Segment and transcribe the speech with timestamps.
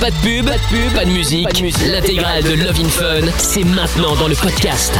[0.00, 1.48] Pas de pub, pas de pub, pas de musique.
[1.86, 4.92] L'intégrale de Love in Fun, c'est maintenant dans le podcast.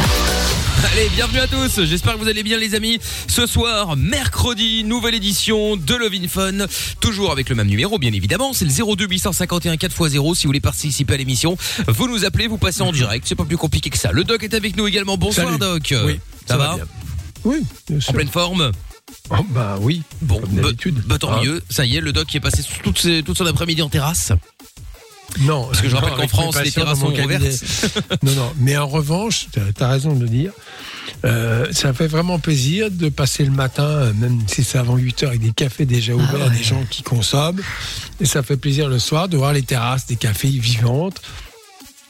[0.91, 1.83] Allez, bienvenue à tous.
[1.85, 2.99] J'espère que vous allez bien, les amis.
[3.27, 6.65] Ce soir, mercredi, nouvelle édition de Love in Fun.
[6.99, 8.53] Toujours avec le même numéro, bien évidemment.
[8.53, 10.35] C'est le 02 851 4x0.
[10.35, 11.57] Si vous voulez participer à l'émission,
[11.87, 13.25] vous nous appelez, vous passez en direct.
[13.27, 14.11] C'est pas plus compliqué que ça.
[14.11, 15.17] Le doc est avec nous également.
[15.17, 15.59] Bonsoir, Salut.
[15.59, 15.93] doc.
[16.05, 16.85] Oui, ça, ça va, va bien.
[17.43, 17.57] Oui,
[17.87, 18.13] bien En sûr.
[18.13, 18.71] pleine forme
[19.29, 20.01] Oh, bah oui.
[20.21, 21.01] Bon, Comme bah, d'habitude.
[21.05, 21.41] bah, tant Hein.
[21.43, 21.61] mieux.
[21.69, 24.31] Ça y est, le doc est passé toute, ses- toute son après-midi en terrasse.
[25.41, 27.43] Non, Parce que je rappelle qu'en France, les terrasses sont ouvertes.
[28.23, 28.53] non, non.
[28.59, 30.51] Mais en revanche, tu as raison de le dire.
[31.25, 35.29] euh, ça fait vraiment plaisir de passer le matin, même si c'est avant 8 heures,
[35.29, 37.61] avec des cafés déjà ouverts, des gens qui consomment.
[38.19, 41.21] Et ça fait plaisir le soir de voir les terrasses des cafés vivantes.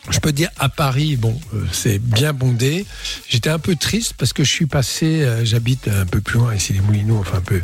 [0.09, 2.85] Je peux dire, à Paris, bon, euh, c'est bien bondé.
[3.27, 6.55] J'étais un peu triste parce que je suis passé, euh, j'habite un peu plus loin
[6.55, 7.61] ici, les Moulineaux, enfin un peu.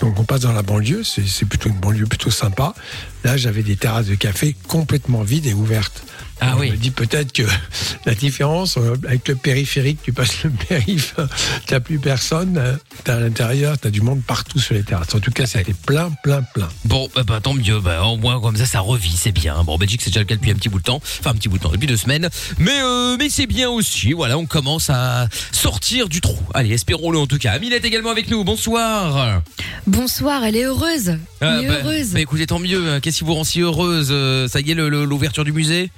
[0.00, 2.74] Donc on passe dans la banlieue, c'est plutôt une banlieue plutôt sympa.
[3.24, 6.02] Là, j'avais des terrasses de café complètement vides et ouvertes.
[6.44, 6.72] Ah On oui.
[6.72, 7.44] me dit peut-être que
[8.04, 11.14] la différence euh, avec le périphérique, tu passes le périph,
[11.66, 15.14] t'as plus personne, euh, t'as à l'intérieur, t'as du monde partout sur les terrasses.
[15.14, 16.68] En tout cas, c'était plein, plein, plein.
[16.84, 17.78] Bon, bah, bah, tant mieux.
[17.78, 19.62] Bah, au moins, comme ça, ça revit, c'est bien.
[19.62, 21.00] Bon, en Belgique, c'est déjà le cas depuis un petit bout de temps.
[21.20, 22.28] Enfin, un petit bout de temps, depuis deux semaines.
[22.58, 24.12] Mais, euh, mais c'est bien aussi.
[24.12, 26.40] Voilà, on commence à sortir du trou.
[26.54, 27.52] Allez, espérons-le en tout cas.
[27.52, 28.42] Amine est également avec nous.
[28.42, 29.42] Bonsoir.
[29.86, 31.18] Bonsoir, elle est heureuse.
[31.40, 32.08] Ah, elle est bah, heureuse.
[32.14, 32.98] bah, écoutez, tant mieux.
[33.00, 34.08] Qu'est-ce qui vous rend si heureuse
[34.50, 35.90] Ça y est, l'ouverture du musée?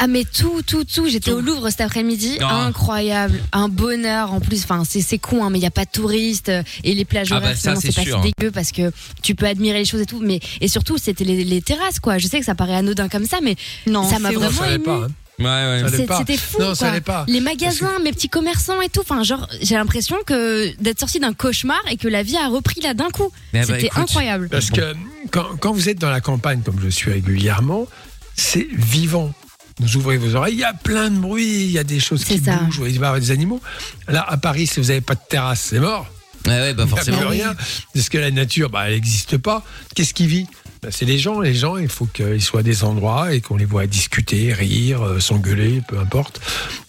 [0.00, 1.08] Ah mais tout, tout, tout.
[1.08, 2.38] J'étais au Louvre cet après-midi.
[2.40, 2.62] Ah.
[2.66, 3.40] Incroyable.
[3.52, 4.62] Un bonheur en plus.
[4.62, 6.48] Enfin, c'est c'est con, hein, mais il n'y a pas de touristes.
[6.48, 8.22] euh, Et les plages Ah horaires, bah, c'est pas sûr.
[8.22, 10.20] si dégueu parce que tu peux admirer les choses et tout.
[10.22, 12.18] Mais, et surtout, c'était les, les terrasses, quoi.
[12.18, 14.84] Je sais que ça paraît anodin comme ça, mais Non, ça m'a vraiment ému.
[14.84, 14.94] pas.
[15.04, 15.08] hein.
[15.40, 15.80] Ouais, ouais.
[15.84, 16.18] Ça l'est C'est- pas.
[16.18, 16.60] C'était fou.
[16.60, 17.00] Non, quoi.
[17.00, 17.24] pas.
[17.28, 19.00] Les magasins, mes petits commerçants et tout.
[19.00, 22.80] Enfin, genre, j'ai l'impression que d'être sorti d'un cauchemar et que la vie a repris
[22.80, 23.30] là d'un coup.
[23.52, 23.98] Bah, C'était écoute.
[24.02, 24.48] incroyable.
[24.48, 24.94] Parce que
[25.30, 27.86] quand, quand vous êtes dans la campagne, comme je suis régulièrement,
[28.34, 29.32] c'est vivant.
[29.80, 32.24] Vous ouvrez vos oreilles, il y a plein de bruit, il y a des choses
[32.24, 32.56] qui ça.
[32.56, 33.60] bougent, il va y avoir des animaux.
[34.08, 36.06] Là, à Paris, si vous n'avez pas de terrasse, c'est mort.
[36.46, 37.18] Ouais, ouais, bah, Il n'y a forcément.
[37.18, 37.54] plus rien.
[37.94, 39.62] Parce que la nature, bah, elle n'existe pas?
[39.94, 40.46] Qu'est-ce qui vit?
[40.82, 41.40] Bah, C'est les gens.
[41.40, 45.02] Les gens, il faut qu'ils soient à des endroits et qu'on les voit discuter, rire,
[45.02, 46.40] euh, s'engueuler, peu importe.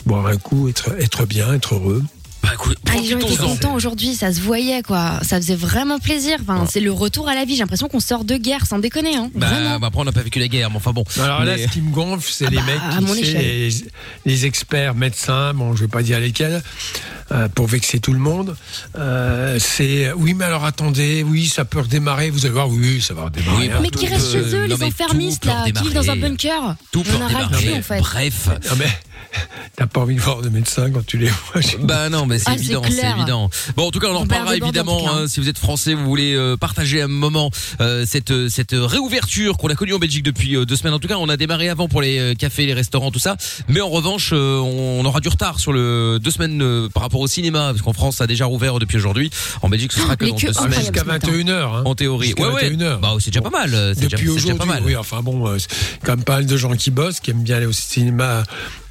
[0.05, 2.03] Boire un coup, être, être bien, être heureux.
[2.49, 3.47] Bah, écoute, Ah, les gens étaient profitons-en.
[3.49, 5.19] contents aujourd'hui, ça se voyait quoi.
[5.21, 6.37] Ça faisait vraiment plaisir.
[6.41, 7.53] Enfin, c'est le retour à la vie.
[7.53, 9.15] J'ai l'impression qu'on sort de guerre, sans déconner.
[9.15, 9.29] Hein.
[9.35, 9.79] Bah, Vraiment.
[9.79, 11.03] bah, après, on n'a pas vécu la guerre, mais enfin bon.
[11.21, 12.63] Alors là, Mais- ce qui me gonfle, c'est Ah les bah,
[12.99, 13.69] mecs, qui, les,
[14.25, 16.63] les experts médecins, bon, je vais pas dire lesquels,
[17.31, 18.55] euh, pour vexer tout le monde.
[18.97, 22.29] Euh, c'est oui, mais alors attendez, oui, ça peut redémarrer.
[22.31, 23.57] Vous allez voir, oui, ça va redémarrer.
[23.59, 26.15] Oui, bah, Mais qui restent chez eux, non, les enfermistes là, qui vivent dans un
[26.15, 26.75] bunker?
[26.91, 27.79] Tout peut On en a ras le cul redémarrer.
[27.79, 27.99] en fait.
[27.99, 28.49] Bref.
[28.69, 28.87] Non mais
[29.79, 31.61] t'as pas envie de voir de médecin quand tu les vois.
[31.81, 33.49] Bah non, mais c'est Ah, évident, c'est évident.
[33.77, 35.03] Bon, en tout cas, on en On reparlera évidemment.
[35.05, 35.11] cas.
[35.13, 38.73] hein, si vous êtes français, vous voulez euh, partager un moment euh, cette euh, cette
[38.73, 40.93] réouverture qu'on a connue en Belgique depuis euh, deux semaines.
[40.93, 43.37] En tout cas, on a démarré avant pour les euh, cafés, les restaurants, tout ça.
[43.69, 47.21] Mais en revanche, euh, on aura du retard sur le deux semaines euh, par rapport
[47.21, 49.29] au cinéma, parce qu'en France, ça a déjà rouvert depuis aujourd'hui.
[49.61, 50.79] En Belgique, ce sera que mais dans que deux semaines.
[50.79, 51.29] Jusqu'à ce matin.
[51.31, 51.51] 21h.
[51.77, 51.81] Hein.
[51.85, 52.69] En théorie, ouais, ouais.
[52.71, 52.99] 21h.
[52.99, 53.69] Bah, c'est déjà pas mal.
[53.95, 54.83] C'est déjà, Depuis c'est déjà pas aujourd'hui, mal.
[54.85, 55.69] oui, enfin bon, euh, c'est
[56.03, 58.43] quand même pas mal de gens qui bossent, qui aiment bien aller au cinéma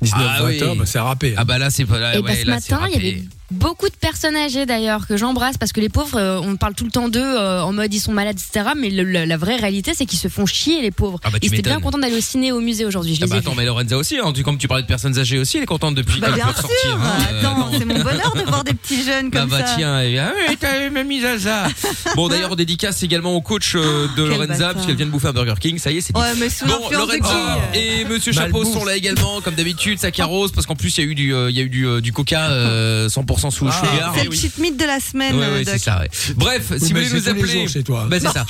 [0.02, 0.62] 19-20 Ah oui.
[0.62, 1.30] heures, bah, c'est râpé.
[1.32, 1.34] hein.
[1.38, 2.16] Ah bah là, c'est pas là.
[2.16, 3.08] Et bah, ouais, ce là, c'est matin, il y râpé.
[3.08, 6.74] avait beaucoup de personnes âgées d'ailleurs que j'embrasse parce que les pauvres, euh, on parle
[6.74, 8.70] tout le temps d'eux euh, en mode ils sont malades, etc.
[8.76, 11.18] Mais le- le- la vraie réalité, c'est qu'ils se font chier les pauvres.
[11.24, 11.84] Ah bah, tu ils étaient bien m'étonnes.
[11.92, 13.14] contents d'aller au ciné, au musée aujourd'hui.
[13.14, 14.88] Je Ah les bah ai attends, mais Lorenza aussi, hein, tu- comme tu parlais de
[14.88, 16.68] personnes âgées aussi, elle est contente depuis Bah, qu'elle bien peut sûr.
[16.68, 16.96] sortir.
[17.02, 19.74] hein, euh, Attends, c'est mon bonheur de voir des petits jeunes Ah comme bah ça.
[19.76, 21.68] tiens, et- ah oui, t'as même mis à ça.
[22.16, 24.72] Bon d'ailleurs, on dédicace également au coach euh, de Quel Lorenza, bâtard.
[24.74, 26.20] puisqu'elle vient de bouffer un Burger King, ça y est, c'est dit.
[26.20, 29.98] Ouais, mais sous Bon, l'influence de Lorenza et Monsieur Chapeau sont là également, comme d'habitude,
[29.98, 31.68] ça carose, parce qu'en plus il y a eu du, euh, il y a eu
[31.70, 34.12] du, euh, du Coca euh, 100% sous Ah, sugar.
[34.16, 34.36] C'est le oui.
[34.36, 35.74] cheat meat de la semaine, Ouais, ouais, Doc.
[35.74, 36.00] c'est ça.
[36.00, 36.08] ouais.
[36.36, 38.06] Bref, Oui, si vous voulez nous appeler, chez toi.
[38.10, 38.44] bah c'est ça.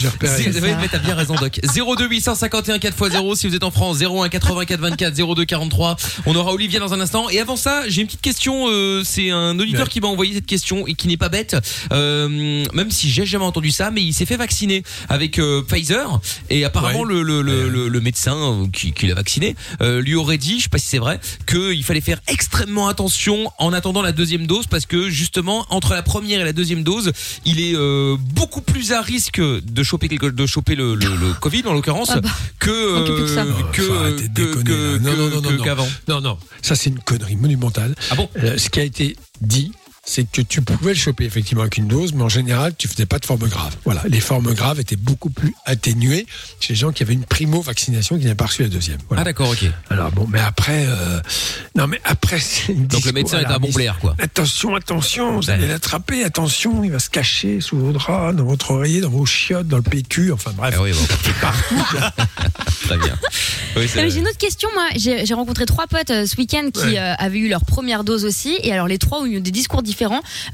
[0.90, 1.60] t'as bien raison, Doc.
[1.62, 5.96] 02 851 4x0 si vous êtes en France, 01 84 24 02 43.
[6.26, 7.28] On aura Olivier dans un instant.
[7.30, 8.66] Et avant ça, j'ai une petite question.
[8.68, 9.88] euh, c'est un auditeur Ouais.
[9.88, 11.56] qui m'a envoyé cette question et qui n'est pas bête.
[11.92, 16.20] Euh, même si j'ai jamais entendu ça, mais il s'est fait vacciner avec euh, Pfizer
[16.50, 17.14] et apparemment Ouais.
[17.14, 20.58] le, le, le, le, le médecin euh, qui, qui l'a vacciné euh, lui aurait dit,
[20.58, 24.46] je sais pas si c'est vrai, qu'il fallait faire extrêmement attention en attendant la deuxième
[24.46, 27.12] dose parce que justement entre la première et la deuxième dose,
[27.44, 31.32] il est euh, beaucoup plus à risque de choper quelque, de choper le, le, le
[31.40, 32.68] Covid en l'occurrence Ah bah, que
[33.72, 34.98] que.
[34.98, 35.64] Non, non, non, que- non.
[35.64, 35.88] qu'avant.
[36.08, 37.94] Non, non, ça c'est une connerie monumentale.
[38.10, 38.28] Ah bon?
[38.42, 39.72] Euh, ce qui a été dit,
[40.10, 43.04] c'est que tu pouvais le choper effectivement avec une dose, mais en général, tu faisais
[43.04, 43.76] pas de forme grave.
[43.84, 46.26] Voilà, les formes graves étaient beaucoup plus atténuées
[46.60, 48.96] chez les gens qui avaient une primo-vaccination qui n'avaient pas reçu la deuxième.
[49.08, 49.20] Voilà.
[49.20, 49.64] Ah d'accord, ok.
[49.90, 51.20] Alors bon, mais après, euh,
[51.76, 54.14] non mais après, c'est une Donc le médecin est un bon blaire quoi.
[54.18, 55.52] Attention, attention, vous Ouais.
[55.54, 59.26] allez l'attraper, attention, il va se cacher sous vos draps, dans votre oreiller, dans vos
[59.26, 60.74] chiottes, dans le PQ, enfin bref.
[60.78, 61.32] Ah oui, bon.
[61.42, 61.74] partout.
[62.86, 63.18] Très bien.
[63.76, 64.84] Oui, J'ai une autre question, moi.
[64.96, 66.98] J'ai j'ai rencontré trois potes euh, ce week-end qui Ouais.
[66.98, 68.56] euh, avaient eu leur première dose aussi.
[68.62, 69.97] Et alors, les trois ont eu des discours différents.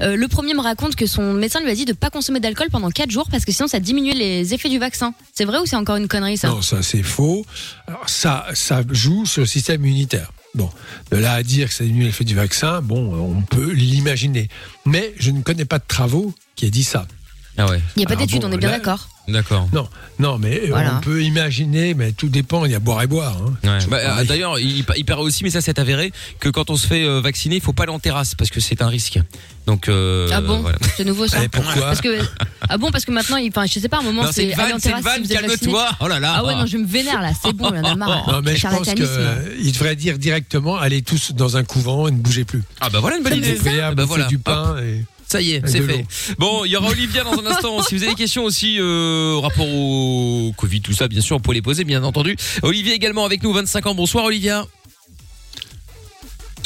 [0.01, 2.67] Euh, le premier me raconte que son médecin lui a dit de pas consommer d'alcool
[2.71, 5.13] pendant quatre jours parce que sinon ça diminue les effets du vaccin.
[5.33, 7.45] C'est vrai ou c'est encore une connerie ça Non, ça c'est faux.
[8.07, 10.31] Ça, ça joue sur le système immunitaire.
[10.53, 10.69] Bon,
[11.11, 14.47] de là à dire que ça diminue l'effet du vaccin, bon, on peut l'imaginer.
[14.85, 17.05] Mais je ne connais pas de travaux qui aient dit ça.
[17.57, 19.07] Ah ouais, Il n'y a pas Alors d'études, bon, on est bien là- d'accord.
[19.29, 19.69] d'accord.
[19.71, 19.87] Non,
[20.19, 20.95] non, mais euh, Voilà.
[20.97, 22.65] on peut imaginer, mais tout dépend.
[22.65, 23.37] Il y a boire et boire.
[23.37, 23.53] hein.
[23.63, 23.85] Ouais.
[23.89, 24.23] Bah, euh.
[24.25, 26.11] D'ailleurs, il, il paraît aussi, mais ça c'est avéré,
[26.41, 28.59] que quand on se fait euh, vacciner, il faut pas aller en terrasse parce que
[28.59, 29.19] c'est un risque.
[29.67, 30.77] Donc, euh, ah bon voilà.
[30.97, 32.19] C'est nouveau ça Et pourquoi Parce que
[32.69, 34.41] ah bon parce que maintenant, il- enfin je sais pas, à un moment Non, c'est
[34.47, 35.89] c'est une aller en c'est une terrasse si calme-toi.
[36.01, 36.33] Oh là là.
[36.37, 38.29] Ah ouais non, je me vénère là, c'est bon, il y en a marre.
[38.31, 42.17] Non, mais je pense qu'il devrait dire directement allez tous dans un couvent et ne
[42.17, 42.63] bougez plus.
[42.81, 43.51] Ah bah voilà une bonne idée.
[43.51, 44.25] Et bouffer voilà.
[44.25, 44.75] du pain.
[45.27, 46.05] Ça y est, c'est fait.
[46.37, 47.81] Bon, il y aura Olivia dans un instant.
[47.81, 51.37] Si vous avez des questions aussi euh, au rapport au Covid, tout ça, bien sûr,
[51.37, 52.35] vous pouvez les poser, bien entendu.
[52.61, 53.95] Olivia également avec nous, 25 ans.
[53.95, 54.65] Bonsoir Olivia.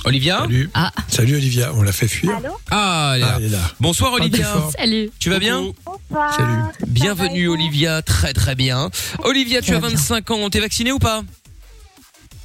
[0.05, 0.69] Olivia Salut.
[0.73, 2.31] Ah, Salut Olivia, on l'a fait fuir.
[2.37, 3.35] Allô Ah, elle est Ah, là.
[3.39, 3.71] elle est là.
[3.81, 4.47] Bonsoir Olivia.
[4.77, 5.09] salut.
[5.19, 6.33] Tu vas bien Bonsoir.
[6.35, 6.87] Salut.
[6.87, 8.89] Bienvenue Olivia, très très bien.
[9.23, 9.97] Olivia, tu as va bien.
[9.97, 11.23] 25 ans, t'es vaccinée ou pas?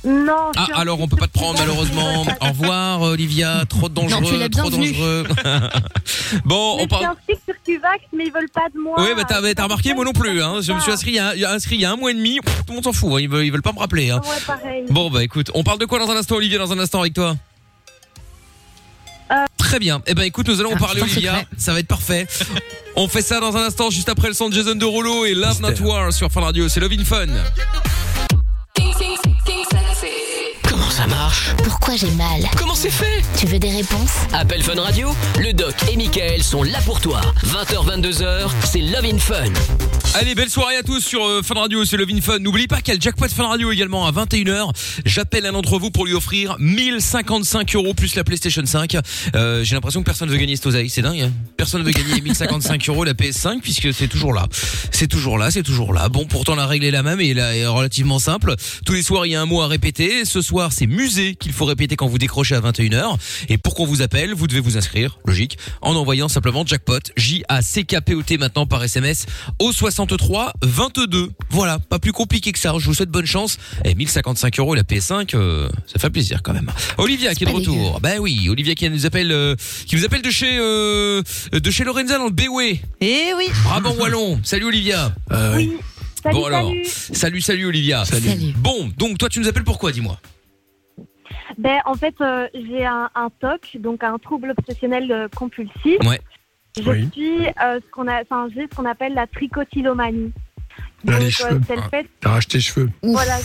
[0.04, 0.50] Non.
[0.56, 2.26] Ah alors on peut pas te prendre malheureusement.
[2.40, 4.92] Au revoir Olivia, trop dangereux, Non, tu trop bienvenue.
[4.92, 5.24] dangereux.
[6.44, 7.16] bon, Mais on je suis parle
[7.46, 8.96] sur Cuvax, mais ils veulent pas de moi.
[8.98, 10.42] Oui, bah t'as, t'as remarqué, moi non plus.
[10.42, 10.60] Hein.
[10.62, 12.38] Je me suis inscrit il y a, inscrit il y a un mois et demi.
[12.40, 13.12] Pff, Tout le monde s'en fout.
[13.14, 13.20] hein.
[13.20, 14.10] Ils veulent, ils veulent pas me rappeler.
[14.10, 14.20] Hein.
[14.24, 14.84] Ouais, pareil.
[14.90, 17.14] Bon, bah écoute, on parle de quoi dans un instant, Olivier, dans un instant avec
[17.14, 17.36] toi
[19.32, 19.36] Euh.
[19.56, 20.02] Très bien.
[20.06, 21.30] Eh ben écoute, nous allons Ah, parler, Olivia.
[21.32, 21.46] secret.
[21.56, 22.26] Ça va être parfait.
[22.94, 25.62] on fait ça dans un instant, juste après le son de Jason Derulo et Love
[25.62, 25.80] Not.
[25.80, 26.68] War sur Fun Radio.
[26.68, 27.26] C'est Love in Fun.
[31.04, 35.14] Ça marche Pourquoi j'ai mal Comment c'est fait Tu veux des réponses Appel Fun Radio,
[35.38, 37.20] le doc et Michael sont là pour toi.
[37.44, 39.52] 20h, 22h, c'est Love in Fun.
[40.14, 42.38] Allez, belle soirée à tous sur euh, Fun Radio, c'est Love in Fun.
[42.38, 44.70] N'oubliez pas qu'il y a le jackpot Fun Radio également à 21h.
[45.04, 48.96] J'appelle un d'entre vous pour lui offrir 1055 euros plus la PlayStation 5.
[49.34, 51.20] Euh, J'ai l'impression que personne ne veut gagner cette oseille, c'est dingue.
[51.20, 51.32] hein.
[51.58, 54.46] personne ne veut gagner 1055 euros la PS5 puisque c'est toujours là.
[54.90, 56.08] C'est toujours là, c'est toujours là.
[56.08, 58.54] Bon, pourtant la règle est la même et là est relativement simple.
[58.86, 60.24] Tous les soirs, il y a un mot à répéter.
[60.24, 63.16] Ce soir, c'est musée qu'il faut répéter quand vous décrochez à 21h.
[63.50, 68.38] Et pour qu'on vous appelle, vous devez vous inscrire, logique, en envoyant simplement jackpot, J-A-C-K-P-O-T
[68.38, 69.26] maintenant par SMS
[69.60, 71.30] au 63 22.
[71.50, 72.72] Voilà, pas plus compliqué que ça.
[72.78, 73.58] Je vous souhaite bonne chance.
[73.84, 76.70] Et 1055 euros la PS5, euh, ça fait plaisir quand même.
[76.96, 78.00] Olivia qui est de retour.
[78.00, 79.54] Ben oui, Olivia qui nous appelle, euh,
[79.86, 81.22] qui nous appelle de chez euh,
[81.52, 83.48] de chez Lorenza dans le Béoué, Eh oui.
[83.64, 84.40] Brabant wallon.
[84.42, 85.14] Salut Olivia.
[85.32, 85.72] Euh, Oui.
[86.22, 86.68] Salut, Bon, alors.
[86.70, 86.84] salut.
[87.18, 88.04] Salut, salut Olivia.
[88.06, 88.26] Salut.
[88.28, 88.54] Salut.
[88.56, 90.18] Bon, donc toi tu nous appelles pourquoi, dis-moi?
[91.58, 95.98] Ben, en fait, euh, j'ai un, un TOC, donc un trouble obsessionnel euh, compulsif.
[96.04, 96.20] Ouais.
[96.80, 97.08] Je Oui.
[97.12, 100.32] suis euh, ce qu'on a, enfin, j'ai ce qu'on appelle la tricotylomanie.
[100.36, 100.82] Ah,
[101.12, 101.60] Donc, les euh, cheveux.
[101.66, 102.90] c'est le fait, T'as racheté les cheveux.
[103.02, 103.12] Ouf.
[103.12, 103.36] voilà,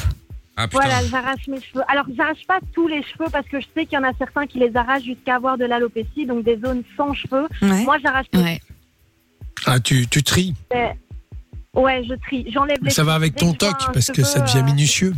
[0.57, 0.67] Ah
[1.09, 1.83] j'arrache mes cheveux.
[1.87, 4.47] Alors, j'arrache pas tous les cheveux parce que je sais qu'il y en a certains
[4.47, 7.47] qui les arrachent jusqu'à avoir de l'alopécie, donc des zones sans cheveux.
[7.61, 7.83] Ouais.
[7.83, 8.59] Moi, j'arrache Ouais.
[9.65, 10.55] Ah, tu, tu tries.
[10.71, 10.93] cheveux.
[11.75, 12.49] Ouais, je trie.
[12.51, 12.89] J'enlève les.
[12.89, 15.13] Ça va avec ton toc parce que ça devient euh, minutieux.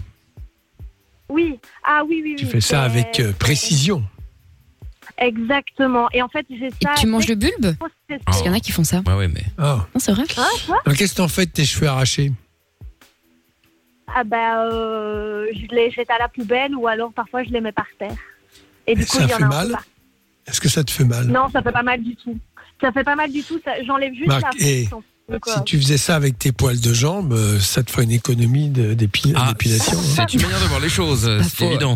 [1.31, 1.59] Oui.
[1.83, 2.51] Ah oui, oui, Tu oui.
[2.51, 4.03] fais ça avec euh, précision.
[5.17, 6.07] Exactement.
[6.13, 6.93] Et en fait, j'ai Et ça.
[6.97, 7.75] tu manges le bulbe
[8.25, 9.01] Parce qu'il y en a qui font ça.
[9.07, 9.85] Ah ouais, mais Ah.
[9.93, 10.47] Non, c'est vrai quoi
[10.85, 12.31] Alors, Qu'est-ce que t'en fais de tes cheveux arrachés?
[14.13, 17.71] Ah bah, euh, je les jette à la poubelle ou alors parfois je les mets
[17.71, 18.17] par terre.
[18.85, 19.85] Et du Et coup, ça il y en fait a un mal partout?
[20.47, 21.27] Est-ce que ça te fait mal?
[21.27, 22.37] Non, ça fait pas mal du tout.
[22.81, 23.59] Ça fait pas mal du tout.
[23.63, 25.03] ça- J'enlève juste Marc, la et fonction.
[25.47, 28.71] Si tu faisais ça avec tes poils de jambes, euh, ça te ferait une économie
[28.75, 29.97] Ah, d'épilation.
[29.97, 30.25] hein.
[30.27, 31.95] c'est une manière de voir les choses, c'est évident.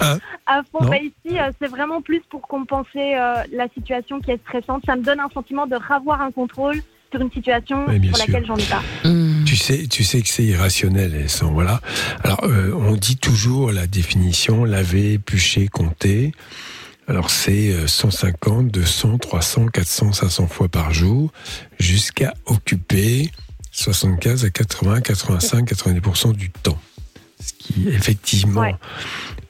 [0.00, 0.90] à fond, Non.
[0.90, 4.82] bah, ici, euh, c'est vraiment plus pour compenser euh, la situation qui est stressante.
[4.86, 6.80] Ça me donne un sentiment de revoir un contrôle
[7.12, 8.26] sur une situation Oui, pour sûr.
[8.26, 8.82] laquelle j'en ai pas.
[9.04, 9.44] Hmm.
[9.44, 11.80] Tu sais, tu sais que c'est irrationnel et sans voilà.
[12.24, 16.32] Alors, euh, on dit toujours la définition laver, éplucher, compter.
[17.08, 21.32] Alors c'est euh, 150, 200, 300, 400, 500 fois par jour,
[21.78, 23.30] jusqu'à occuper
[23.72, 26.78] 75 à 80, 85, 90% du temps.
[27.40, 28.74] Ce qui effectivement, Ouais.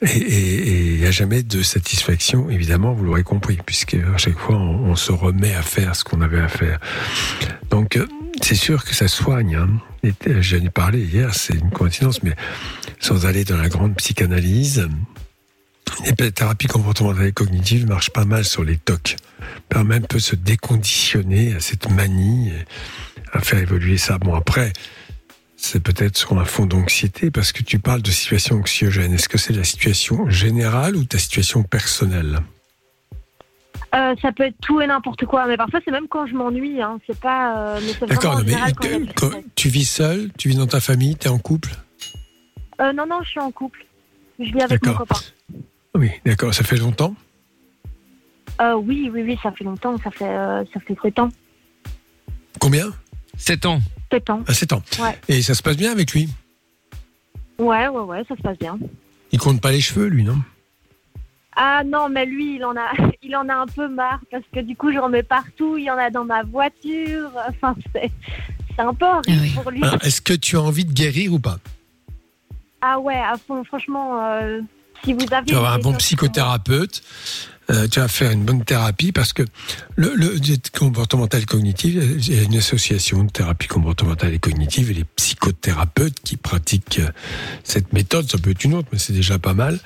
[0.03, 4.55] et il n'y a jamais de satisfaction, évidemment, vous l'aurez compris, puisque à chaque fois
[4.57, 6.79] on, on se remet à faire ce qu'on avait à faire.
[7.71, 8.05] Donc euh,
[8.41, 9.55] c'est sûr que ça soigne.
[9.55, 9.69] Hein.
[10.27, 12.35] Euh, J'en ai parlé hier, c'est une coïncidence, mais
[12.99, 14.87] sans aller dans la grande psychanalyse,
[16.07, 19.15] les thérapies comportementales et cognitives marchent pas mal sur les TOC.
[19.69, 22.51] Permet un peu de se déconditionner à cette manie,
[23.33, 24.17] à faire évoluer ça.
[24.17, 24.73] Bon, après,
[25.55, 29.13] c'est peut-être sur un fond d'anxiété, parce que tu parles de situation anxiogène.
[29.13, 32.39] Est-ce que c'est la situation générale ou ta situation personnelle?
[33.95, 36.81] Euh, ça peut être tout et n'importe quoi, mais parfois c'est même quand je m'ennuie.
[36.81, 36.99] Hein.
[37.07, 37.77] C'est pas.
[37.77, 38.55] euh, D'accord, mais
[39.15, 41.71] quand tu vis seul, tu vis dans ta famille, tu es en couple?
[42.81, 43.85] Euh, non, non, je suis en couple.
[44.39, 45.15] Je vis avec mon copain.
[45.97, 47.15] Oui, d'accord, ça fait longtemps?
[48.61, 49.97] Euh, oui, oui, oui, ça fait longtemps.
[49.97, 51.29] Ça fait, euh, ça fait 7 ans.
[52.59, 52.87] Combien?
[53.37, 53.79] 7 ans.
[54.11, 54.43] 7 ans.
[54.47, 54.81] 7 ans.
[54.99, 55.17] Ouais.
[55.27, 56.29] Et ça se passe bien avec lui?
[57.59, 58.77] Ouais, ouais, ouais, ça se passe bien.
[59.31, 60.37] Il compte pas les cheveux, lui, non?
[61.55, 62.91] Ah non, mais lui, il en a,
[63.23, 65.77] il en a un peu marre parce que du coup, je remets partout.
[65.77, 67.31] Il y en a dans ma voiture.
[67.49, 68.11] Enfin, c'est,
[68.75, 69.51] c'est un peu horrible Ah oui.
[69.55, 69.81] pour lui.
[70.03, 71.57] Est-ce que tu as envie de guérir ou pas?
[72.81, 73.63] Ah ouais, à fond.
[73.63, 74.61] Franchement, euh,
[75.03, 77.03] si vous avez Tu vas avoir un bon psychothérapeute,
[77.69, 79.43] euh, tu vas faire une bonne thérapie parce que
[79.97, 80.37] le, le
[80.77, 86.21] comportemental cognitif, il y a une association de thérapie comportementale et cognitive et les psychothérapeutes
[86.23, 87.09] qui pratiquent euh,
[87.65, 89.79] cette méthode, ça peut être une autre, mais c'est déjà pas mal,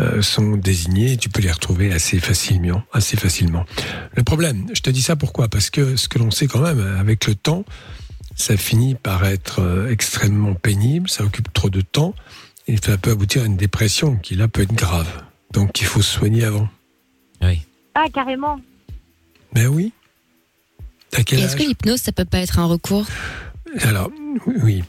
[0.00, 3.64] euh, sont désignés et tu peux les retrouver assez facilement, assez facilement.
[4.14, 5.48] Le problème, je te dis ça pourquoi?
[5.48, 7.64] Parce que ce que l'on sait quand même, avec le temps,
[8.36, 12.14] ça finit par être extrêmement pénible, ça occupe trop de temps
[12.72, 15.08] et ça peut aboutir à une dépression qui là peut être grave.
[15.52, 16.68] Donc il faut se soigner avant.
[17.42, 17.60] Oui.
[17.94, 18.60] Ah carrément.
[19.52, 19.92] Ben oui.
[21.16, 23.06] Est-ce que l'hypnose, ça peut pas être un recours?
[23.82, 24.10] Alors,
[24.46, 24.82] oui.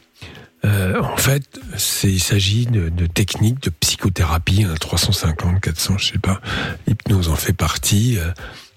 [0.66, 1.60] Euh, en fait,
[2.04, 4.56] il s'agit de, de techniques de psychothérapie.
[4.56, 6.40] Il y en a 350, 400, je sais pas.
[6.88, 8.18] L'hypnose en fait partie.
[8.18, 8.32] euh,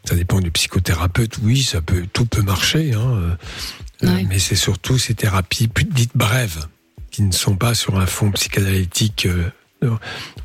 [0.05, 1.39] Ça dépend du psychothérapeute.
[1.45, 2.95] Oui, ça peut, tout peut marcher.
[2.95, 3.37] Hein, euh,
[4.03, 4.27] Ouais.
[4.29, 6.67] mais c'est surtout ces thérapies plus dites brèves,
[7.17, 9.91] qui ne sont pas sur un fond psychanalytique euh,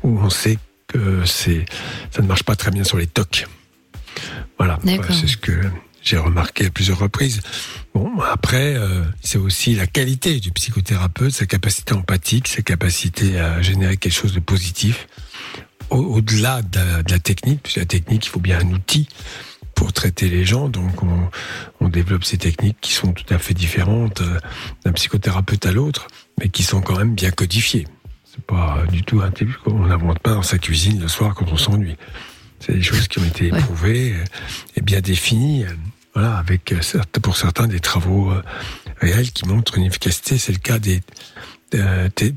[0.02, 0.56] où on sait
[0.88, 1.66] que c'est,
[2.10, 3.44] ça ne marche pas très bien sur les tocs.
[4.56, 4.78] Voilà,
[5.12, 5.52] c'est ce que
[6.02, 7.42] j'ai remarqué à plusieurs reprises.
[7.94, 13.60] Bon, après, euh, c'est aussi la qualité du psychothérapeute, sa capacité empathique, sa capacité à
[13.60, 15.08] générer quelque chose de positif.
[15.90, 19.08] Au- Au-delà de, la- de la technique, puisque la technique, il faut bien un outil
[19.74, 20.70] pour traiter les gens.
[20.70, 21.28] Donc, on,
[21.80, 24.38] on développe ces techniques qui sont tout à fait différentes euh,
[24.86, 26.06] d'un psychothérapeute à l'autre,
[26.42, 27.86] mais qui sont quand même bien codifiées.
[28.24, 31.46] C'est pas du tout un truc qu'on n'invente pas dans sa cuisine le soir quand
[31.52, 31.96] on s'ennuie.
[32.58, 34.24] C'est des choses qui ont été éprouvées euh,
[34.76, 35.64] et bien définies.
[35.64, 35.68] euh,
[36.14, 36.80] Voilà, avec euh,
[37.22, 38.32] pour certains des travaux
[39.00, 40.36] réels qui montrent une efficacité.
[40.38, 41.00] C'est le cas des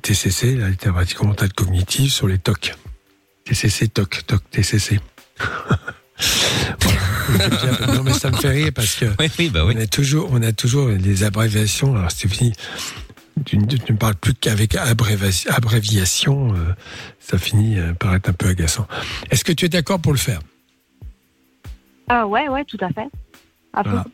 [0.02, 2.74] TCC, la thérapie mentale cognitive, sur les TOC.
[3.46, 5.00] TCC, TOC, TOC, TCC.
[6.80, 7.94] Voilà.
[7.96, 9.74] non mais ça me fait rire parce que Oui, oui, bah oui.
[9.78, 11.96] on a toujours, on a toujours les abréviations.
[11.96, 12.54] Alors Stéphanie,
[13.44, 16.74] tu, ne- tu ne parles plus qu'avec abréviation, euh,
[17.20, 18.88] ça finit euh, par être un peu agaçant.
[19.32, 20.40] Est-ce que tu es d'accord pour le faire?
[22.08, 23.08] Ah ouais, ouais, tout à fait.
[23.74, 23.82] À.
[23.84, 24.06] Voilà.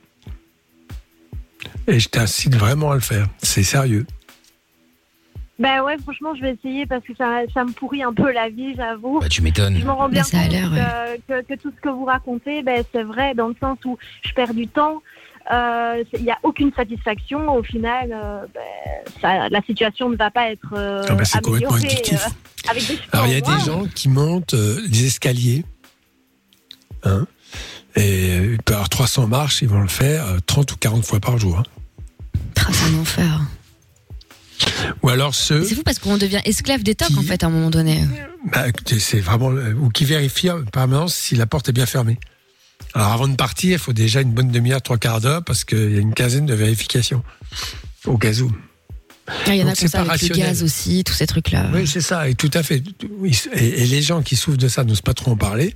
[1.88, 3.28] Et je t'incite vraiment à le faire.
[3.42, 4.06] C'est sérieux.
[5.60, 8.50] Ben ouais, franchement, je vais essayer parce que ça, ça me pourrit un peu la
[8.50, 9.20] vie, j'avoue.
[9.20, 9.78] Bah, tu m'étonnes.
[9.78, 12.84] Je m'en rends bien ça a compte que- que tout ce que vous racontez, ben,
[12.92, 15.04] c'est vrai dans le sens où je perds du temps.
[15.52, 17.50] Euh, Il n'y a aucune satisfaction.
[17.56, 18.62] Au final, euh, ben,
[19.22, 22.26] ça- la situation ne va pas être euh, Ah ben, c'est complètement améliorée, addictif.
[22.26, 25.66] euh, avec des Alors il y a des gens qui montent euh, des escaliers,
[27.04, 27.26] hein,
[27.96, 30.76] et euh, il peut y avoir 300 marches, ils vont le faire euh, 30 ou
[30.78, 31.58] 40 fois par jour.
[31.60, 31.64] hein.
[32.56, 33.42] C'est un enfer.
[35.02, 37.48] Ou alors ceux C'est fou parce qu'on devient esclave des tocs Qui- en fait à
[37.48, 38.04] un moment donné.
[38.54, 38.66] Bah,
[39.00, 42.20] c'est vraiment ou qui vérifie en permanence si la porte est bien fermée.
[42.94, 45.92] Alors avant de partir, il faut déjà une bonne demi-heure, trois quarts d'heure, parce qu'il
[45.92, 47.24] y a une quinzaine de vérifications
[48.06, 48.52] au cas où.
[49.28, 51.70] Ah, Il y en a c'est ça avec le gaz aussi, tous ces trucs-là.
[51.74, 52.84] Oui, c'est ça, et tout à fait.
[53.54, 55.76] Et les gens qui souffrent de ça n'osent pas trop en parler.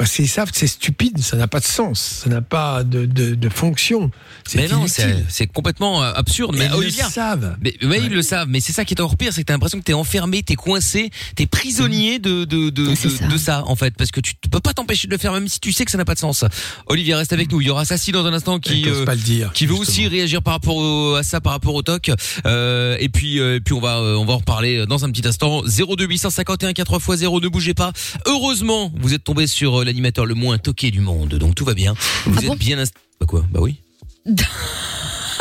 [0.00, 3.04] Parce qu'ils savent que c'est stupide, ça n'a pas de sens, ça n'a pas de,
[3.04, 4.10] de, de fonction.
[4.54, 5.04] Mais non, inutile.
[5.04, 6.54] c'est c'est complètement euh, absurde.
[6.56, 7.56] Et Mais ils le savent.
[7.60, 9.52] Mais, mais ils le savent, mais c'est ça qui est encore pire, c'est que t'as
[9.52, 13.26] l'impression que t'es enfermé, t'es coincé, t'es prisonnier de de de, ça.
[13.26, 15.60] de ça en fait, parce que tu peux pas t'empêcher de le faire même si
[15.60, 16.46] tu sais que ça n'a pas de sens.
[16.86, 17.60] Olivier reste avec nous.
[17.60, 19.52] Il y aura Sassi dans un instant qui euh, pas le dire.
[19.52, 19.90] qui veut justement.
[19.90, 22.10] aussi réagir par rapport au- à ça, par rapport au TOC.
[22.46, 25.10] Euh, et puis, euh, et puis on va, euh, on va en reparler dans un
[25.10, 25.62] petit instant.
[25.66, 27.92] 02 851 4 x 0, ne bougez pas.
[28.26, 31.74] Heureusement, vous êtes tombé sur euh, l'animateur le moins toqué du monde, donc tout va
[31.74, 31.94] bien.
[32.26, 32.78] Vous Ah êtes bon bien
[33.20, 33.44] Bah quoi?
[33.50, 33.76] Bah oui.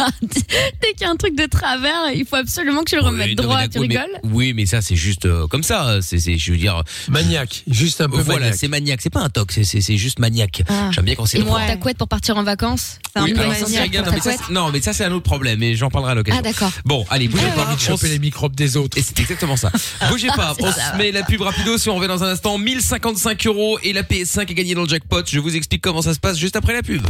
[0.22, 3.28] Dès qu'il y a un truc de travers, il faut absolument que je le remette
[3.30, 3.68] Oui, droit.
[3.68, 4.20] Tu mais- rigoles?
[4.24, 6.00] Oui, mais ça c'est juste euh, comme ça.
[6.02, 8.56] C'est, c'est, je veux dire, Maniaque, juste un peu voilà, maniaque.
[8.60, 9.00] c'est maniaque.
[9.02, 10.64] C'est pas un toc, c'est, c'est, c'est juste maniaque.
[10.70, 10.90] Ah.
[10.92, 13.34] J'aime bien quand c'est Et moi, ta couette pour partir en vacances C'est un Oui,
[13.34, 15.12] peu alors ça, c'est maniaque, regarde, non, mais ça, c'est- non, mais ça c'est un
[15.12, 16.40] autre problème, et j'en parlerai à l'occasion.
[16.40, 16.72] Ah d'accord.
[16.86, 17.64] Bon, allez, bougez Ah, pas.
[17.64, 18.98] Pas envie de On choper les microbes des autres.
[18.98, 19.72] Et c'est exactement ça.
[20.10, 22.58] Bougez pas, on se met la pub rapido si on revient dans un instant.
[22.58, 25.24] 1055 euros et la PS5 est gagnée dans le jackpot.
[25.28, 27.06] Je vous explique comment ça se passe juste après la pub.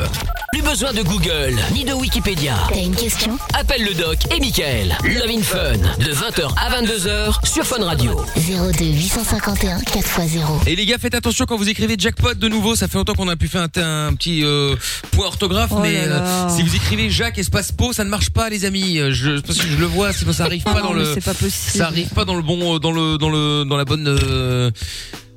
[0.69, 2.53] Besoin de Google ni de Wikipédia.
[2.69, 3.37] T'as une question?
[3.59, 4.95] Appelle le doc et Michael.
[5.03, 8.15] Love in Fun de 20h à 22h sur Fun Radio.
[8.35, 10.67] 02 851 4x0.
[10.67, 12.75] Et les gars, faites attention quand vous écrivez jackpot de nouveau.
[12.75, 14.75] Ça fait longtemps qu'on a pu faire un, un petit euh,
[15.11, 16.45] point orthographe, Oh mais là là.
[16.45, 18.99] euh, si vous écrivez Jacques espace po, ça ne marche pas, les amis.
[18.99, 21.13] Euh, Je, parce que je le vois, sinon ça arrive pas Non, dans le.
[21.15, 21.77] c'est pas possible.
[21.79, 24.05] Ça arrive pas dans le bon, dans le, dans le, dans la bonne.
[24.07, 24.69] euh,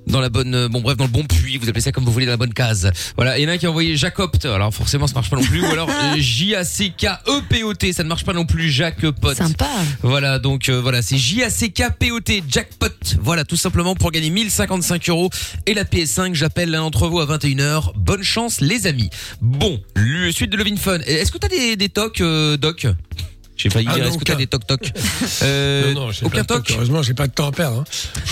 [0.06, 2.12] dans la bonne, euh, bon bref, dans le bon puits, vous appelez ça comme vous
[2.12, 2.90] voulez, dans la bonne case.
[3.16, 5.36] Voilà, il y en a un qui a envoyé Jacopt, alors forcément ça marche pas
[5.36, 8.72] non plus, ou alors euh, J-A-C-K-E-P-O-T, ça ne marche pas non plus,
[9.20, 9.34] Pot.
[9.34, 9.68] Sympa.
[10.02, 12.88] Voilà, donc euh, voilà, c'est J-A-C-K-P-O-T, jackpot.
[13.20, 15.30] Voilà, tout simplement pour gagner 1055 euros
[15.66, 16.34] et la PS5.
[16.34, 17.92] J'appelle l'un d'entre vous à 21h.
[17.96, 19.10] Bonne chance, les amis.
[19.40, 20.98] Bon, le suite de Levin Fun.
[21.06, 22.86] Est-ce que t'as des, des tocs, euh, Doc?
[23.62, 24.38] J'ai failli Ah dire, est-ce que t'as aucun.
[24.40, 24.90] des toc toc
[25.42, 27.80] euh, non, non, j'ai Aucun pas de toc Heureusement, j'ai pas de temps à perdre.
[27.80, 27.84] hein.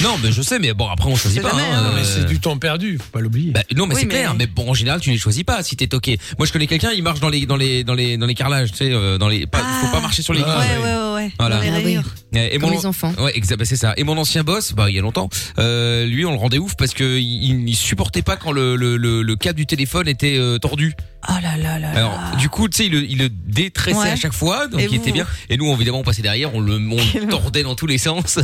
[0.03, 1.51] Non, mais je sais, mais bon, après on choisit pas.
[1.53, 1.93] hein.
[1.95, 3.53] Mais euh, c'est du temps perdu, faut pas l'oublier.
[3.53, 5.63] bah, non mais Oui, c'est mais- clair mais bon en général tu les choisis pas
[5.63, 8.17] si t'es toqué moi je connais quelqu'un il marche dans les dans les dans les
[8.17, 10.59] dans les carrelages tu sais euh, dans les pas, faut pas marcher sur les Ah,
[10.59, 11.33] Ouais, ouais, ouais, ouais.
[11.39, 11.57] Voilà.
[11.57, 11.85] Dans les Ah oui.
[11.85, 12.15] rayures.
[12.35, 13.13] et Comme mon les enfants.
[13.19, 16.07] ouais exact bah, c'est ça et mon ancien boss bah il y a longtemps euh,
[16.07, 19.23] lui on le rendait ouf parce que il, il supportait pas quand le le, le,
[19.23, 20.95] le câble du téléphone était euh, tordu
[21.29, 22.37] Oh là là là alors là.
[22.39, 24.11] du coup tu sais il, le- il le détressait Ouais.
[24.11, 26.55] à chaque fois donc Et il était vous bien et nous évidemment on passait derrière
[26.55, 28.39] on le on le tordait dans tous les sens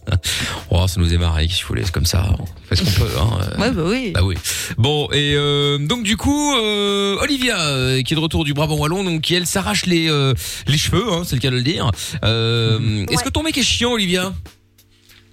[0.70, 3.10] oh ça nous est marré qu'il faut laisser comme ça on fait ce qu'on peut
[3.18, 3.60] hein euh.
[3.60, 4.10] Ouais, bah oui.
[4.12, 4.34] Bah oui.
[4.76, 8.76] Bon et euh, donc du coup euh, Olivia euh, qui est de retour du Brabant
[8.76, 10.34] wallon donc qui elle s'arrache les euh,
[10.66, 11.90] les cheveux hein, c'est le cas de le dire.
[12.24, 13.24] Euh, Est-ce Ouais.
[13.24, 14.32] que ton mec est chiant Olivia?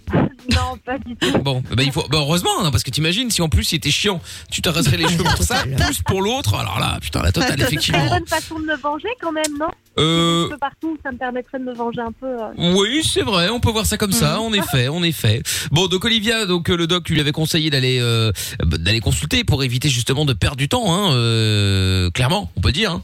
[0.49, 1.37] Non, pas du tout.
[1.39, 3.91] Bon bah il faut bah, heureusement hein, parce que t'imagines si en plus il était
[3.91, 4.19] chiant
[4.51, 7.55] tu t'arrêterais les cheveux pour ça plus pour l'autre alors là putain la totale C'est
[7.61, 8.09] une effectivement.
[8.09, 9.67] bonne façon de me venger quand même, non?
[9.99, 12.25] Euh, Un peu partout, ça me permettrait de me venger un peu.
[12.27, 12.73] euh.
[12.75, 15.41] Oui, c'est vrai, on peut voir ça comme ça, en effet, en effet.
[15.71, 18.31] Bon, donc Olivia, donc euh, le doc lui avait conseillé d'aller euh,
[18.65, 22.71] bah, d'aller consulter pour éviter justement de perdre du temps, hein, euh, clairement, on peut
[22.73, 22.91] dire.
[22.91, 23.03] Hein.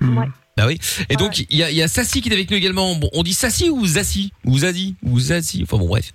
[0.00, 0.28] Ouais.
[0.58, 0.80] Bah oui.
[1.08, 2.92] Et donc il y a, a Sassi qui est avec nous également.
[2.96, 5.62] Bon, on dit Sassi ou Zassi ou Zazie ou Zazie.
[5.62, 6.12] Enfin bon, bref.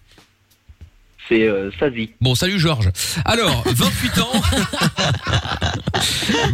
[1.30, 2.10] C'est euh, Sazi.
[2.20, 2.90] Bon, salut Georges.
[3.24, 4.42] Alors, 28 ans.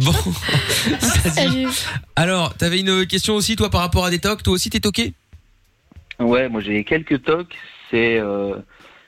[0.02, 0.14] bon.
[1.00, 1.66] Salut.
[2.14, 4.44] Alors, t'avais une question aussi toi par rapport à des tocs?
[4.44, 5.12] Toi aussi t'es toqué?
[6.20, 7.56] Ouais, moi j'ai quelques tocs,
[7.90, 8.54] c'est euh,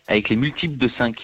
[0.08, 1.14] avec les multiples de 5.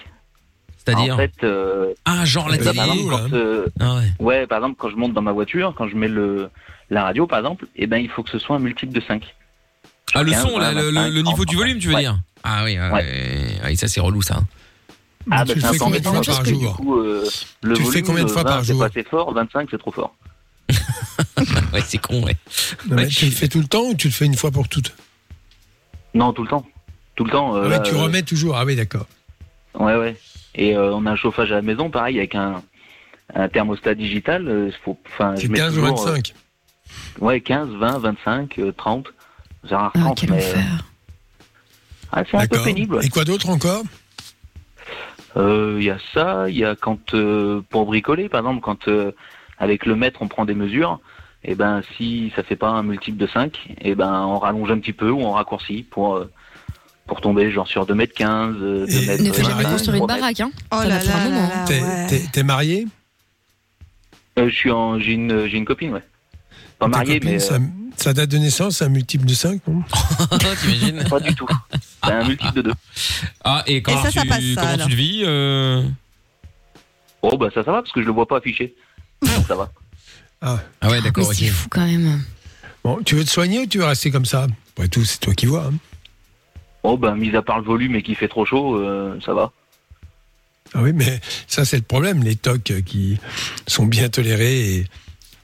[0.92, 2.77] C'est-à-dire En fait, euh, Ah, genre la Bah, bah, télé.
[2.87, 4.12] par exemple, là, quand, euh, Ah ouais.
[4.20, 6.48] ouais, par exemple, quand je monte dans ma voiture, quand je mets le
[6.90, 9.35] la radio, par exemple, eh ben il faut que ce soit un multiple de 5.
[10.14, 11.94] Ah, le 15, son, là, le, le- 25, le niveau 30, du volume, tu veux
[11.94, 12.01] ouais.
[12.01, 13.03] dire Ah oui, ah, Ouais.
[13.03, 13.61] ouais.
[13.62, 14.40] Ah, ça c'est relou ça.
[15.31, 17.29] Ah, tu bah, le c'est un fais combien de fois par jour Du coup, euh,
[17.62, 19.68] le Tu le fais combien de fois 20, par c'est jour pas assez fort, 25
[19.70, 20.14] c'est trop fort.
[21.72, 22.37] Ouais, c'est con, ouais.
[22.88, 23.09] Non, mais Ouais.
[23.09, 24.94] tu le fais tout le temps ou tu le fais une fois pour toutes?
[26.14, 26.64] Non, tout le temps.
[27.14, 27.55] Tout le temps.
[27.57, 28.57] euh, Ah ouais, là, Tu euh, remets toujours.
[28.57, 29.07] Ah oui, d'accord.
[29.74, 30.16] Ouais, ouais.
[30.55, 32.63] Et euh, on a un chauffage à la maison, pareil, avec un,
[33.35, 34.49] un thermostat digital.
[34.49, 36.35] euh, faut, enfin, je C'est mets 15 ou toujours, euh, 25.
[37.21, 39.09] ouais, 15, 20, 25, euh, 30.
[39.69, 40.85] C'est rare Ah, 30, quel mais enfer.
[42.13, 42.97] ah, c'est un peu pénible.
[42.97, 43.07] ouais.
[43.07, 43.83] Et quoi d'autre encore?
[45.37, 48.89] Euh, Il y a ça, il y a quand euh, pour bricoler, par exemple, quand
[48.89, 49.13] euh,
[49.59, 51.01] avec le mètre on prend des mesures,
[51.45, 54.79] et ben si ça fait pas un multiple de 5, et ben on rallonge un
[54.79, 56.31] petit peu ou on raccourcit pour euh,
[57.09, 59.23] pour tomber genre sur 2 mètres 15, euh, 2 Et- mètres.
[59.25, 60.21] Ne fais jamais Marie, construire une 3 mètres.
[60.21, 60.51] baraque, hein.
[60.71, 61.49] Oh Ça là un là moment.
[61.49, 62.42] là là, T'es ouais.
[62.44, 62.87] marié
[64.38, 66.03] Euh, je suis en, j'ai une, j'ai une copine, ouais.
[66.79, 67.59] Pas copine, mais ça, euh,
[67.97, 69.83] sa date de naissance, c'est un multiple de 5, non
[70.61, 71.47] T'imagines pas du tout.
[72.05, 72.73] C'est un multiple de 2.
[73.42, 74.87] Ah, et comment, ça, ça tu, passe, ça, comment alors.
[74.87, 75.83] tu le vis euh
[77.23, 78.75] Oh bah ça, ça va parce que je le vois pas affiché.
[79.23, 79.73] Donc ça va.
[80.40, 81.35] Ah ouais, Mais d'accord, ok.
[81.35, 82.23] c'est fou quand même.
[82.85, 84.47] Bon, tu veux te soigner ou tu veux rester comme ça?
[84.77, 85.64] Après tout, c'est toi qui vois.
[85.64, 85.75] hein.
[86.90, 89.53] Oh bah mis à part le volume et qu'il fait trop chaud, euh, ça va.
[90.72, 92.22] Ah oui, mais ça, c'est le problème.
[92.22, 93.18] Les tocs euh, qui
[93.66, 94.87] sont bien tolérés et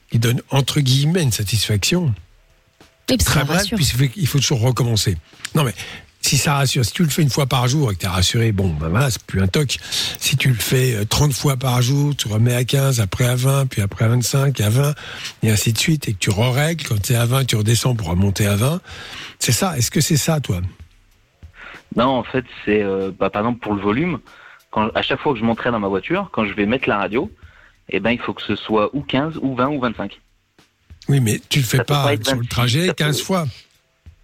[0.09, 2.15] qui donnent entre guillemets une satisfaction.
[3.09, 3.65] Et Très bref,
[4.11, 5.17] qu'il faut toujours recommencer.
[5.53, 5.75] Non, mais
[6.21, 8.09] si ça rassure, si tu le fais une fois par jour et que tu es
[8.09, 9.77] rassuré, bon, ben voilà, c'est plus un toc.
[10.19, 13.35] Si tu le fais euh, 30 fois par jour, tu remets à 15, après à
[13.35, 14.95] 20, puis après à 25, à 20,
[15.43, 17.93] et ainsi de suite, et que tu re-règles, quand tu es à 20, tu redescends
[17.95, 18.81] pour remonter à 20.
[19.37, 19.77] C'est ça.
[19.77, 20.61] Est-ce que c'est ça, toi?
[21.95, 24.19] Non, en fait, c'est euh, bah, par exemple pour le volume.
[24.71, 26.97] Quand, à chaque fois que je monterai dans ma voiture, quand je vais mettre la
[26.97, 27.31] radio,
[27.89, 30.19] eh ben il faut que ce soit ou 15, ou 20, ou 25.
[31.07, 33.21] Oui, mais tu le fais Ça pas, pas sur le 26, trajet ça peut- 15
[33.21, 33.45] fois.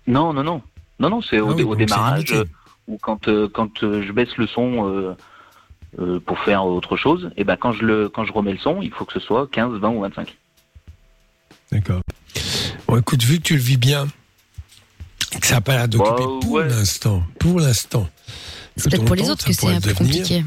[0.08, 0.62] Non, non, non.
[1.00, 2.44] Non, non, c'est Ah au, oui, démarrage euh,
[2.88, 5.16] ou quand euh, quand je baisse le son
[6.26, 7.32] pour faire autre chose.
[7.38, 9.48] Et ben quand je le quand je remets le son, il faut que ce soit
[9.52, 10.36] 15, 20 ou 25.
[11.72, 12.02] D'accord.
[12.88, 14.08] Bon, écoute, vu que tu le vis bien,
[15.42, 16.68] ça n'a pas l'air d'occuper Bah, pour ouais.
[16.68, 18.08] l'instant, pour l'instant.
[18.78, 20.44] C'est peut-être pour les autres que c'est un peu compliqué.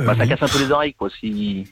[0.00, 1.08] euh, Bah, ça casse un peu les oreilles, quoi.
[1.20, 1.64] Si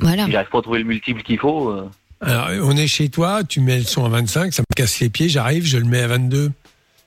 [0.00, 0.24] Voilà.
[0.26, 1.88] Si j'arrive pas à trouver le multiple qu'il faut, euh,
[2.20, 5.08] Alors, on est chez toi, tu mets le son à 25, ça me casse les
[5.10, 6.50] pieds, j'arrive, je le mets à 22.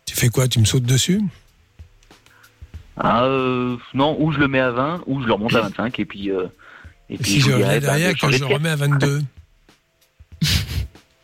[0.06, 1.22] Tu fais quoi Tu me sautes dessus?
[2.98, 6.00] Ah, euh, non, ou je le mets à 20, ou je le remonte à 25,
[6.00, 6.30] et puis.
[6.32, 6.46] euh,
[7.10, 9.22] et puis Si je reviens bah, derrière, changer je le remets à 22.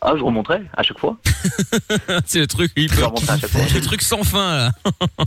[0.01, 1.17] Ah, je remonterai à chaque fois.
[2.25, 3.61] c'est le truc, il Je peut- remonterai à chaque fois.
[3.67, 4.71] c'est le truc sans fin là.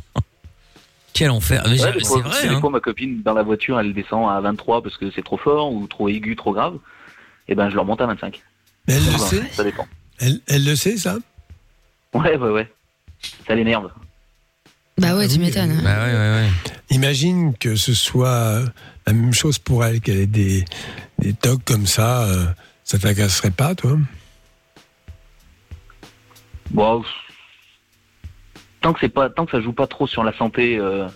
[1.12, 1.62] Quel enfer.
[1.68, 2.42] Mais Ouais, des c'est fois, vrai.
[2.48, 2.60] des hein.
[2.60, 5.72] fois, ma copine, dans la voiture, elle descend à 23 parce que c'est trop fort,
[5.72, 6.78] ou trop aigu, trop grave.
[7.48, 8.40] Et ben, je le remonte à 25.
[8.86, 9.86] Mais elle le Enfin, sait Ça dépend.
[10.20, 11.16] elle, elle le sait, ça
[12.14, 12.72] Ouais, ouais, ouais.
[13.46, 13.90] Ça l'énerve.
[14.98, 15.72] Bah ouais, Ah tu m'étonnes.
[15.72, 15.80] hein.
[15.82, 16.48] Bah ouais, ouais, ouais.
[16.90, 18.62] Imagine que ce soit
[19.06, 20.64] la même chose pour elle, qu'elle ait des,
[21.18, 22.22] des tocs comme ça.
[22.24, 22.46] euh,
[22.84, 23.96] ça t'agacerait pas, toi
[26.70, 27.02] Bon,
[28.80, 31.06] tant que c'est pas, tant que ça joue pas trop sur la santé, euh,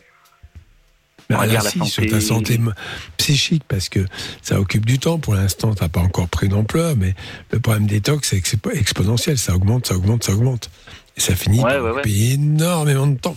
[1.30, 2.60] va là, dire la si, santé- sur ta santé
[3.16, 4.00] psychique, parce que
[4.42, 5.18] ça occupe du temps.
[5.18, 7.14] Pour l'instant, t'as pas encore pris d'ampleur, mais
[7.50, 9.38] le problème des tocs, c'est que c'est exponentiel.
[9.38, 10.70] Ça augmente, ça augmente, ça augmente.
[11.16, 13.36] Et ça finit Ouais, par ouais, énormément de temps.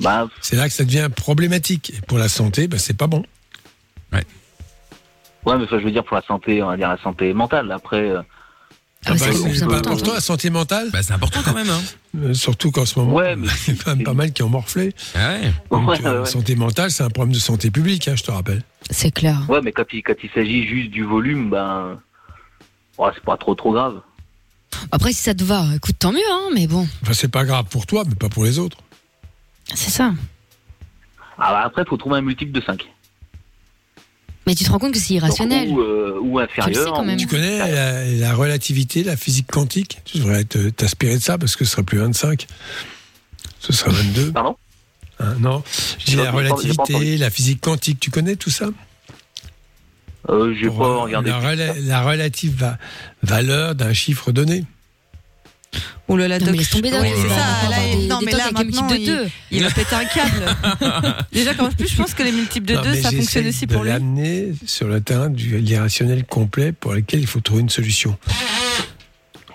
[0.00, 1.92] bah, C'est là que ça devient problématique.
[1.96, 3.22] Et pour la santé, bah, c'est pas bon.
[4.12, 7.70] ouais, mais ça, je veux dire pour la santé, on va dire la santé mentale.
[7.72, 8.22] Après, euh,
[9.04, 10.14] Ah, bah, plus c'est pas important.
[10.14, 11.68] la santé mentale, Bah c'est important quand même.
[11.70, 11.80] Hein.
[12.18, 14.42] euh, surtout qu'en ce moment, Ouais, mais il y a quand même pas mal qui
[14.44, 14.94] ont morflé.
[15.14, 15.52] Ah ouais.
[15.70, 18.62] Donc, Ouais, euh, santé mentale, c'est un problème de santé publique, hein, je te rappelle.
[18.90, 19.40] C'est clair.
[19.48, 21.98] ouais, mais quand il, quand il s'agit juste du volume, ben,
[23.14, 24.00] c'est pas trop trop grave.
[24.92, 27.64] Après, si ça te va, écoute, tant mieux, hein, mais bon, Enfin, c'est pas grave
[27.70, 28.78] pour toi, mais pas pour les autres.
[29.74, 30.12] c'est ça.
[31.38, 32.86] Ah, bah, après, faut trouver un multiple de 5.
[34.46, 35.68] Mais tu te rends compte que c'est irrationnel.
[35.70, 36.84] ou, euh, ou inférieur.
[36.84, 37.16] sais quand même.
[37.16, 40.00] Tu connais la, la relativité, la physique quantique?
[40.04, 42.46] Tu devrais t'inspirer de ça parce que ce sera plus 25.
[43.60, 44.32] Ce sera 22.
[44.32, 44.56] Pardon?
[45.20, 45.62] Hein, non,
[46.04, 48.00] J'ai la relativité, la physique quantique.
[48.00, 48.66] Tu connais tout ça?
[50.28, 51.30] Euh, J'ai pas regardé.
[51.30, 52.78] La, rela- la relative va-
[53.22, 54.64] valeur d'un chiffre donné.
[56.08, 57.44] Ouh là là, Non, mais Doc, laisse tomber, c'est ça.
[57.44, 59.26] avoir Là, des- non, des mais là, maintenant, de il, deux.
[59.50, 61.16] il va péter un câble.
[61.32, 63.66] Déjà, qu'en plus, je pense que les multiples de Non, 2, mais ça fonctionne aussi
[63.66, 63.90] de pour lui.
[63.90, 68.18] l'amener sur le terrain du l'irrationnel complet pour lequel il faut trouver une solution.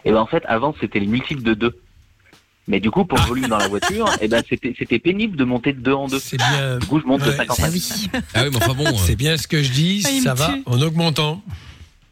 [0.06, 1.78] Et ben en fait, avant, c'était les multiples de 2.
[2.70, 5.74] Mais du coup, pour le volume dans la voiture, et ben c'était pénible de monter
[5.74, 6.18] de 2 en 2.
[6.20, 7.66] C'est bien, Du coup, je monte de Ouais, 55.
[7.66, 8.10] Ah oui.
[8.34, 8.98] Ah oui, mais enfin bon.
[8.98, 10.04] c'est bien ce que je dis.
[10.06, 11.44] Ah, ça va en augmentant.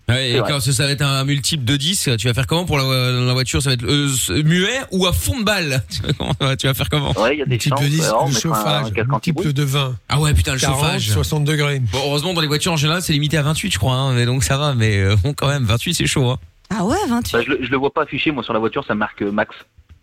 [0.08, 2.78] Ouais, et quand ça va être un multiple de 10, tu vas faire comment pour
[2.78, 5.84] la, la voiture Ça va être euh, muet ou à fond de balle
[6.60, 7.82] tu vas, faire comment Ouais, il y a des chances.
[7.82, 9.54] de 10, euh, on le mettra un chauffage, multiple anti-bruit.
[9.54, 9.96] de 20.
[10.10, 11.10] Ah ouais, putain, le 40, chauffage.
[11.10, 11.80] 60 degrés.
[11.80, 13.96] Bon, heureusement, dans les voitures en général, c'est limité à 28, je crois.
[13.96, 16.30] Hein, mais donc ça va, mais euh, bon, quand même, 28, c'est chaud.
[16.30, 16.38] Hein.
[16.70, 17.32] Ah ouais, 28.
[17.34, 19.32] Bah, je, le, je le vois pas affiché, moi sur la voiture, ça marque euh,
[19.32, 19.56] max.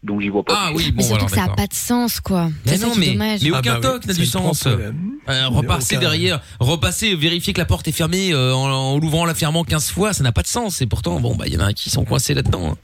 [0.03, 0.55] Donc j'y vois pas.
[0.57, 2.51] Ah oui, Mais bon, surtout alors que ça n'a pas de sens, quoi.
[2.67, 4.67] Mais non, mais, Ah aucun bah toc n'a du sens.
[4.67, 4.91] Euh,
[5.29, 6.01] Mais repasser aucun.
[6.01, 9.91] derrière, repasser, vérifier que la porte est fermée euh, en, en l'ouvrant, la fermant 15
[9.91, 10.83] fois, ça n'a pas de sens.
[10.83, 12.73] Et pourtant, bon, bah, il y en a qui sont coincés là-dedans.
[12.73, 12.77] hein.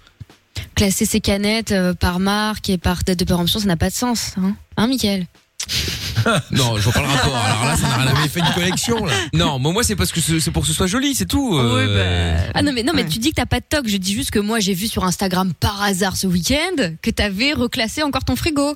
[0.77, 3.95] Classer ses canettes euh, par marque et par date de péremption, ça n'a pas de
[3.95, 4.35] sens.
[4.39, 5.27] Hein, hein Mickaël
[6.51, 7.37] Non, je vois pas le rapport.
[7.37, 9.13] Alors là, ça n'a rien à avait fait une collection, là.
[9.33, 11.57] Non, moi, moi c'est parce que c'est c'est pour que ce soit joli, c'est tout.
[11.57, 12.51] euh, Oui, bah.
[12.55, 13.09] Ah non, mais, non, mais Ouais.
[13.09, 13.87] tu dis que t'as pas de toc.
[13.89, 17.53] Je dis juste que moi, j'ai vu sur Instagram par hasard ce week-end que t'avais
[17.53, 18.75] reclassé encore ton frigo.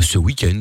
[0.00, 0.60] Ce week-end.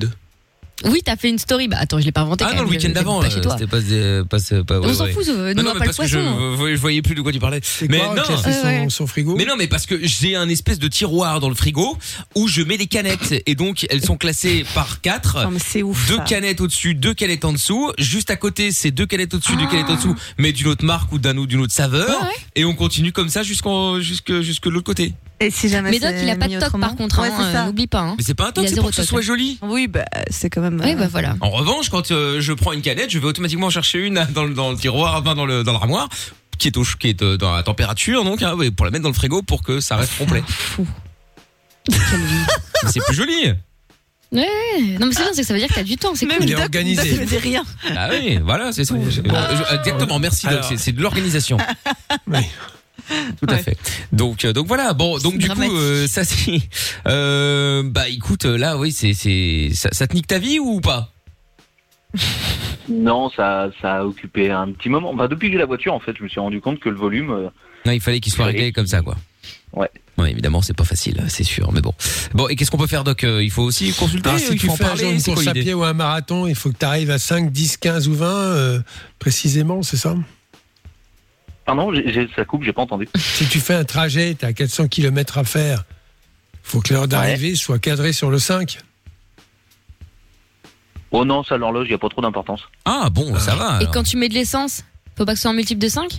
[0.83, 1.69] Oui, t'as fait une story.
[1.69, 2.43] Bah attends, je l'ai pas inventé.
[2.45, 3.53] Ah quand non, le même, week-end d'avant, euh, Pas chez toi.
[3.57, 5.13] c'était pas, pas, pas, ouais, On s'en ouais.
[5.13, 6.67] fout, euh, Non, non, on mais pas parce que je, poisson.
[6.67, 7.61] je voyais plus de quoi tu parlais.
[7.89, 8.23] Mais quoi, non.
[8.25, 8.88] son, Ouais, ouais.
[8.89, 11.97] son frigo Mais non, mais parce que j'ai un espèce de tiroir dans le frigo
[12.35, 15.43] où je mets les canettes et donc elles sont classées par quatre.
[15.43, 16.09] Non, mais c'est ouf.
[16.09, 16.23] Deux ça.
[16.23, 17.93] canettes au-dessus, deux canettes en dessous.
[17.97, 21.11] Juste à côté, c'est deux canettes au-dessus, deux canettes en dessous, mais d'une autre marque
[21.13, 22.09] ou d'un ou d'une autre saveur.
[22.09, 22.33] Ouais, ouais.
[22.57, 25.13] Et on continue comme ça jusqu'en jusque jusque l'autre côté.
[25.39, 27.19] Et si jamais Mais Doc, c'est il a pas de toc par contre.
[27.21, 27.65] Ouais, hein, euh, ça.
[27.65, 28.00] N'oublie pas.
[28.00, 28.15] hein.
[28.17, 29.60] Mais c'est pas un toc, c'est pour que ce soit joli.
[29.62, 30.80] Oui, bah, c'est quand même.
[30.84, 31.36] Oui, euh, bah voilà.
[31.41, 34.54] En revanche, quand euh, je prends une canette, je vais automatiquement chercher une dans le,
[34.54, 36.08] dans le tiroir, enfin dans le dans l'armoire,
[36.58, 39.04] qui est au qui est euh, dans la température, donc hein, ouais, pour la mettre
[39.04, 40.43] dans le frigo pour que ça reste complet.
[41.91, 41.98] Mais
[42.91, 43.54] c'est plus joli.
[44.32, 44.43] Ouais,
[45.00, 46.39] non mais c'est bien, c'est que ça veut dire que t'as du temps, c'est Même
[46.39, 46.48] cool.
[46.50, 47.12] Il est organisé.
[47.12, 47.63] Doc faisait rien.
[47.95, 48.95] Ah oui, voilà, c'est ça.
[48.95, 49.21] Bon, je-
[49.76, 51.58] exactement, merci Doc, c'est de l'organisation.
[52.28, 52.39] Oui.
[53.39, 53.62] Tout à Ouais.
[53.63, 53.77] fait.
[54.12, 54.93] Donc, euh, donc voilà.
[54.93, 56.60] Bon, donc du coup, euh, ça c'est.
[57.08, 61.12] Euh, bah écoute, là, oui, c'est, c'est, ça, ça te nique ta vie ou pas?
[62.89, 65.12] Non, ça, ça a occupé un petit moment.
[65.13, 66.95] Enfin, depuis que j'ai la voiture, en fait, je me suis rendu compte que le
[66.95, 67.31] volume.
[67.31, 67.49] euh,
[67.86, 69.15] Non, il fallait qu'il soit réglé comme ça, quoi.
[69.73, 69.89] Ouais.
[70.17, 71.93] Ouais, évidemment, c'est pas facile, c'est sûr, mais bon.
[72.34, 74.29] Bon, et qu'est-ce qu'on peut faire, Doc Euh, Il faut aussi consulter.
[74.29, 75.13] Alors, Ah, si il tu faut en fais un jour parler.
[75.15, 75.63] une C'est quoi course à l'idée?
[75.65, 78.25] pied ou un marathon, il faut que tu arrives à 5, 10, 15 ou 20,
[78.27, 78.79] euh,
[79.19, 80.15] précisément, c'est ça?
[81.65, 83.08] Pardon, j'ai- j'ai- ça coupe, j'ai pas entendu.
[83.17, 85.84] Si tu fais un trajet, tu as 400 km à faire,
[86.63, 88.78] faut que l'heure d'arrivée soit cadrée sur le 5.
[91.12, 92.62] Oh non, ça l'horloge, il n'y a pas trop d'importance.
[92.84, 93.80] Ah bon, ça va.
[93.82, 94.84] Et quand tu mets de l'essence,
[95.17, 96.12] faut pas que ce soit un multiple de 5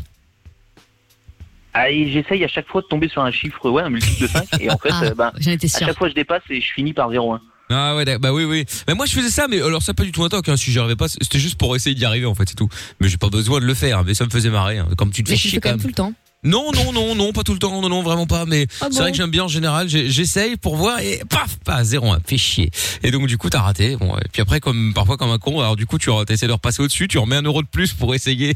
[1.74, 4.26] Ah, et j'essaye à chaque fois de tomber sur un chiffre, ouais, un multiple de
[4.28, 6.94] 5, et en fait, Ah, euh, étais à chaque fois je dépasse et je finis
[6.94, 7.40] par 0,1.
[7.70, 8.20] Ah ouais, d'accord.
[8.20, 8.64] bah oui, oui.
[8.86, 10.48] Mais moi je faisais ça, mais alors ça pas du tout un toc.
[10.48, 12.68] Hein, si j'y arrivais pas, c'était juste pour essayer d'y arriver en fait, c'est tout.
[13.00, 14.04] Mais j'ai pas besoin de le faire.
[14.04, 14.78] Mais ça me faisait marrer.
[14.78, 14.88] hein.
[14.96, 16.12] Comme tu te fais Mais tu le chier fais quand même tout le temps.
[16.44, 18.44] Non, non, non, non, pas tout le temps, non, non, vraiment pas.
[18.46, 19.88] Mais Ah c'est bon vrai que j'aime bien en général.
[19.88, 22.70] j'ai- J'essaye pour voir et paf, pas 0,1, fait chier.
[23.02, 23.96] Et donc du coup t'as raté.
[23.96, 26.52] Bon, et puis après comme parfois comme un con, alors du coup tu essaies de
[26.52, 28.54] repasser au dessus, tu remets un euro de plus pour essayer.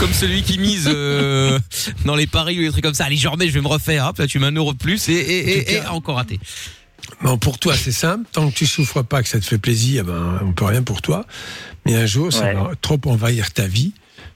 [0.00, 1.56] Comme celui qui mise euh,
[2.04, 3.04] dans les paris ou des trucs comme ça.
[3.04, 4.06] Allez, je remets, je vais me refaire.
[4.08, 6.40] Hop, là tu mets un euro de plus et, et, encore raté.
[7.22, 8.24] Bon, pour toi, c'est simple.
[8.32, 11.02] Tant que tu souffres pas, que ça te fait plaisir, ben, on peut rien pour
[11.02, 11.26] toi.
[11.86, 12.54] Mais un jour, ça Ouais.
[12.54, 13.92] va trop envahir ta vie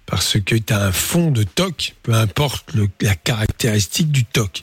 [0.06, 4.62] parce que tu as un fond de toc, peu importe le- la caractéristique du toc.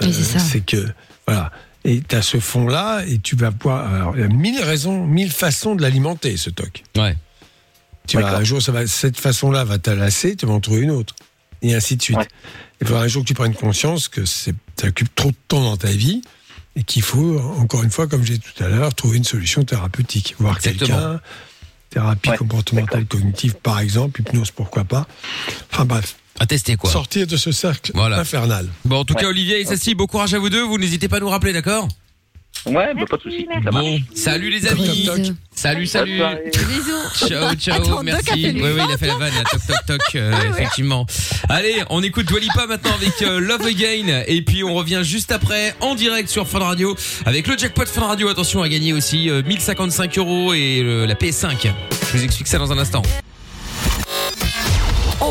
[0.00, 0.38] Oui, c'est ça.
[0.38, 0.88] C'est que,
[1.26, 1.50] voilà.
[1.84, 3.92] Et tu as ce fond-là et tu vas pouvoir.
[3.92, 6.84] Alors, il y a mille raisons, mille façons de l'alimenter, ce toc.
[6.96, 7.16] Ouais.
[8.06, 10.90] Tu vas, un jour, ça va, cette façon-là va t'alasser, tu vas en trouver une
[10.92, 11.14] autre.
[11.60, 12.16] Et ainsi de suite.
[12.18, 12.28] Ouais.
[12.80, 14.50] Il faudra un jour que tu prennes conscience que ça
[14.84, 16.22] occupe trop de temps dans ta vie
[16.76, 19.62] et qu'il faut, encore une fois, comme j'ai dit tout à l'heure, trouver une solution
[19.64, 20.34] thérapeutique.
[20.38, 21.20] Voir quelqu'un,
[21.90, 25.06] thérapie Ouais, comportementale cognitive par exemple, hypnose pourquoi pas.
[25.72, 26.90] Enfin bref, À tester quoi.
[26.90, 28.18] sortir de ce cercle Voilà.
[28.20, 28.68] infernal.
[28.86, 29.26] Bon, en tout cas.
[29.28, 30.62] Olivier et Sassy, bon courage à vous deux.
[30.62, 31.88] Vous n'hésitez pas à nous rappeler, d'accord?
[32.64, 33.84] Ouais, bah, pas de soucis, ça marche.
[33.84, 35.04] Bon, salut les amis.
[35.04, 35.34] toc, toc.
[35.54, 36.20] Salut, salut.
[36.44, 37.26] Bisous.
[37.28, 38.24] Ciao, ciao, Attends, Doc a merci.
[38.42, 39.42] fait Oui, oui, il a fait la vanne, là.
[39.50, 41.06] toc, toc, toc, euh, Ah effectivement.
[41.48, 45.74] Allez, on écoute Dwalipa maintenant avec euh, Love Again, et puis on revient juste après
[45.80, 46.96] en direct sur Fun Radio
[47.26, 48.28] avec le jackpot Fun Radio.
[48.28, 51.68] Attention à gagner aussi euh, 1055 euros et euh, la PS5.
[52.12, 53.02] Je vous explique ça dans un instant.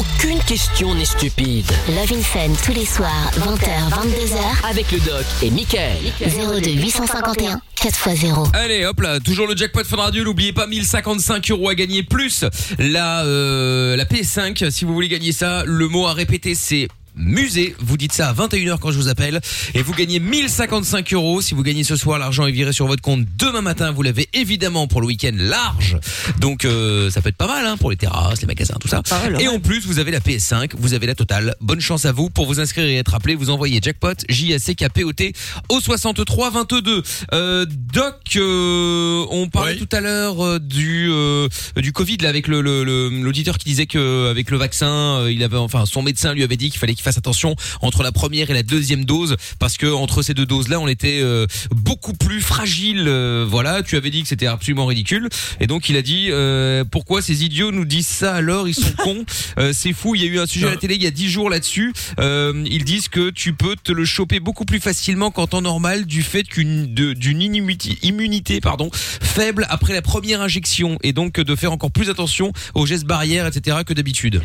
[0.02, 1.70] Aucune question n'est stupide.
[1.90, 5.98] Love in Fun tous les soirs, 20h, 22h, Avec le doc et Michael.
[6.20, 8.50] 02 851 4x0.
[8.56, 10.24] Allez, hop là, toujours le jackpot Fun Radio.
[10.24, 12.46] N'oubliez pas 1055 euros à gagner plus
[12.80, 14.72] la euh, la PS5.
[14.72, 16.88] Si vous voulez gagner ça, le mot à répéter c'est
[17.22, 17.76] musée.
[17.80, 19.40] Vous dites ça à 21h quand je vous appelle
[19.74, 21.42] et vous gagnez 1055 euros.
[21.42, 23.92] Si vous gagnez ce soir, l'argent est viré sur votre compte demain matin.
[23.92, 25.98] Vous l'avez évidemment pour le week-end large.
[26.40, 29.02] Donc euh, ça peut être pas mal hein, pour les terrasses, les magasins, tout ça.
[29.40, 31.56] Et en plus, vous avez la PS5, vous avez la totale.
[31.62, 33.36] Bonne chance à vous pour vous inscrire et être appelé.
[33.36, 35.34] Vous envoyez jackpot J A C K P O T
[35.70, 37.04] au 63 22.
[37.34, 39.80] Euh, Doc, euh, on parlait Oui.
[39.86, 43.66] tout à l'heure euh, du euh, du Covid là avec le le- le- l'auditeur qui
[43.66, 44.88] disait que avec le vaccin,
[45.22, 48.04] euh, il avait enfin son médecin lui avait dit qu'il fallait qu'il fasse attention entre
[48.04, 51.19] la première et la deuxième dose parce que entre ces deux doses là, on était
[51.21, 53.06] euh, beaucoup plus fragile.
[53.08, 56.84] euh, voilà, tu avais dit que c'était absolument ridicule et donc il a dit euh,
[56.89, 59.26] pourquoi ces idiots nous disent ça alors ils sont cons.
[59.74, 60.15] C'est fou.
[60.15, 61.93] Il y a eu un sujet à la télé il y a 10 jours là-dessus.
[62.19, 66.21] Ils disent que tu peux te le choper beaucoup plus facilement qu'en temps normal du
[66.24, 71.71] fait qu'une d'une immunité, immunité pardon faible après la première injection et donc de faire
[71.71, 74.41] encore plus attention aux gestes barrières etc que d'habitude.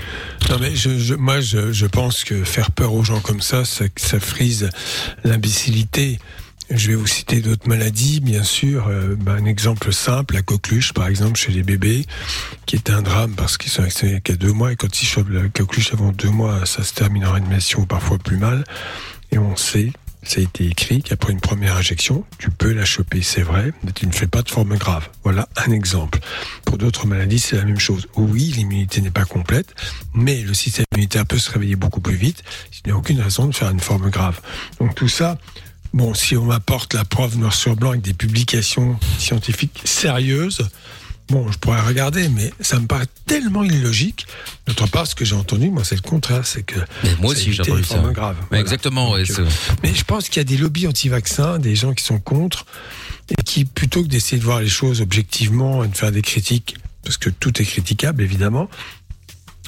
[0.51, 3.65] Non mais je, je- moi je, je pense que faire peur aux gens comme ça,
[3.65, 4.71] ça, frise
[5.25, 6.19] l'imbécilité.
[6.71, 8.89] Je vais vous citer d'autres maladies, bien sûr.
[8.89, 12.07] Euh, bah, un exemple simple, la coqueluche, par exemple, chez les bébés,
[12.67, 15.31] qui est un drame parce qu'ils sont vaccinés qu'à deux mois et quand ils chopent
[15.31, 18.65] la coqueluche avant deux mois, ça se termine en réanimation ou parfois plus mal.
[19.31, 19.93] Et on sait,
[20.27, 23.93] ça a été écrit, qu'après une première injection, tu peux la choper, c'est vrai, mais
[23.93, 25.09] tu ne fais pas de forme grave.
[25.23, 26.19] Voilà un exemple.
[26.65, 28.09] Pour d'autres maladies, c'est la même chose.
[28.17, 29.75] Oui, l'immunité n'est pas complète,
[30.15, 32.43] mais le système immunitaire peut se réveiller beaucoup plus vite.
[32.73, 34.41] Il n'y a aucune raison de faire une forme grave.
[34.81, 35.39] Donc tout ça,
[35.95, 40.69] bon, si on m'apporte la preuve noir sur blanc avec des publications scientifiques sérieuses,
[41.29, 44.27] bon, je pourrais regarder, mais ça me paraît tellement illogique.
[44.67, 47.53] D'autre part, ce que j'ai entendu, moi, c'est le contraire, c'est que Mais moi aussi,
[47.53, 47.99] j'ai entendu ça.
[47.99, 48.37] graves.
[48.37, 48.61] Ouais, Voilà.
[48.63, 49.17] Exactement.
[49.17, 49.47] Donc, euh,
[49.83, 52.67] mais je pense qu'il y a des lobbies anti-vaccins, des gens qui sont contre,
[53.31, 56.77] et qui, plutôt que d'essayer de voir les choses objectivement et de faire des critiques,
[57.03, 58.69] parce que tout est critiquable, évidemment,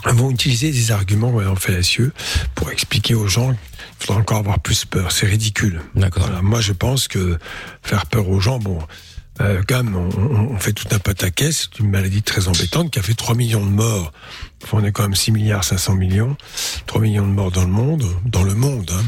[0.05, 2.13] vont utiliser des arguments ouais, fallacieux
[2.55, 3.51] pour expliquer aux gens
[3.99, 5.11] qu'il faudra encore avoir plus peur.
[5.11, 5.81] C'est ridicule.
[5.95, 6.25] D'accord.
[6.25, 6.43] Voilà.
[6.43, 7.39] Moi, je pense que
[7.83, 8.79] faire peur aux gens, bon,
[9.41, 10.09] euh, même, on,
[10.55, 11.69] on- fait tout un pataquès.
[11.73, 14.13] C'est une maladie très embêtante qui a fait 3 millions de morts.
[14.65, 16.37] Enfin, on est quand même 6 milliards 500 millions.
[16.87, 18.05] 3 millions de morts dans le monde.
[18.25, 19.05] Dans le monde, hein.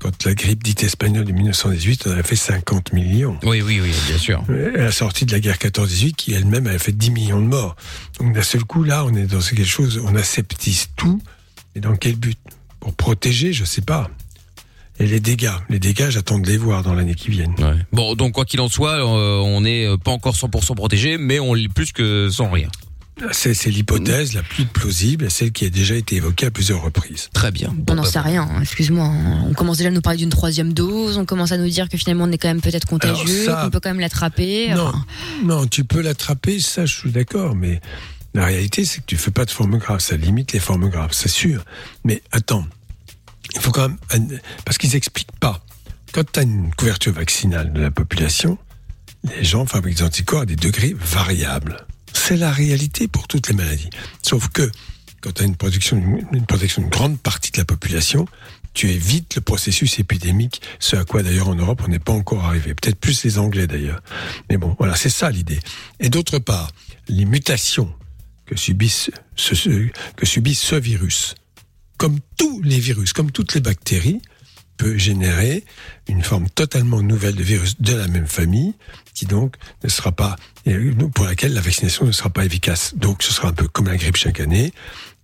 [0.00, 3.38] Quand la grippe dite espagnole de 1918, on avait fait 50 millions.
[3.42, 4.44] Oui, oui, oui, bien sûr.
[4.50, 7.74] Et la sortie de la guerre 14-18, qui elle-même avait fait 10 millions de morts.
[8.20, 11.22] Donc d'un seul coup, là, on est dans quelque chose, on aseptise tout.
[11.74, 12.38] Et dans quel but?
[12.80, 14.10] Pour protéger, je sais pas.
[15.00, 17.52] Et les dégâts, les dégâts, j'attends de les voir dans l'année qui vient.
[17.58, 17.74] Ouais.
[17.92, 21.52] Bon, donc quoi qu'il en soit, euh, on n'est pas encore 100% protégé, mais on
[21.54, 22.68] l'est plus que sans rien.
[23.30, 26.82] C'est c'est l'hypothèse la plus plausible et celle qui a déjà été évoquée à plusieurs
[26.82, 27.28] reprises.
[27.32, 27.68] Très bien.
[27.70, 29.04] On Bon, n'en bah, sait rien, hein, excuse-moi.
[29.06, 29.44] hein.
[29.48, 31.96] On commence déjà à nous parler d'une troisième dose, on commence à nous dire que
[31.96, 34.70] finalement on est quand même peut-être contagieux, ça- qu'on peut quand même l'attraper.
[34.74, 35.04] Non, enfin,
[35.44, 37.80] non, tu peux l'attraper, ça je suis d'accord, mais
[38.34, 41.12] la réalité c'est que tu fais pas de forme grave, ça limite les formes graves,
[41.12, 41.64] c'est sûr.
[42.04, 42.66] Mais attends,
[43.54, 45.64] il faut quand même, parce qu'ils expliquent pas.
[46.12, 48.58] Quand tu as une couverture vaccinale de la population,
[49.36, 51.86] les gens fabriquent des anticorps à des degrés variables.
[52.12, 53.90] C'est la réalité pour toutes les maladies.
[54.22, 54.70] Sauf que
[55.20, 55.96] quand tu as une protection,
[56.32, 58.26] une protection d'une grande partie de la population,
[58.74, 62.44] tu évites le processus épidémique, ce à quoi d'ailleurs en Europe on n'est pas encore
[62.44, 62.74] arrivé.
[62.74, 64.00] Peut-être plus les Anglais d'ailleurs.
[64.50, 65.60] Mais bon, voilà, c'est ça l'idée.
[66.00, 66.70] Et d'autre part,
[67.08, 67.92] les mutations
[68.46, 71.34] que subissent ce- que subit ce virus,
[71.96, 74.20] comme tous les virus, comme toutes les bactéries,
[74.76, 75.64] peut générer
[76.08, 78.74] une forme totalement nouvelle de virus de la même famille,
[79.14, 80.36] qui donc ne sera pas,
[81.14, 82.94] pour laquelle la vaccination ne sera pas efficace.
[82.96, 84.72] Donc ce sera un peu comme la grippe chaque année.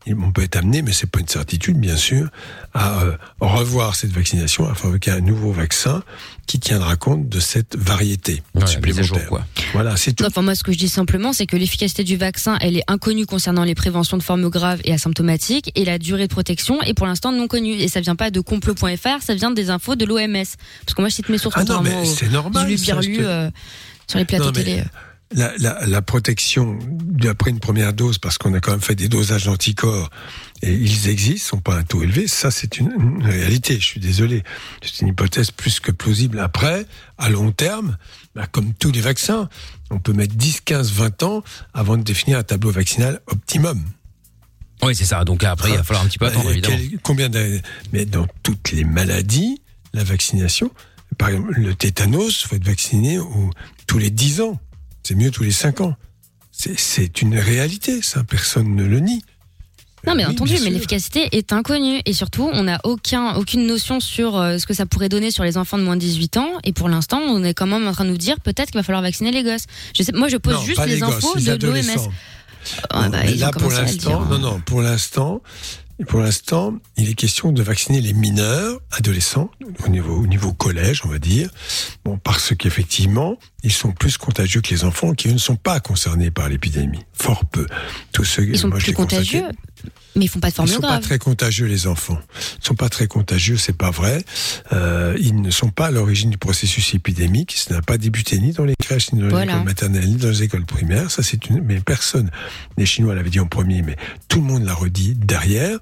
[0.06, 2.28] On peut être amené, mais c'est pas une certitude, bien sûr,
[2.72, 6.02] à euh, revoir cette vaccination, à fabriquer un nouveau vaccin
[6.46, 9.04] qui tiendra compte de cette variété Ouais, supplémentaire.
[9.04, 9.44] jour, quoi.
[9.74, 10.24] Voilà, c'est tout.
[10.24, 13.26] Enfin, moi, ce que je dis simplement, c'est que l'efficacité du vaccin, elle est inconnue
[13.26, 17.06] concernant les préventions de formes graves et asymptomatiques, et la durée de protection est pour
[17.06, 17.74] l'instant non connue.
[17.74, 20.32] Et ça vient pas de complot.fr, ça vient des infos de l'OMS.
[20.32, 22.64] Parce que moi, je cite mes sources Ah non, mais c'est normal.
[22.66, 23.50] J'ai lu ça, bien je lu euh,
[24.08, 24.82] sur les plateaux Non, mais- télé.
[25.32, 26.78] La, la, la protection
[27.28, 30.10] après une première dose, parce qu'on a quand même fait des dosages d'anticorps,
[30.62, 34.00] et ils existent, sont pas un taux élevé, ça c'est une, une réalité, je suis
[34.00, 34.42] désolé.
[34.82, 36.38] C'est une hypothèse plus que plausible.
[36.40, 36.86] Après,
[37.18, 37.96] à long terme,
[38.34, 39.48] bah, comme tous les vaccins,
[39.90, 41.42] on peut mettre 10, 15, 20 ans
[41.74, 43.82] avant de définir un tableau vaccinal optimum.
[44.82, 45.24] Oui, c'est ça.
[45.24, 46.76] Donc après, il va falloir un petit peu attendre, évidemment.
[47.02, 47.28] combien
[47.92, 49.60] Mais dans toutes les maladies,
[49.92, 50.70] la vaccination,
[51.18, 53.18] par exemple, le tétanos, faut être vacciné
[53.86, 54.60] tous les 10 ans.
[55.02, 55.94] C'est mieux tous les 5 ans.
[56.52, 58.22] C'est- une réalité, ça.
[58.24, 59.22] Personne ne le nie.
[60.06, 62.00] Non, mais Oui, entendu, mais l'efficacité est inconnue.
[62.06, 65.44] Et surtout, on n'a aucun, aucune notion sur euh, ce que ça pourrait donner sur
[65.44, 66.48] les enfants de moins de 18 ans.
[66.64, 68.82] Et pour l'instant, on est quand même en train de nous dire peut-être qu'il va
[68.82, 69.64] falloir vacciner les gosses.
[69.94, 72.08] Je sais, moi, je pose Non, juste les, gosses, infos les de l'OMS.
[72.90, 74.38] Ah, Non, bah, là, pour l'instant, non, hein.
[74.38, 75.42] non, pour l'instant,
[76.08, 79.50] pour l'instant, il est question de vacciner les mineurs, adolescents,
[79.84, 81.50] au niveau, au niveau collège, on va dire.
[82.04, 85.80] Bon, parce qu'effectivement, ils sont plus contagieux que les enfants qui eux, ne sont pas
[85.80, 87.04] concernés par l'épidémie.
[87.12, 87.66] Fort peu.
[88.12, 89.44] Tous ceux, Ils sont moi, plus contagieux,
[90.16, 92.18] mais ils font pas de Ils forme sont pas très contagieux, les enfants.
[92.60, 94.24] Ils sont pas très contagieux, c'est pas vrai.
[94.72, 97.54] Euh, ils ne sont pas à l'origine du processus épidémique.
[97.56, 100.30] Ça n'a pas débuté ni dans les crèches, ni dans les écoles maternelles, ni dans
[100.30, 101.10] les écoles primaires.
[101.10, 101.62] Ça, c'est une.
[101.62, 102.30] Mais personne.
[102.76, 103.96] Les Chinois l'avaient dit en premier, mais
[104.28, 105.78] tout le monde l'a redit derrière.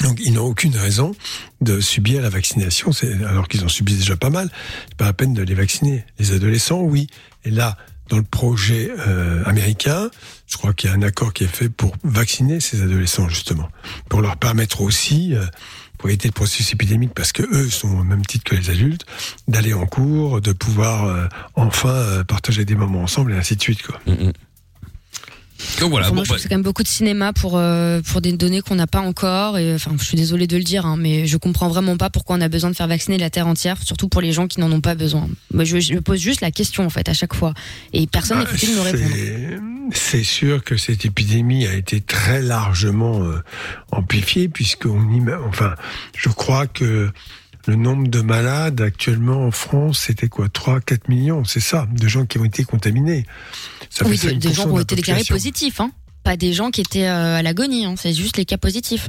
[0.00, 1.14] Donc, ils n'ont aucune raison
[1.60, 2.90] de subir la vaccination,
[3.28, 4.50] alors qu'ils en subissent déjà pas mal.
[4.88, 6.04] C'est pas la peine de les vacciner.
[6.18, 7.06] Les adolescents, oui.
[7.44, 7.76] Et là,
[8.08, 10.10] dans le projet euh, américain,
[10.46, 13.68] je crois qu'il y a un accord qui est fait pour vacciner ces adolescents, justement.
[14.08, 15.44] Pour leur permettre aussi, euh,
[15.98, 19.06] pour éviter le processus épidémique, parce que eux sont au même titre que les adultes,
[19.48, 23.62] d'aller en cours, de pouvoir euh, enfin euh, partager des moments ensemble, et ainsi de
[23.62, 23.82] suite.
[23.82, 23.98] Quoi.
[24.06, 24.32] Mm, mm.
[25.80, 27.32] Donc voilà, Enfin, bon, moi, je trouve bah, que c'est quand même beaucoup de cinéma
[27.32, 29.58] pour euh, pour des données qu'on n'a pas encore.
[29.58, 32.36] Et enfin, je suis désolée de le dire, hein, mais je comprends vraiment pas pourquoi
[32.36, 34.70] on a besoin de faire vacciner la terre entière, surtout pour les gens qui n'en
[34.72, 35.28] ont pas besoin.
[35.52, 37.54] Moi, je, je pose juste la question en fait à chaque fois,
[37.92, 39.04] et personne n'est Ah, foutu de me répondre.
[39.12, 39.58] c'est-
[39.92, 43.40] C'est sûr que cette épidémie a été très largement euh,
[43.92, 45.00] amplifiée, puisqu'on
[45.48, 45.74] enfin,
[46.16, 47.10] je crois que
[47.66, 50.48] le nombre de malades actuellement en France, c'était quoi?
[50.48, 53.26] 3, 4 millions, c'est ça, de gens qui ont été contaminés.
[53.90, 55.90] Ça Oui, fait des, des 5% gens qui ont été déclarés positifs, hein.
[56.22, 57.94] Pas des gens qui étaient euh, à l'agonie, hein.
[57.96, 59.08] C'est juste les cas positifs.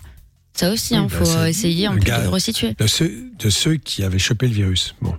[0.54, 2.74] Ça aussi, Oui, il bah, faut essayer un peu de resituer.
[2.80, 4.96] De ceux, de ceux qui avaient chopé le virus.
[5.02, 5.16] Bon,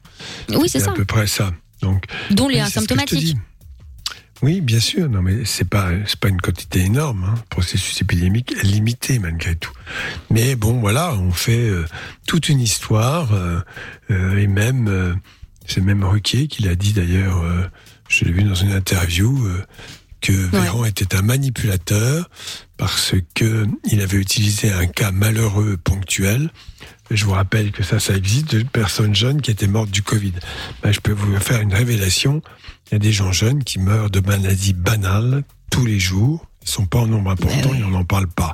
[0.51, 0.91] Oui, c'est ça.
[0.91, 1.53] à peu près ça.
[1.81, 3.37] Donc, Dont les asymptomatiques.
[4.43, 5.09] Oui, bien sûr.
[5.09, 7.25] Non, mais c'est pas c'est pas une quantité énorme.
[7.25, 7.35] Hein.
[7.37, 9.73] Le processus épidémique est limité malgré tout.
[10.31, 11.85] Mais bon, voilà, on fait euh,
[12.27, 13.61] toute une histoire euh,
[14.11, 15.19] euh, et même
[15.67, 17.45] c'est même Ruquier qui l'a dit d'ailleurs.
[18.09, 19.47] je l'ai vu dans une interview
[20.21, 22.31] que Véran était un manipulateur
[22.79, 26.51] parce que il avait utilisé un cas malheureux ponctuel.
[27.11, 30.33] Je vous rappelle que ça, ça existe de personnes jeunes qui étaient mortes du Covid.
[30.83, 32.43] Ben, je peux vous faire une révélation.
[32.91, 36.47] Il y a des gens jeunes qui meurent de maladies banales tous les jours.
[36.63, 38.53] Ils sont pas en nombre important et on n'en parle pas.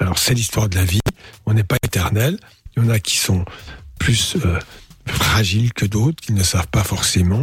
[0.00, 1.00] Alors c'est l'histoire de la vie.
[1.46, 2.38] On n'est pas éternel.
[2.76, 3.44] Il y en a qui sont
[3.98, 4.58] plus euh,
[5.06, 7.42] fragiles que d'autres, qui ne savent pas forcément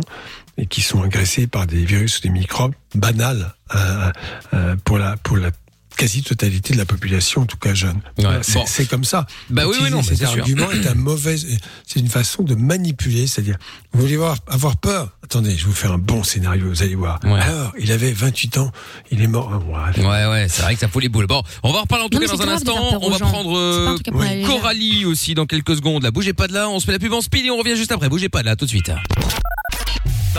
[0.58, 4.12] et qui sont agressés par des virus ou des microbes banals euh,
[4.54, 5.52] euh, pour la pour la
[5.95, 8.01] quasi-totalité de la population, en tout cas jeune.
[8.41, 8.88] C'est bon.
[8.89, 9.26] comme ça.
[9.49, 12.55] Bah oui, oui, Utiliser non, mais cet argument est un mauvais, c'est une façon de
[12.55, 13.57] manipuler, c'est-à-dire,
[13.93, 15.09] vous voulez voir, avoir peur?
[15.24, 17.20] Attendez, je vais vous faire un bon scénario, vous allez voir.
[17.24, 17.39] Ouais.
[17.39, 18.72] Alors, il avait 28 ans,
[19.11, 19.49] il est mort.
[19.68, 20.03] Ouais.
[20.03, 21.28] Ouais, ouais, c'est vrai que ça fout les boules.
[21.28, 22.99] Bon, on va en reparler en tout Non, cas dans un instant.
[23.01, 23.97] On va prendre euh.
[24.45, 26.03] Coralie aussi dans quelques secondes.
[26.03, 26.70] Là, bougez pas de là.
[26.70, 28.09] On se fait la pub en speed et on revient juste après.
[28.09, 28.91] Bougez pas de là, tout de suite.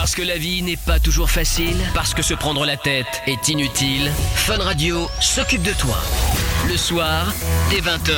[0.03, 3.49] Parce que la vie n'est pas toujours facile, parce que se prendre la tête est
[3.49, 5.97] inutile, Fun Radio s'occupe de toi.
[6.69, 7.33] Le soir,
[7.71, 8.17] dès 20h,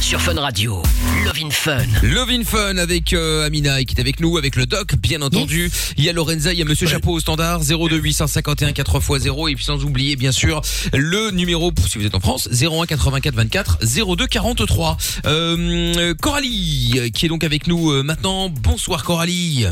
[0.00, 0.82] sur Fun Radio.
[1.24, 1.86] Love in Fun.
[2.02, 5.70] Love in Fun avec euh, Amina qui est avec nous, avec le doc, bien entendu.
[5.96, 9.54] Il y a Lorenza, il y a Monsieur Chapeau au standard, 02 851 4x0 et
[9.54, 10.60] puis sans oublier bien sûr
[10.92, 13.78] le numéro pour si vous êtes en France, 01 84 24
[14.16, 14.96] 02 43.
[15.26, 18.48] Euh, euh, Coralie euh, qui est donc avec nous euh, maintenant.
[18.48, 19.68] Bonsoir Coralie.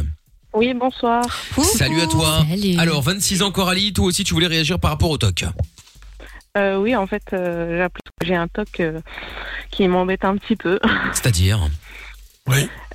[0.53, 1.25] Oui, bonsoir.
[1.63, 2.45] Salut à toi.
[2.49, 2.77] Salut.
[2.79, 5.45] Alors 26 ans Coralie, toi aussi tu voulais réagir par rapport au toc.
[6.59, 9.01] Euh, oui, en fait, euh, j'ai appris que j'ai un toc euh,
[9.71, 10.81] qui m'embête un petit peu.
[11.13, 11.61] C'est-à-dire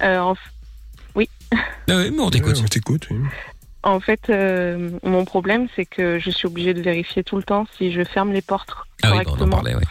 [0.01, 0.35] Euh, en,
[1.15, 2.57] Ah oui, mais on t'écoute.
[2.57, 3.19] Ouais, on t'écoute, oui.
[3.83, 7.65] en fait, euh, mon problème, c'est que je suis obligée de vérifier tout le temps
[7.77, 8.71] si je ferme les portes
[9.03, 9.55] Ah oui, on en correctement.
[9.55, 9.83] parlait, ouais.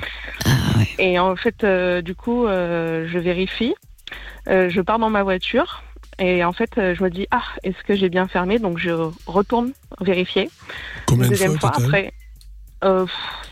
[0.98, 3.74] Et en fait, euh, du coup, euh, je vérifie.
[4.48, 5.82] Euh, je pars dans ma voiture.
[6.18, 8.58] Et en fait, euh, je me dis, ah, est-ce que j'ai bien fermé?
[8.58, 8.90] Donc, je
[9.26, 10.50] retourne vérifier.
[11.06, 12.12] Combien de Deuxième fois, fois, après,
[12.84, 13.06] euh,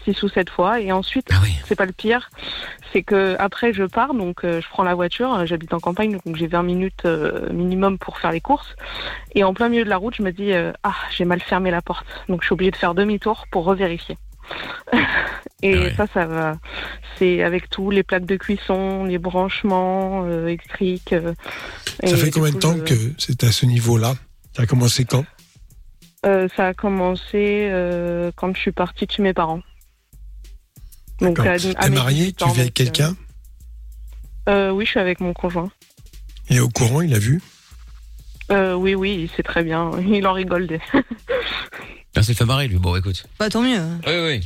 [0.04, 0.80] six ou sept fois.
[0.80, 1.54] Et ensuite, Ah oui.
[1.66, 2.30] c'est pas le pire,
[2.92, 6.36] c'est que après je pars, donc euh, je prends la voiture, j'habite en campagne, donc
[6.36, 8.76] j'ai 20 minutes euh, minimum pour faire les courses.
[9.34, 11.70] Et en plein milieu de la route, je me dis, euh, ah, j'ai mal fermé
[11.70, 12.06] la porte.
[12.28, 14.16] Donc je suis obligée de faire demi-tour pour revérifier.
[15.64, 15.94] Et Ah ouais.
[15.96, 16.58] ça, ça va.
[17.18, 21.12] C'est avec tout, les plaques de cuisson, les branchements euh, électriques.
[21.12, 21.34] euh,
[22.04, 24.14] Ça fait combien de temps je- que c'est à ce niveau-là?
[24.56, 25.24] Ça a commencé quand?
[26.26, 29.62] Euh, ça a commencé euh, quand je suis partie de chez mes parents.
[31.20, 33.16] Donc, à- à T'es mes marié 18 Tu vis avec quelqu'un?
[34.48, 35.70] euh, Oui, je suis avec mon conjoint.
[36.50, 37.40] Il est au courant, il a vu?
[38.50, 39.92] Euh, oui, oui, il sait très bien.
[40.06, 40.66] Il en rigole.
[40.66, 40.80] Des...
[42.16, 42.76] Ah, c'est fait marrer lui.
[42.76, 43.24] Bon, écoute.
[43.38, 43.80] Bah tant mieux.
[44.06, 44.40] Oui, oui.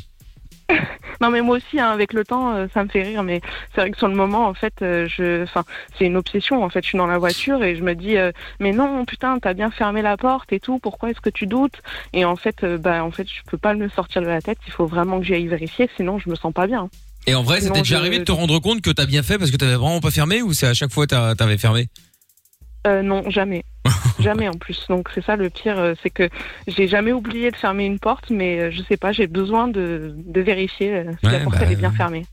[1.21, 3.23] non, mais moi aussi, hein, avec le temps, euh, ça me fait rire.
[3.23, 3.41] Mais
[3.75, 5.65] c'est vrai que sur le moment, en fait, euh, je, enfin,
[5.99, 6.63] c'est une obsession.
[6.65, 9.39] En fait, je suis dans la voiture et je me dis, euh, mais non, putain,
[9.41, 10.79] t'as bien fermé la porte et tout.
[10.79, 11.81] Pourquoi est-ce que tu doutes?
[12.13, 14.59] Et en fait, euh, bah, en fait, je peux pas me sortir de la tête.
[14.67, 16.89] Il faut vraiment que j'aille vérifier, sinon je me sens pas bien.
[17.29, 19.37] Et en vrai, t'est déjà je- arrivé de te rendre compte que t'as bien fait
[19.39, 21.89] parce que t'avais vraiment pas fermé ou c'est à chaque fois t'avais fermé?
[22.87, 23.65] Euh, non, jamais.
[24.19, 24.87] jamais en plus.
[24.89, 26.29] Donc c'est ça le pire, euh, c'est que
[26.67, 30.15] j'ai jamais oublié de fermer une porte, mais euh, je sais pas, j'ai besoin de,
[30.17, 31.97] de vérifier si Ouais, la porte bah, elle est bien ouais.
[31.97, 32.27] fermée.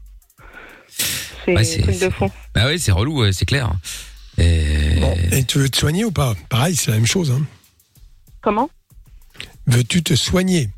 [1.45, 2.30] C'est Ouais, de fond.
[2.56, 3.72] Bah oui, c'est relou, c'est clair.
[4.38, 4.99] Et...
[4.99, 6.34] Bon, et tu veux te soigner ou pas?
[6.49, 7.32] Pareil, c'est la même chose.
[7.32, 7.45] Hein.
[8.41, 8.70] Comment?
[9.68, 10.70] Veux-tu te soigner?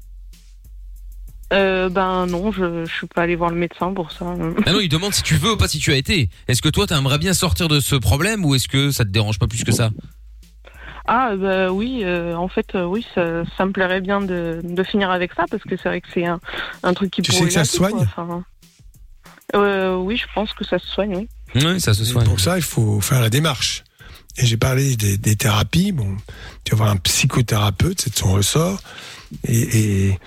[1.54, 4.26] Euh, Ben non, je, je suis pas allée voir le médecin pour ça.
[4.66, 6.30] Ah non, il demande si tu veux ou pas si tu as été.
[6.48, 9.40] Est-ce que toi t'aimerais bien sortir de ce problème ou est-ce que ça te dérange
[9.40, 9.90] pas plus que ça?
[11.08, 14.84] Ah bah oui, euh, en fait euh, oui, ça, ça me plairait bien de, de
[14.84, 16.40] finir avec ça parce que c'est vrai que c'est un,
[16.82, 17.90] un truc qui Tu sais que ça se quoi.
[17.92, 18.44] soigne Enfin,
[19.54, 21.28] euh, Oui, je pense que ça se soigne, oui.
[21.64, 22.26] Oui, ça se soigne.
[22.26, 23.84] Pour ça, il faut faire la démarche.
[24.38, 25.92] Et j'ai parlé des, des thérapies.
[25.94, 26.18] Bon,
[26.66, 28.80] tu vas voir un psychothérapeute, c'est de son ressort.
[29.48, 30.20] Et, et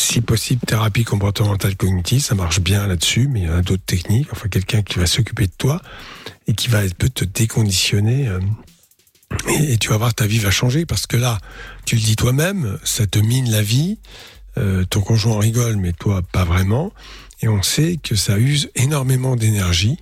[0.00, 3.84] si possible, thérapie comportementale cognitive, ça marche bien là-dessus, mais il y en a d'autres
[3.84, 4.28] techniques.
[4.32, 5.80] Enfin, quelqu'un qui va s'occuper de toi
[6.46, 8.28] et qui va peut te déconditionner.
[8.28, 8.40] euh,
[9.48, 11.38] et, tu vas voir, ta vie va changer parce que là,
[11.84, 13.98] tu le dis toi-même, ça te mine la vie.
[14.58, 16.92] Euh, ton conjoint rigole, mais toi, pas vraiment.
[17.42, 19.98] Et on sait que ça use énormément d'énergie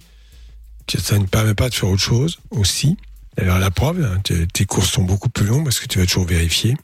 [0.86, 2.96] que ça ne permet pas de faire autre chose aussi.
[3.36, 6.24] D'ailleurs, la preuve, hein, tes courses sont beaucoup plus longues parce que tu vas toujours
[6.24, 6.76] vérifier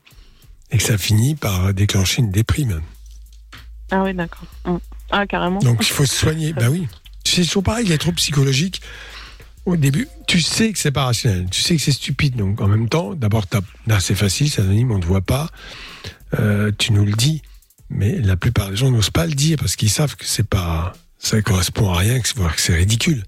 [0.71, 2.83] et que ça finit par déclencher une déprime.
[3.91, 4.47] Ah oui, d'accord.
[4.65, 4.77] Mm.
[5.11, 5.59] Ah carrément.
[5.61, 6.53] Donc, il faut se soigner.
[6.53, 6.89] bah oui.
[7.25, 8.83] C'est toujours pareil, les troubles psychologiques.
[9.67, 12.37] Au début, tu sais que c'est pas rationnel, tu sais que c'est stupide.
[12.37, 15.23] Donc, en même temps, d'abord, t'as- là, c'est facile, c'est anonyme, on ne te voit
[15.23, 15.49] pas.
[16.39, 17.41] Euh, tu nous le dis,
[17.89, 20.93] mais la plupart des gens n'osent pas le dire parce qu'ils savent que c'est pas,
[21.19, 23.25] ça correspond à rien, que c'est voire que c'est ridicule.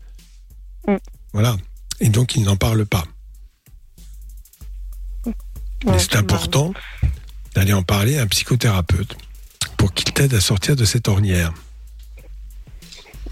[0.86, 0.96] Mm.
[1.32, 1.56] Voilà.
[2.00, 3.04] Et donc, ils n'en parlent pas.
[5.84, 6.72] Mais Ouais, c'est important
[7.54, 9.16] d'aller en parler à un psychothérapeute
[9.76, 11.52] pour qu'il t'aide à sortir de cette ornière.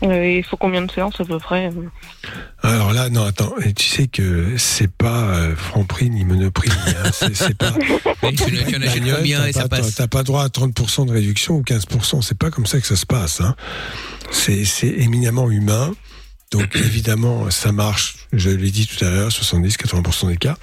[0.02, 1.88] Euh, il faut combien de séances à peu près euh
[2.62, 7.56] Alors là, non, attends, tu sais que c'est pas euh, Franprix ni Monoprix, hein, c'est
[7.56, 7.72] pas.
[8.20, 12.36] T'as et ça pas- passe T'as pas droit à 30% de réduction ou 15%, c'est
[12.36, 13.40] pas comme ça que ça se passe.
[13.40, 13.54] Hein.
[14.30, 15.92] C'est éminemment humain,
[16.50, 20.56] donc évidemment ça marche, je l'ai dit tout à l'heure, 70-80% des cas.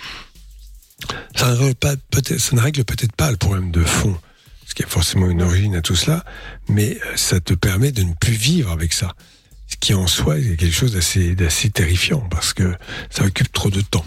[1.35, 4.15] Ça ne règle pas- peut-être ça ne règle peut-être pas le problème de fond.
[4.71, 6.23] Parce qu'il y a forcément une origine à tout cela,
[6.69, 9.11] mais euh, ça te permet de ne plus vivre avec ça.
[9.67, 12.73] Ce qui en soi est quelque chose d'assez d'assez terrifiant, parce que
[13.09, 14.05] ça occupe trop de temps.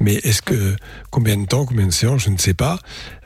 [0.00, 0.76] Mais est-ce que
[1.10, 2.78] combien de temps, combien de séances, je ne sais pas.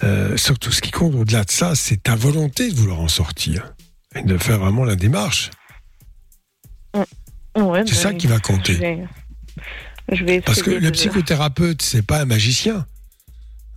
[0.02, 3.72] Euh, surtout, ce qui compte au-delà de ça, c'est ta volonté de vouloir en sortir
[4.16, 5.52] et de faire vraiment la démarche.
[6.96, 7.04] Ouais,
[7.86, 8.74] C'est bah, ça qui va compter.
[8.74, 9.06] Je vais,
[10.10, 12.86] je vais Parce que le psychothérapeute, c'est pas un magicien.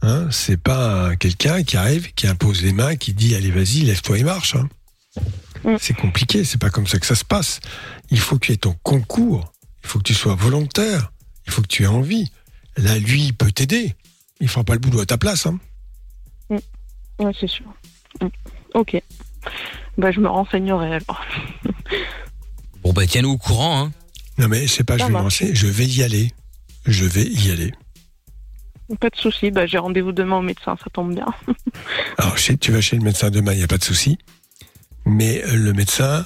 [0.02, 3.82] Hein, c'est pas un- quelqu'un qui arrive, qui impose les mains, qui dit allez vas-y,
[3.82, 4.56] lève-toi et marche.
[4.56, 4.70] hein.
[5.66, 5.76] Mm.
[5.80, 7.60] C'est compliqué, c'est pas comme ça que ça se passe.
[8.10, 11.12] Il faut que tu aies ton concours, il faut que tu sois volontaire,
[11.46, 12.32] il faut que tu aies envie.
[12.78, 13.96] Là, lui, il peut t'aider.
[14.40, 15.46] Il fera pas le boulot à ta place.
[15.48, 15.60] Hein.
[16.50, 17.66] Ouais, c'est sûr.
[18.22, 18.28] Mm.
[18.76, 19.02] Ok.
[19.98, 21.26] Bah, je me renseignerai alors.
[22.84, 23.84] Bon bah tiens-nous au courant.
[23.84, 23.92] Hein.
[24.38, 26.32] Non mais c'est pas je vais me je vais y aller.
[26.86, 27.74] Je vais y aller.
[29.00, 29.52] Pas de souci.
[29.52, 31.28] Bah, j'ai rendez-vous demain au médecin, ça tombe bien.
[32.18, 34.18] Alors, chez- tu vas chez le médecin demain, il n'y a pas de souci.
[35.06, 36.26] Mais euh, le médecin,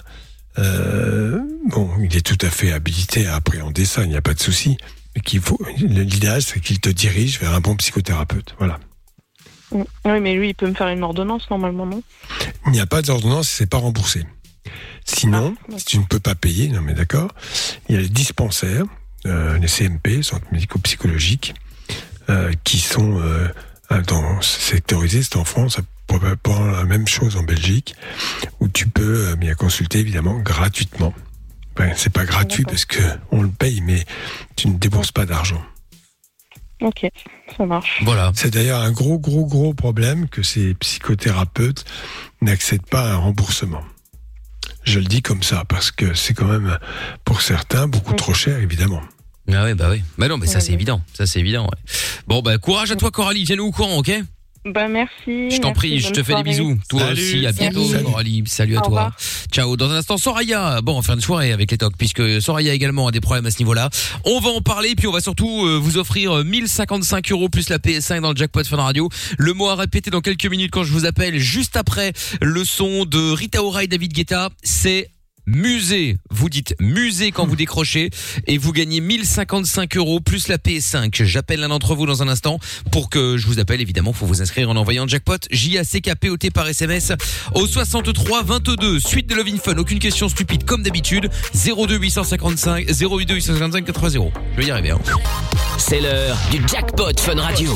[0.59, 4.33] euh, bon, il est tout à fait habilité à appréhender ça, il n'y a pas
[4.33, 4.77] de souci.
[5.79, 8.55] L'idéal, c'est qu'il te dirige vers un bon psychothérapeute.
[8.57, 8.79] Voilà.
[9.71, 12.01] Oui, mais lui, il peut me faire une ordonnance normalement, non?
[12.67, 14.25] Il n'y a pas d'ordonnance, c'est pas remboursé.
[15.05, 17.29] Sinon, Ah, si tu ne peux pas payer, non mais d'accord,
[17.89, 18.85] il y a les dispensaires,
[19.25, 21.53] euh, les CMP, centres médico-psychologiques,
[22.63, 23.21] qui sont
[23.93, 27.95] euh, dans, sectorisés, c'est en France, probablement la même chose en Belgique,
[28.59, 31.13] où tu peux euh, bien consulter évidemment gratuitement.
[31.75, 33.01] Ben, c'est pas gratuit parce que
[33.31, 34.05] on le paye, mais
[34.55, 35.61] tu ne débourses pas d'argent.
[36.81, 37.07] Ok,
[37.57, 38.01] ça marche.
[38.03, 38.31] Voilà.
[38.35, 41.85] C'est d'ailleurs un gros, gros, gros problème que ces psychothérapeutes
[42.41, 43.83] n'accèdent pas à un remboursement.
[44.83, 46.77] Je le dis comme ça parce que c'est quand même,
[47.23, 49.01] pour certains, beaucoup trop cher, évidemment.
[49.51, 50.01] Ah ouais bah oui.
[50.17, 51.01] Bah non mais ça Ouais, c'est évident.
[51.13, 51.63] Ça c'est évident.
[51.63, 51.93] ouais.
[52.27, 53.43] Bon bah courage à toi Coralie.
[53.45, 54.11] Tiens-nous au courant, ok?
[54.65, 55.11] Bah, merci.
[55.27, 56.73] Je t'en merci, prie, je bonne te fais des soirée.
[56.73, 56.77] bisous.
[56.87, 57.11] Toi Salut.
[57.21, 58.03] aussi, à bientôt Salut.
[58.05, 58.43] Coralie.
[58.45, 58.87] Salut à Au toi.
[58.87, 59.17] revoir.
[59.51, 59.75] Ciao.
[59.75, 60.79] Dans un instant, Soraya.
[60.81, 63.45] Bon, on va faire une soirée avec les tocs puisque Soraya également a des problèmes
[63.45, 63.89] à ce niveau-là.
[64.23, 67.67] On va en parler puis on va surtout euh, vous offrir euh, 1055 euros plus
[67.67, 69.09] la PS5 dans le jackpot Fun Radio.
[69.37, 73.03] Le mot à répéter dans quelques minutes quand je vous appelle juste après le son
[73.03, 75.09] de Rita Ora et David Guetta, c'est
[75.45, 78.09] Musée, vous dites musée quand vous décrochez
[78.47, 81.23] et vous gagnez 1055 euros plus la PS5.
[81.25, 82.59] J'appelle l'un d'entre vous dans un instant
[82.91, 83.81] pour que je vous appelle.
[83.81, 86.67] Évidemment, faut vous inscrire en envoyant jackpot J A C K P O T par
[86.67, 87.11] SMS
[87.55, 88.99] au 63 22.
[89.01, 91.29] Suite de Lovin Fun, aucune question stupide comme d'habitude.
[91.53, 94.31] 02 855 082 855 80.
[94.53, 94.91] Je vais y arriver.
[94.91, 94.99] Hein.
[95.77, 97.73] C'est l'heure du jackpot Fun Radio.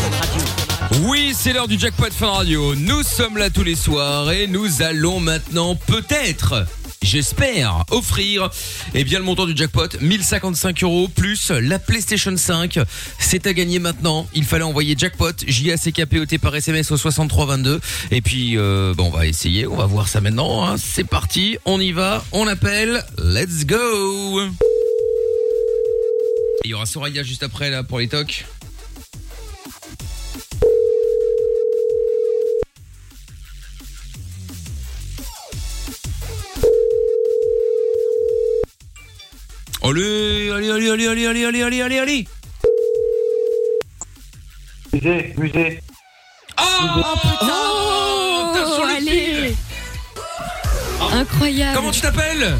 [1.03, 2.75] Oui, c'est l'heure du jackpot Fun Radio.
[2.75, 6.65] Nous sommes là tous les soirs et nous allons maintenant peut-être,
[7.01, 8.49] j'espère, offrir
[8.93, 12.79] eh bien le montant du jackpot 1055 euros plus la PlayStation 5.
[13.19, 14.27] C'est à gagner maintenant.
[14.33, 17.79] Il fallait envoyer jackpot J A C K P O T par SMS au 6322
[18.11, 19.67] et puis euh, bon, on va essayer.
[19.67, 20.65] On va voir ça maintenant.
[20.67, 20.75] hein.
[20.77, 21.57] C'est parti.
[21.65, 22.23] On y va.
[22.31, 23.03] On appelle.
[23.17, 24.41] Let's go.
[26.65, 28.45] Il y aura Soraya juste après là pour les tocs.
[39.89, 42.27] Allez, allez, allez, allez, allez, allez, allez, allez, allez, allez.
[44.91, 45.83] Musée, musée.
[46.59, 46.63] Oh,
[47.21, 49.55] putain Oh, T'as sur le allez
[51.13, 52.53] Incroyable Comment tu t'appelles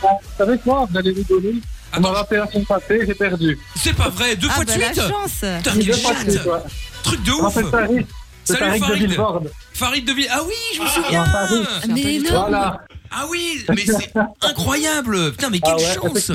[0.00, 0.08] Vous
[0.38, 1.56] savez quoi Vous allez rigoler.
[1.96, 3.58] On m'a rappelé la semaine passée, j'ai perdu.
[3.76, 5.92] C'est pas vrai, deux Ah fois bah de la suite chance Putain, J'ai quelle deux
[5.92, 6.58] fois de suite, ouais.
[7.02, 8.06] Truc de ouf Farid.
[8.44, 9.02] C'est Salut, Farid de Farid.
[9.02, 9.52] Villeforde.
[9.74, 10.28] Farid de Ville.
[10.30, 11.66] Ah oui, je me Non, souviens Farid.
[11.88, 12.84] Mais non Voilà.
[13.16, 14.12] Ah oui, mais c'est
[14.42, 16.30] incroyable Putain, mais Ah quelle ouais, chance.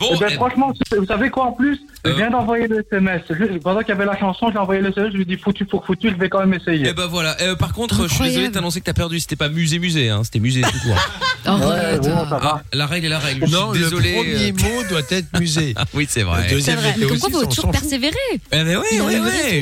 [0.00, 2.14] Bon, Eh ben, eh, franchement, vous savez quoi en plus Je Euh.
[2.14, 3.22] viens d'envoyer le SMS.
[3.30, 5.36] Je- pendant qu'il y avait la chanson, j'ai envoyé le SMS, je lui ai dit
[5.36, 6.86] foutu pour foutu, je vais quand même essayer.
[6.88, 7.36] eh ben voilà.
[7.40, 9.18] Euh, par contre, je suis désolé de t'annoncer que t'as perdu.
[9.18, 10.22] C'était pas musée musée, hein.
[10.22, 10.94] C'était musée tout court.
[11.46, 12.62] ouais, Arrête bon, ça Ah, va.
[12.72, 13.44] la règle est la règle.
[13.48, 14.10] Je Non, suis désolé.
[14.12, 15.74] le premier euh, mot doit être musée.
[15.76, 16.44] Ah oui, c'est Le vrai.
[16.48, 18.84] C'est deuxième vrai, mais comme aussi, quoi, faut toujours persévérer Eh ben ouais.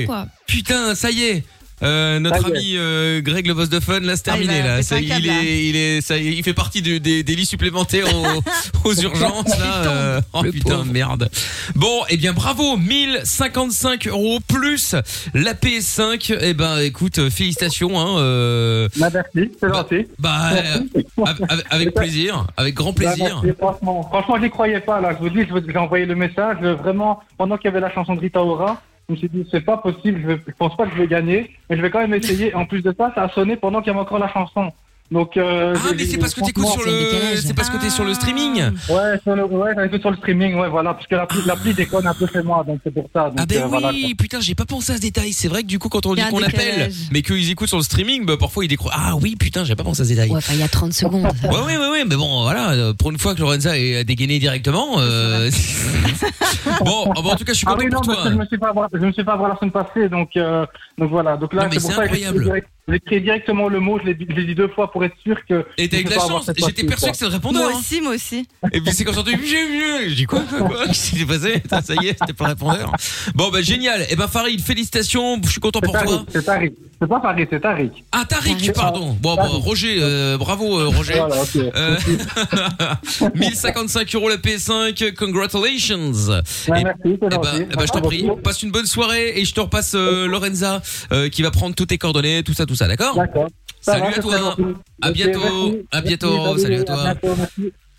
[0.01, 0.27] tout, quoi.
[0.47, 1.45] Putain, ça y est.
[1.83, 4.83] Euh, notre ami euh, Greg le boss de fun, là c'est Ah, terminé là.
[4.83, 8.43] Ça, il est, il est, ça, il fait partie du- des, des lits supplémentaires aux,
[8.89, 9.87] aux urgences là.
[9.87, 10.85] euh, oh putain pauvre.
[10.93, 11.29] merde.
[11.75, 14.95] Bon, eh bien bravo, 1055 euros plus
[15.35, 16.37] la PS5.
[16.41, 17.99] Eh ben écoute, félicitations.
[18.01, 20.07] Hein, euh, Bah, merci, c'est gentil.
[20.19, 21.41] bah euh, Merci.
[21.51, 23.37] avec, avec plaisir, avec grand plaisir.
[23.37, 25.11] Bah, merci, franchement, franchement, je n'y croyais pas là.
[25.13, 26.57] Je vous dis, je vous- j'ai envoyé le message.
[26.63, 29.49] euh, Vraiment, pendant qu'il y avait la chanson de Rita Ora, je me suis dit,
[29.51, 30.21] c'est pas possible.
[30.21, 32.55] Je, je pense pas que je vais gagner, mais je vais quand même essayer.
[32.55, 34.73] En plus de ça, ça a sonné pendant qu'il y avait encore la chanson.
[35.11, 38.05] Donc, euh, Ah, mais c'est parce que t'écoutes sur le, c'est parce que t'es sur
[38.05, 38.61] le streaming.
[38.89, 42.07] Ouais, sur le, ouais, j'écoute sur le streaming, ouais, voilà, parce que l'appli, l'appli déconne
[42.09, 43.25] un peu chez moi, donc c'est pour ça.
[43.31, 45.33] Donc, Ah ben euh, voilà, oui, putain, j'ai pas pensé à ce détail.
[45.33, 47.85] C'est vrai que du coup, quand on dit qu'on appelle, mais qu'ils écoutent sur le
[47.85, 48.93] streaming, bah, parfois ils décrochent.
[48.97, 50.31] Ah oui, putain, j'ai pas pensé à ce détail.
[50.31, 51.27] Ouais, enfin, il y a 30 secondes.
[51.45, 54.39] Ouais, ouais, ouais, ouais, mais bon, voilà, euh, pour une fois que Lorenza est dégainé
[54.41, 54.99] directement.
[54.99, 55.51] Euh...
[56.85, 58.25] bon, ah bon, en tout cas, je suis Ah content oui, non, pour toi.
[58.31, 60.67] je me suis pas voir, je me suis pas voir la semaine passée, donc, euh,
[60.99, 61.37] donc voilà.
[61.37, 64.07] Donc là, Non, mais c'est pour c'est ça que j'ai écrit directement le mot, je
[64.07, 65.67] l'ai dit- deux fois pour être sûr que.
[65.77, 66.51] Et t'as eu de la chance.
[66.57, 67.65] J'étais persuadé que c'était le répondeur.
[67.65, 67.79] Moi hein.
[67.79, 68.47] aussi, moi aussi.
[68.73, 70.09] Et puis c'est quand j'entends j'ai mieux.
[70.09, 72.51] Je dis quoi, quoi, quoi Qu'est-ce qui s'est passé Ça y est, c'était pas le
[72.51, 72.93] répondeur.
[73.35, 74.07] Bon, bah génial.
[74.09, 75.41] Et ben Farid, félicitations.
[75.45, 76.25] Je suis content pour toi.
[76.29, 76.75] C'est Tariq.
[77.01, 77.91] C'est pas Farid, c'est Tariq.
[78.13, 79.17] Ah, Tariq, pardon.
[79.21, 79.53] Bon, Tariq.
[79.53, 81.15] bon Roger, euh, bravo euh, Roger.
[81.19, 81.57] Voilà, ok.
[81.57, 81.97] Euh,
[83.35, 86.13] 1055 euros la PS5, congratulations.
[86.13, 87.67] Ouais, Et- merci, c'est eh ben, gentil.
[87.73, 90.83] eh ben, je t'en prie, passe une bonne soirée et je te repasse euh, Lorenza
[91.13, 93.49] euh, qui va prendre toutes tes coordonnées, tout ça, tout ça, d'accord D'accord.
[93.81, 94.57] Salut va, à toi.
[95.03, 95.41] À bientôt.
[95.41, 95.79] merci.
[95.93, 96.45] À bientôt.
[96.45, 97.15] Merci, Salut à toi.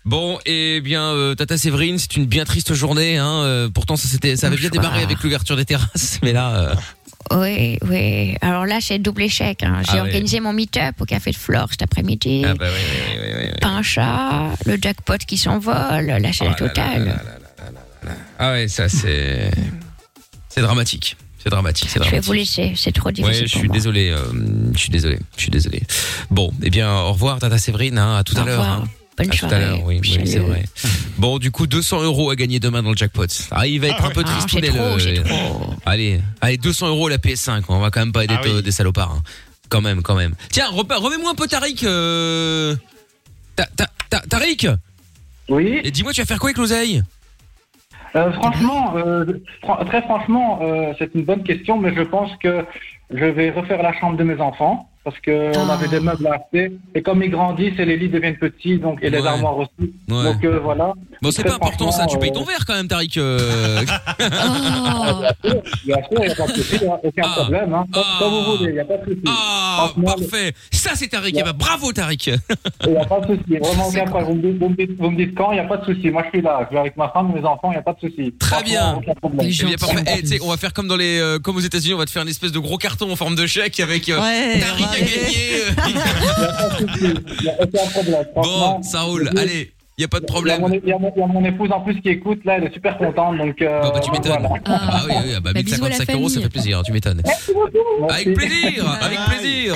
[0.04, 3.18] Bon, et bien, euh, Tata Séverine, c'est une bien triste journée.
[3.18, 6.54] Hein, euh, pourtant, ça, c'était, ça avait bien démarré avec l'ouverture des terrasses, mais là,
[7.30, 8.34] euh, Oui, oui.
[8.40, 9.62] Alors là, c'est double échec.
[9.62, 9.82] hein.
[9.82, 10.00] J'ai Ah ouais.
[10.00, 12.42] organisé mon meet-up au Café de Flore cet après-midi.
[12.46, 13.58] ah bah oui, oui, oui, oui, oui.
[13.60, 17.20] Pas un chat, le jackpot qui s'envole, Oh la là totale.
[18.38, 19.50] Ah ouais, ça c'est,
[20.48, 22.26] c'est dramatique, c'est dramatique, c'est Je vais dramatique.
[22.26, 23.42] vous laisser, c'est trop difficile.
[23.42, 23.74] Ouais, je pour suis moi.
[23.76, 24.18] désolé, euh,
[24.74, 25.82] je suis désolé, je suis désolé.
[26.30, 28.60] Bon, eh bien, au revoir, Tata Séverine, hein, à tout Au à l'heure.
[28.60, 28.78] revoir.
[28.82, 28.88] hein.
[29.16, 29.64] Bonne à tout à soirée.
[29.64, 30.26] l'heure, oui, oui, Salut.
[30.28, 30.64] c'est vrai.
[31.16, 33.26] Bon, du coup, 200 euros à gagner demain dans le jackpot.
[33.50, 34.48] Ah, il va être un peu Ah, triste.
[34.50, 35.74] c'est trop, c'est trop.
[35.84, 37.64] Allez, allez, 200 euros la PS5.
[37.68, 38.62] On va quand même pas aider Ah oui.
[38.62, 39.10] des salopards.
[39.18, 39.22] hein.
[39.70, 40.34] Quand même, quand même.
[40.50, 41.82] Tiens, re- remets-moi un peu Tariq.
[41.84, 42.76] Euh...
[43.56, 44.68] Ta- ta- ta- Tariq
[45.48, 45.80] Oui.
[45.82, 47.02] Et dis-moi, tu vas faire quoi avec l'oseille?
[48.16, 49.24] Euh, franchement, euh,
[49.86, 52.64] très franchement, euh, c'est une bonne question, mais je pense que
[53.10, 55.74] je vais refaire la chambre de mes enfants parce que on Ah.
[55.74, 58.98] avait des meubles à acheter et comme ils grandissent et les lits deviennent petits, donc
[59.02, 59.26] et les Ouais.
[59.28, 59.70] armoires aussi.
[60.08, 60.24] Ouais.
[60.24, 60.92] Donc euh, voilà.
[61.22, 62.06] Bon, c'est pas important ça.
[62.06, 63.16] Tu payes ton verre quand même, Tariq.
[63.18, 63.82] euh.
[64.20, 65.22] Oh.
[65.84, 67.34] Bien sûr, il n'y a pas de souci, a aucun Ah.
[67.40, 67.74] problème.
[67.74, 67.84] Hein.
[67.92, 68.16] Comme- Ah.
[68.18, 69.22] Comme vous voulez, il n'y a pas de souci.
[69.26, 70.52] Ah, parfait.
[70.70, 71.36] Ça, c'est Tariq.
[71.38, 72.28] Eh ben, bravo, Tariq.
[72.86, 74.28] Il n'y a pas de souci, vraiment aucun problème.
[74.28, 75.84] Vous me dites, vous me dites, vous me dites quand, il n'y a pas de
[75.84, 76.10] souci.
[76.10, 77.92] Moi, je suis là, je vais avec ma femme, mes enfants, il n'y a pas
[77.94, 78.32] de souci.
[78.38, 79.00] Très bien.
[79.02, 80.22] Eh bien, parfait.
[80.32, 82.22] Eh, on va faire comme dans les, euh, comme aux États-Unis, on va te faire
[82.22, 85.18] une espèce de gros carton en forme de chèque avec euh, Ouais, Tariq a gagné.
[87.00, 88.24] N'y n'y.
[88.34, 89.30] Bon, ça roule.
[89.36, 90.60] Allez, il y a pas de problème.
[90.60, 92.54] mon, il y a mon- il y a mon épouse en plus qui écoute, là,
[92.58, 93.60] elle est super contente, donc.
[93.60, 94.46] Euh, bah, tu m'étonnes.
[94.46, 94.62] voilà.
[94.66, 97.20] Ah, oui, oui, bah, Bah, bisous à la 1055 euros, ça fait plaisir, tu m'étonnes.
[97.24, 97.50] Merci.
[98.08, 99.74] Avec plaisir, avec plaisir.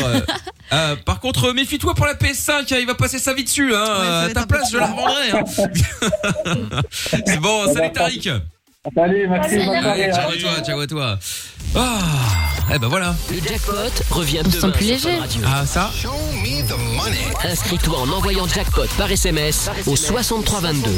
[0.72, 3.74] Euh, par contre, méfie-toi pour la PS5, hein, il va passer sa vie dessus.
[3.74, 4.26] Hein.
[4.26, 5.30] à ta place, je la revendrai.
[5.32, 6.80] Hein.
[6.90, 8.28] C'est bon, salut Tariq.
[8.94, 9.54] Salut, merci.
[9.56, 10.12] Allez, hein.
[10.12, 11.18] ciao à toi, ciao à toi.
[11.76, 11.98] Ah,
[12.72, 13.14] eh ben voilà.
[13.30, 13.74] Le jackpot
[14.10, 15.18] revient On demain plus sur léger.
[15.44, 15.90] Ah, ça
[17.44, 20.90] Inscris-toi en envoyant jackpot par SMS au 6322.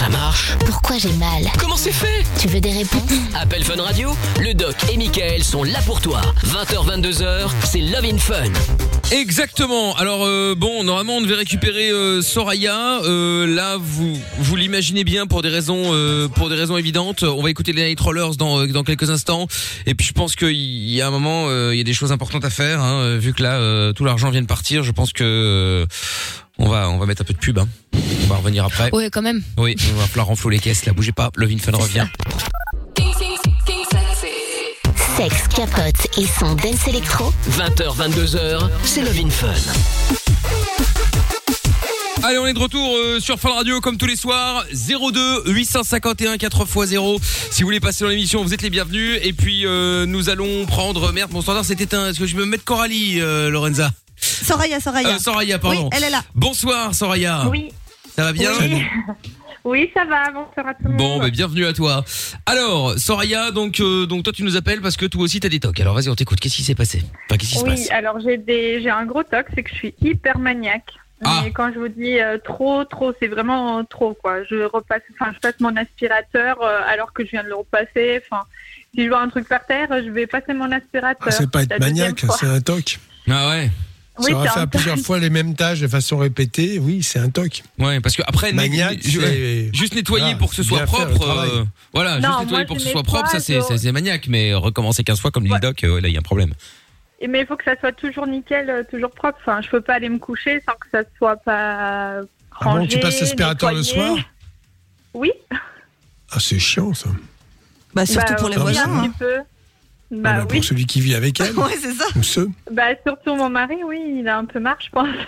[0.00, 3.02] Ça marche Pourquoi j'ai mal Comment c'est fait Tu veux des réponses
[3.34, 6.22] Appel Fun Radio, le doc et Michael sont là pour toi.
[6.42, 8.50] 20h, 22h, c'est Love in Fun.
[9.12, 9.94] Exactement.
[9.96, 13.02] Alors euh, bon, normalement on devait récupérer euh, Soraya.
[13.02, 17.22] Euh, là, vous vous l'imaginez bien pour des raisons euh, pour des raisons évidentes.
[17.22, 19.48] On va écouter les Night Rollers dans euh, dans quelques instants.
[19.84, 20.56] Et puis je pense qu'il
[20.88, 22.80] y a un moment, euh, il y a des choses importantes à faire.
[22.80, 25.86] Hein, vu que là euh, tout l'argent vient de partir, je pense que euh,
[26.60, 27.58] on va on va mettre un peu de pub.
[27.58, 27.68] Hein.
[27.94, 28.90] On va revenir après.
[28.92, 29.42] Ouais, quand même.
[29.58, 30.84] Oui, on va falloir renflouer les caisses.
[30.86, 31.30] Là, bougez pas.
[31.36, 32.06] Love in Fun revient.
[35.16, 39.48] Sexe, capote et son dance électro 20h, 22h, c'est Love in Fun.
[42.22, 44.64] Allez, on est de retour euh, sur Fun Radio comme tous les soirs.
[44.72, 47.18] 02 851 4x0.
[47.50, 49.18] Si vous voulez passer dans l'émission, vous êtes les bienvenus.
[49.22, 52.08] Et puis euh, nous allons prendre merde, mon standard s'est éteint.
[52.08, 53.90] Est-ce que je peux me mettre Coralie, euh, Lorenza?
[54.50, 55.08] Soraya, Soraya.
[55.14, 55.82] Euh, Soraya, pardon.
[55.84, 56.22] Oui, elle est là.
[56.34, 57.46] Bonsoir Soraya.
[57.48, 57.70] Oui,
[58.16, 58.82] Ça va bien oui.
[59.64, 60.30] oui, ça va.
[60.32, 61.20] Bonsoir à tout le Bon, monde.
[61.22, 62.04] bah, bienvenue à toi.
[62.46, 65.60] Alors, Soraya, donc euh, donc toi tu nous appelles parce que toi aussi t'as des
[65.60, 65.78] tocs.
[65.80, 66.40] Alors vas-y, on t'écoute.
[66.40, 67.02] Qu'est-ce qui s'est passé?
[67.28, 67.90] Enfin, qu'est-ce qui se Oui, passe?
[67.90, 70.90] alors j'ai des, j'ai un gros toc, c'est que je suis hyper maniaque.
[71.24, 71.42] Ah.
[71.44, 74.42] Mais quand je vous dis euh, trop, trop, c'est vraiment trop quoi.
[74.50, 78.22] Je repasse, enfin, je passe mon aspirateur euh, alors que je viens de le repasser.
[78.24, 78.42] Enfin,
[78.94, 81.28] si je vois un truc par terre, je vais passer mon aspirateur.
[81.28, 82.98] Ah, c'est pas être maniaque, c'est un toc.
[83.30, 83.70] Ah ouais.
[84.24, 87.62] Oui, ça un plusieurs fois les mêmes tâches de façon répétée, oui, c'est un toc.
[87.78, 88.52] Ouais, parce que après
[89.02, 91.28] c'est- juste nettoyer Voilà, pour que ce soit propre.
[91.28, 95.04] euh, voilà, Non, juste nettoyer pour que ce soit propre, ça c'est maniaque, mais recommencer
[95.04, 96.52] 15 fois comme dit le doc, euh, là il y a un problème.
[97.22, 99.36] Et Mais il faut que ça soit toujours nickel, euh, toujours propre.
[99.42, 102.88] Enfin, je peux pas aller me coucher sans que ça soit pas Ah bon, rangé.
[102.88, 104.16] tu passes l'aspirateur le soir?
[105.12, 105.30] Oui.
[106.30, 107.10] Ah, c'est chiant ça.
[107.92, 108.84] Bah, surtout Bah, pour les voisins.
[108.88, 109.08] un hein.
[109.10, 109.34] petit peu.
[110.10, 110.56] Bah Ah bah, oui.
[110.56, 111.52] Pour celui qui vit avec elle.
[111.58, 112.04] Ouais, c'est ça.
[112.16, 112.48] Ou ceux.
[112.70, 115.08] Bah surtout mon mari, oui, il a un peu marre, je pense.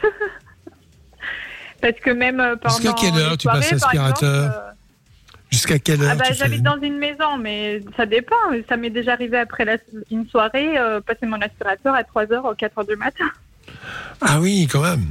[1.81, 4.71] Parce que même euh, pendant Jusqu'à quelle heure les tu passes l'aspirateur euh,
[5.51, 8.37] Jusqu'à quelle heure Ah bah j'habite dans une maison, mais ça dépend.
[8.69, 9.79] Ça m'est déjà arrivé après la-
[10.11, 13.25] une soirée, euh, passer mon aspirateur à 3h ou 4h du matin.
[14.21, 15.07] Ah oui, quand même.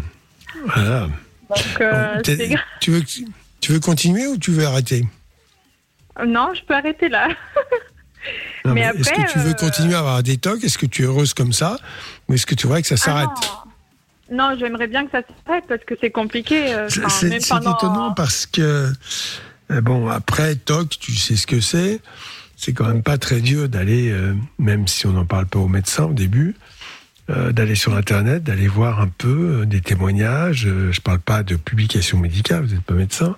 [0.65, 1.07] Voilà.
[1.49, 5.05] Donc euh, c'est tu, veux, tu veux continuer ou tu veux arrêter?
[6.25, 7.27] Non, je peux arrêter là.
[8.65, 10.63] Non, Mais mais Est-ce que tu veux euh, continuer à avoir des tocs?
[10.63, 11.77] Est-ce que tu es heureuse comme ça?
[12.27, 13.63] Ou est-ce que tu voudrais que ça s'arrête Ah
[14.29, 16.73] non, non j'aimerais bien que ça s'arrête parce que c'est compliqué.
[16.73, 18.91] euh, C'est- enfin, C'est même c'est pendant- étonnant parce que,
[19.71, 21.99] euh, bon, après, TOC, tu sais ce que c'est.
[22.55, 25.67] C'est quand même pas très dur d'aller, euh, même si on n'en parle pas au
[25.67, 26.55] médecin au début,
[27.31, 30.67] euh, d'aller sur Internet, d'aller voir un peu des témoignages.
[30.91, 33.35] Je parle pas de publications médicales, vous n'êtes pas médecin.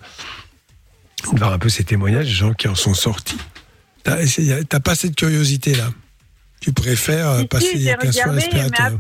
[1.31, 3.37] De voir un peu ces témoignages des gens qui en sont sortis.
[4.03, 5.89] T'as pas cette curiosité-là
[6.59, 8.99] Tu préfères Si, si, passer j'ai 15 fois regardé, mais l'aspirateur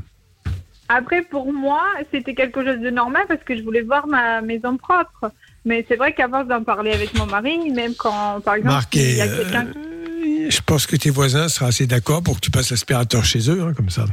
[0.89, 4.77] Après, pour moi, c'était quelque chose de normal parce que je voulais voir ma maison
[4.77, 5.31] propre.
[5.65, 9.15] Mais c'est vrai force d'en parler avec mon mari, même quand, par exemple, Marc, il
[9.15, 9.93] y a quelqu'un euh,
[10.49, 13.61] je pense que tes voisins seraient assez d'accord pour que tu passes l'aspirateur chez eux,
[13.61, 14.05] hein, comme ça.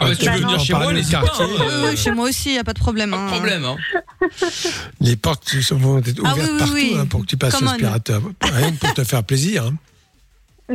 [0.00, 1.44] Ah bah, tu veux venir en chez moi, au n'hésite pas, quartier.
[1.44, 1.48] hein.
[1.60, 3.14] Oui, oui, chez moi aussi, il n'y a pas de problème.
[3.14, 3.26] hein.
[3.30, 3.76] Problème, hein.
[5.00, 6.96] Les portes sont- vont être Ah ouvertes oui, oui, partout oui.
[6.98, 8.22] hein, pour que tu passes l'aspirateur.
[8.42, 9.64] Rien que pour te faire plaisir.
[9.66, 9.74] hein.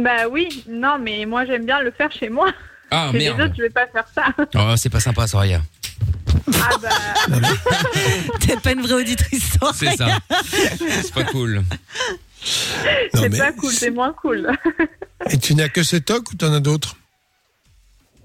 [0.01, 2.51] Bah oui, non, mais moi j'aime bien le faire chez moi.
[2.91, 3.37] Ah, chez merde.
[3.39, 4.23] les autres, je vais pas faire ça.
[4.55, 5.61] Oh, c'est pas sympa, Soraya.
[6.55, 7.37] Ah bah,
[8.39, 9.73] T'es pas une vraie auditrice, Soraya.
[9.79, 10.19] C'est ça.
[11.01, 11.63] C'est pas cool.
[12.43, 14.49] C'est mais- pas cool, c'est moins cool.
[15.29, 16.97] Et tu n'as que ce toc ou tu en as d'autres?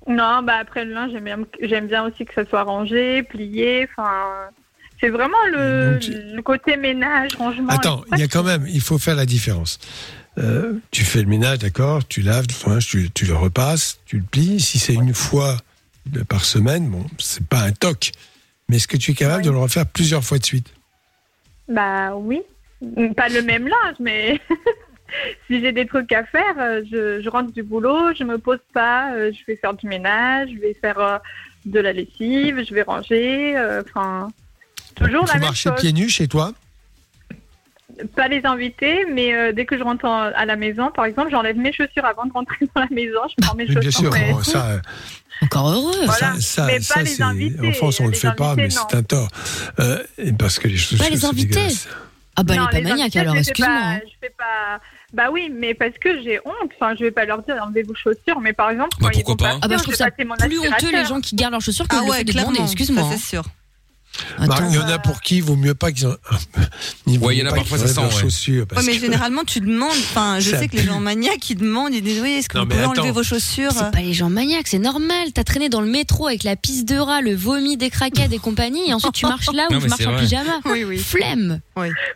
[0.08, 3.86] Non, bah après le linge, j'aime bien, j'aime bien aussi que ça soit rangé, plié.
[3.90, 4.50] Enfin,
[5.00, 7.68] c'est vraiment le, Donc, tu- le côté ménage, rangement.
[7.72, 9.78] Attends, il y a quand même, il faut faire la différence.
[10.38, 14.16] Euh, tu fais le ménage, d'accord, tu laves, le linge, tu, tu le repasses, tu
[14.18, 14.60] le plies.
[14.60, 15.56] Si c'est une fois
[16.28, 18.12] par semaine, bon, c'est pas un toc.
[18.68, 20.72] Mais est-ce que tu es capable de le refaire plusieurs fois de suite?
[21.68, 22.40] Bah oui,
[23.16, 24.40] pas le même linge, mais
[25.46, 28.58] si j'ai des trucs à faire, euh, je, je rentre du boulot, je me pose
[28.72, 31.18] pas, euh, je vais faire du ménage, je vais faire euh,
[31.66, 34.28] de la lessive, je vais ranger, euh, enfin
[34.96, 35.74] toujours Il la même chose.
[35.80, 36.52] pieds nus chez toi
[38.14, 41.30] Pas les invités, mais euh, dès que je rentre en- à la maison, par exemple,
[41.30, 43.80] j'enlève mes chaussures avant de rentrer dans la maison, je prends mes chaussures.
[43.80, 44.78] Bien sûr, bon, ça, euh,
[45.42, 45.94] Encore heureux.
[46.04, 46.34] Voilà.
[46.34, 48.70] ça, ça, Mais pas ça, les invités, En France, on le les fait pas, mais
[48.70, 49.28] c'est un tort.
[49.80, 49.98] Euh,
[50.38, 51.60] parce que les chaussures, Pas les invités.
[52.36, 53.74] Ah bah, Non, elle est pas maniaque invités, alors, je fais excuse-moi.
[53.74, 54.00] pas- hein.
[54.04, 54.80] Je fais pas.
[55.14, 56.70] Bah oui, mais parce que j'ai honte.
[56.74, 59.24] Enfin, je vais pas leur dire enlevez vos chaussures, mais par exemple, Bah, quand ils
[59.24, 61.52] pourquoi vont pas partir, Ah bah je trouve ça plus honteux les gens qui gardent
[61.52, 63.04] leurs chaussures que Ah le ouais, fait de demander, excuse-moi.
[63.04, 63.10] hein.
[63.12, 63.42] c'est sûr.
[64.38, 64.68] Bah, Attends.
[64.70, 66.16] il y en a pour qui il vaut mieux pas qu'ils ont.
[67.06, 68.10] il Ouais, y en a pas parfois, ça sent, ouais.
[68.10, 68.66] chaussures.
[68.74, 69.90] Ouais, mais que- généralement, tu demandes.
[69.92, 72.58] Enfin, je Ça sais que les gens maniaques, ils demandent, ils disent oui, est-ce que
[72.58, 75.32] Non, vous enlever vos chaussures C'est pas les gens maniaques, c'est normal.
[75.32, 78.38] T'as traîné dans le métro avec la pisse de rat, le vomi des craquettes et
[78.38, 80.22] compagnie, et ensuite tu marches là Non, où je mais marche c'est en vrai.
[80.22, 80.52] pyjama.
[80.64, 80.98] Oui, oui.
[80.98, 81.60] Flemme.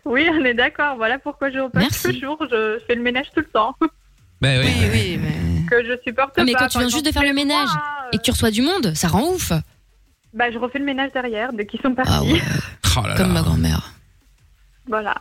[0.04, 0.96] Oui, on est d'accord.
[0.96, 2.18] Voilà pourquoi je repasse Merci.
[2.20, 2.38] toujours.
[2.50, 3.76] Je fais le ménage tout le temps.
[4.40, 4.66] Bah oui.
[4.66, 5.66] Oui, oui, mais.
[5.70, 6.58] Que je supporte Ah, mais pas.
[6.58, 7.68] quand tu viens juste de faire le ménage
[8.12, 9.52] et que tu reçois du monde, ça rend ouf.
[10.34, 12.12] Bah, je refais le ménage derrière dès qu'ils sont partis.
[12.14, 12.40] Ah ouais,
[12.96, 13.34] Oh là comme là.
[13.34, 13.92] ma grand-mère.
[14.88, 15.14] Voilà.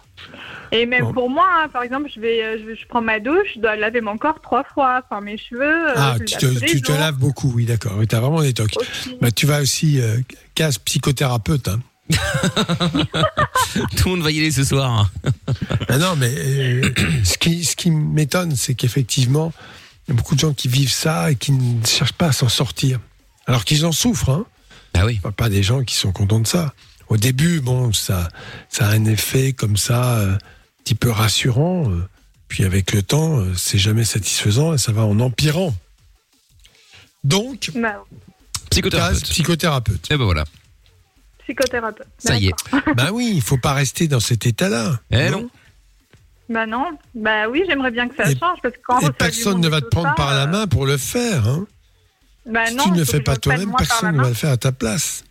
[0.72, 1.14] Et même Bon.
[1.14, 3.60] pour moi, hein, par exemple, je vais, euh, je, vais- je prends ma douche, je
[3.60, 5.02] dois laver mon corps trois fois.
[5.06, 5.62] Enfin, mes cheveux.
[5.90, 7.94] euh, Ah, tu te, tu laves beaucoup, oui, d'accord.
[7.98, 8.74] Oui, tu as vraiment des tocs.
[9.22, 10.18] Bah, tu vas aussi euh,
[10.56, 11.68] casse psychothérapeute.
[11.68, 11.80] Hein.
[13.98, 15.10] Tout le monde va y aller ce soir.
[15.90, 16.82] Ah non, mais euh,
[17.26, 19.52] ce qui, ce qui m'étonne, c'est qu'effectivement,
[20.08, 22.32] il y a beaucoup de gens qui vivent ça et qui ne cherchent pas à
[22.32, 23.00] s'en sortir.
[23.46, 24.46] Alors qu'ils en souffrent, hein.
[24.94, 25.20] Ah oui.
[25.20, 26.74] Pas- Pas des gens qui sont contents de ça.
[27.10, 28.30] Au début, bon, ça,
[28.70, 30.38] ça a un effet comme ça, euh, un
[30.84, 31.90] petit peu rassurant.
[31.90, 32.08] euh,
[32.48, 35.74] puis avec le temps, euh, c'est jamais satisfaisant et ça va en empirant.
[37.24, 39.24] Donc, Bah, case Psychothérapeute.
[39.24, 40.12] psychothérapeute.
[40.12, 40.46] Et ben voilà.
[41.44, 42.08] psychothérapeute.
[42.18, 42.54] Ça y est.
[42.96, 45.00] Bah oui, il faut pas rester dans cet état-là.
[45.12, 45.50] Eh non.
[46.50, 46.86] Bah non.
[47.16, 49.82] Bah oui, j'aimerais bien que ça Et- change parce que quand Et personne ne va
[49.82, 51.48] te prendre ça, par la main pour le faire.
[51.48, 51.66] Hein.
[52.46, 54.58] Bah si non, tu ne le fais pas toi-même, personne ne va le faire à
[54.58, 55.24] ta place.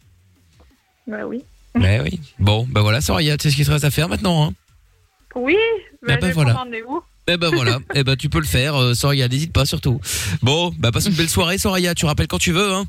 [1.06, 1.44] Bah oui.
[1.74, 2.20] Bah oui.
[2.38, 4.46] Bon, bah voilà, Soraya, tu sais ce qu'il te reste à faire maintenant.
[4.46, 4.52] Hein?
[5.34, 5.56] Oui,
[6.06, 6.64] bah, Ah bah vais voilà.
[7.26, 10.00] Eh ben voilà, eh ben tu peux le faire, euh, Soraya, n'hésite pas surtout.
[10.42, 12.72] Bon, bah passe une belle soirée, Soraya, tu rappelles quand tu veux.
[12.72, 12.84] Hein.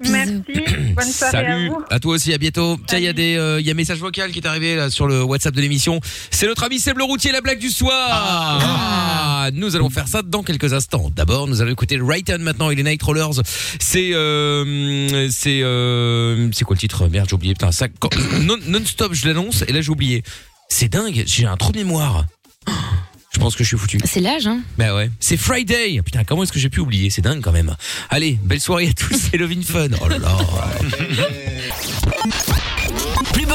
[0.00, 0.42] Merci.
[0.94, 1.82] Bonne soirée à Salut, vous.
[1.90, 2.76] à, toi aussi, à bientôt.
[2.86, 4.76] Tiens, il y a des, euh, il y a un message vocal qui est arrivé
[4.76, 6.00] là sur le WhatsApp de l'émission.
[6.30, 8.58] C'est notre ami Seb le routier, la blague du soir.
[8.62, 11.10] Ah, nous allons faire ça dans quelques instants.
[11.14, 13.42] D'abord, nous allons écouter Rayton maintenant et les Nightcrawlers.
[13.80, 17.08] C'est, euh, c'est, euh, c'est quoi le titre?
[17.08, 17.54] Merde, j'ai oublié.
[17.54, 18.10] Putain, ça, quand-
[18.42, 20.22] non, non-stop, je l'annonce et là j'ai oublié.
[20.68, 22.24] C'est dingue, j'ai un trou de mémoire.
[23.30, 23.98] Je pense que je suis foutu.
[24.04, 24.60] C'est l'âge, hein.
[24.78, 25.10] Bah ouais.
[25.20, 26.00] C'est Friday.
[26.02, 27.10] Putain, comment est-ce que j'ai pu oublier?
[27.10, 27.76] C'est dingue quand même.
[28.08, 29.14] Allez, belle soirée à tous.
[29.30, 29.88] C'est Lovin Fun.
[30.02, 30.38] Oh là là.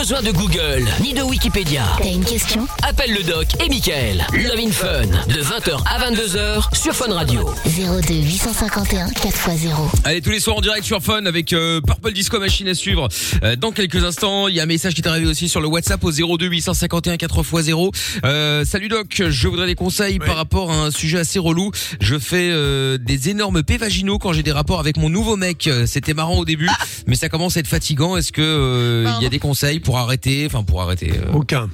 [0.03, 1.83] Besoin de Google ni de Wikipédia.
[1.97, 2.67] T'as une question?
[2.85, 4.27] Appelle le doc et Michael.
[4.33, 7.49] Love in Fun de 20h à 22h sur Fun Radio.
[7.65, 9.69] 02 851 4x0.
[10.03, 13.07] Allez, tous les soirs en direct sur Fun avec euh, Purple Disco Machine à suivre.
[13.45, 15.67] Euh, dans quelques instants, il y a un message qui est arrivé aussi sur le
[15.67, 17.95] WhatsApp au 02 851 4x0.
[18.25, 21.71] Euh, salut Doc, je voudrais des conseils par rapport à un sujet assez relou.
[22.01, 25.67] Je fais euh, des énormes P vaginaux quand j'ai des rapports avec mon nouveau mec.
[25.67, 26.69] Euh, C'était marrant au début,
[27.07, 28.17] mais ça commence à être fatigant.
[28.17, 31.11] Est-ce que euh, il y a des conseils pour arrêter Enfin, pour arrêter.
[31.13, 31.69] euh, Aucun.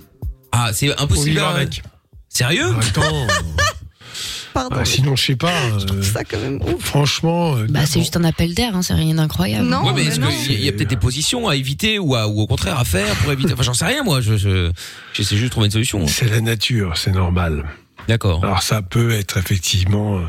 [0.51, 1.29] Ah, c'est impossible.
[1.31, 1.55] vivre hein.
[1.55, 1.81] avec.
[2.29, 2.73] Sérieux?
[2.79, 3.27] Attends.
[4.53, 4.77] Pardon.
[4.79, 5.51] Ah, sinon, je sais pas.
[5.91, 6.59] euh, Ça, quand même.
[6.63, 6.81] Ouf.
[6.83, 7.55] franchement.
[7.55, 9.67] euh, Bah, c'est juste un appel d'air, hein, c'est rien d'incroyable.
[9.67, 9.85] Non.
[9.85, 12.47] Ouais, mais est-ce qu'il y a peut-être des positions à éviter ou, à, ou au
[12.47, 14.21] contraire à faire pour éviter Enfin, j'en sais rien, moi.
[14.21, 14.71] Je, je,
[15.13, 16.07] j'essaie juste de trouver une solution.
[16.07, 17.63] C'est la nature, c'est normal.
[18.09, 18.43] D'accord.
[18.43, 20.21] Alors ça peut être effectivement euh,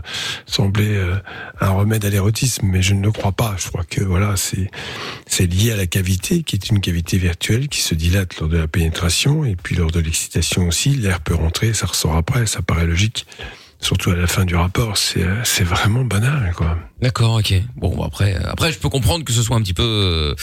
[0.45, 1.15] sembler euh,
[1.63, 3.57] un remède à l'érotisme, mais je ne le crois pas.
[3.57, 4.71] Je crois que voilà, c'est
[5.25, 8.59] c'est lié à la cavité, qui est une cavité virtuelle qui se dilate lors de
[8.59, 10.91] la pénétration et puis lors de l'excitation aussi.
[10.91, 13.25] L'air peut rentrer, ça ressort après, ça paraît logique.
[13.79, 16.77] Surtout à la fin du rapport, c'est euh, c'est vraiment banal, quoi.
[17.01, 17.55] D'accord, ok.
[17.77, 20.37] Bon, après, après, je peux comprendre que ce soit un petit peu.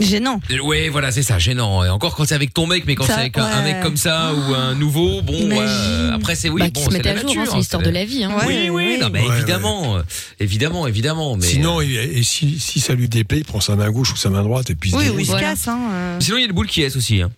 [0.00, 0.40] Gênant.
[0.64, 1.84] Ouais, voilà, c'est ça, gênant.
[1.84, 4.32] Et encore quand c'est avec ton mec, mais quand c'est avec un- mec comme ça
[4.34, 7.34] ou un nouveau, bon, euh, après c'est oui, bah, bon, c'est la à jour, hein,
[7.36, 7.52] nature.
[7.52, 8.24] c'est l'histoire de la vie.
[8.24, 8.32] Hein.
[8.38, 8.44] Ouais.
[8.46, 10.02] Oui, oui, non, mais Ouais, évidemment, euh,
[10.40, 11.36] évidemment, évidemment.
[11.36, 14.16] Mais Sinon, et, et si, si ça lui déplaît, il prend sa main gauche ou
[14.16, 15.16] sa main droite et puis il se Oui, débrouille.
[15.18, 15.48] oui, il se Voilà.
[15.50, 15.68] casse.
[15.68, 15.78] Hein.
[15.92, 16.20] euh.
[16.20, 17.20] sinon il y a le boule qui est aussi.
[17.22, 17.30] Hein.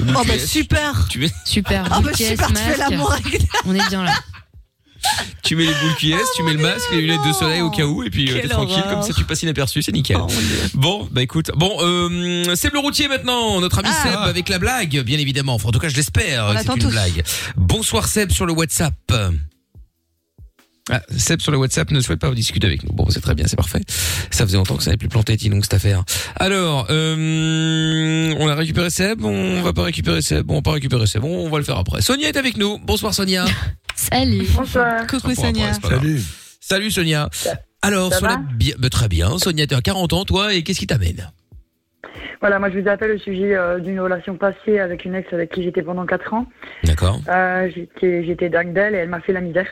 [0.00, 1.06] Oh, bah super.
[1.10, 1.84] Tu Super.
[1.90, 4.14] Ah, bah super, tu fais l'amour avec On est bien là.
[5.42, 7.70] tu mets les boules qui est, tu mets le masque, les lunettes de soleil au
[7.70, 10.18] cas où, et puis euh, t'es tranquille, comme ça tu passes inaperçu, c'est nickel.
[10.20, 10.26] Oh.
[10.74, 14.02] Bon, bah écoute, bon, euh, Seb le routier maintenant, notre ami Ah.
[14.02, 15.54] Seb avec la blague, bien évidemment.
[15.54, 16.46] Enfin, en tout cas, je l'espère.
[16.46, 16.90] Attend C'est une tous.
[16.90, 17.24] blague.
[17.56, 18.94] Bonsoir Seb sur le WhatsApp.
[20.90, 22.92] Ah, Seb sur le WhatsApp ne souhaite pas discuter avec nous.
[22.94, 23.80] Bon, c'est très bien, c'est parfait.
[24.30, 26.02] Ça faisait longtemps que ça n'avait plus planté, donc cette affaire.
[26.36, 30.72] Alors, euh, on a récupéré Seb, on va pas récupérer Seb, bon, on va pas
[30.72, 32.00] récupérer Seb, bon, on va le faire après.
[32.00, 32.78] Sonia est avec nous.
[32.78, 33.44] Bonsoir Sonia.
[33.98, 34.46] Salut.
[34.54, 35.06] Bonsoir.
[35.08, 35.72] Coucou Sonia.
[35.74, 36.20] Salut.
[36.60, 37.28] Salut Sonia.
[37.82, 39.36] Alors, ça sur la va bien, bah, très bien.
[39.38, 41.30] Sonia, tu as 40 ans, toi, et qu'est-ce qui t'amène?
[42.40, 45.50] Voilà, moi je vous appelle au sujet euh, d'une relation passée avec une ex avec
[45.50, 46.46] qui j'étais pendant 4 ans.
[46.84, 47.20] D'accord.
[47.28, 49.66] Euh, j'étais, j'étais dingue d'elle et elle m'a fait la misère.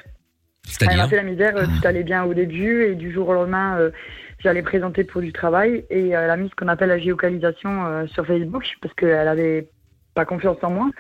[0.81, 3.35] Elle m'a fait la misère, euh, tout allait bien au début et du jour au
[3.35, 3.91] lendemain, euh,
[4.41, 8.07] j'allais présenter pour du travail et elle a mis ce qu'on appelle la géocalisation euh,
[8.09, 9.69] sur Facebook parce qu'elle avait
[10.15, 10.91] pas confiance en moi.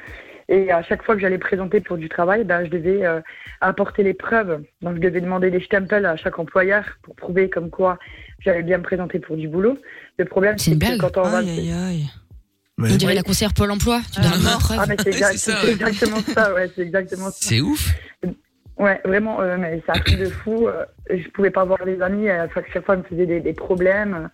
[0.48, 3.20] Et à chaque fois que j'allais présenter pour du travail, ben, je devais euh,
[3.60, 4.62] apporter les preuves.
[4.80, 7.98] Donc je devais demander des stempels à chaque employeur pour prouver comme quoi
[8.38, 9.76] j'allais bien me présenter pour du boulot.
[10.18, 11.38] Le problème, C'est que quand on va...
[11.38, 12.06] Aïe, aïe.
[12.78, 12.90] Ouais.
[12.92, 13.16] On dirait Oui.
[13.16, 14.00] la conseillère Pôle emploi.
[14.14, 14.78] Tu donnes Ah, la preuve.
[14.80, 17.36] Ah, mais c'est exact- ça, exactement ça, ouais, c'est exactement ça.
[17.40, 17.94] C'est ouf.
[18.78, 20.68] Ouais, vraiment, euh, mais c'est un truc de fou.
[20.68, 23.40] euh, je pouvais pas voir les amis, à chaque, chaque fois, elle me faisait des,
[23.40, 24.28] des problèmes.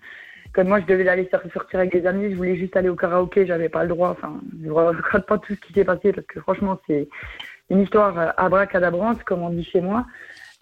[0.53, 2.89] Euh, Comme moi, je devais aller sor- sortir avec des amis, je voulais juste aller
[2.89, 4.11] au karaoké, j'avais pas le droit.
[4.11, 7.09] Enfin, je ne regrette pas tout ce qui s'est passé parce que franchement, c'est
[7.71, 10.05] une histoire euh, abracadabrante, comme on dit chez moi.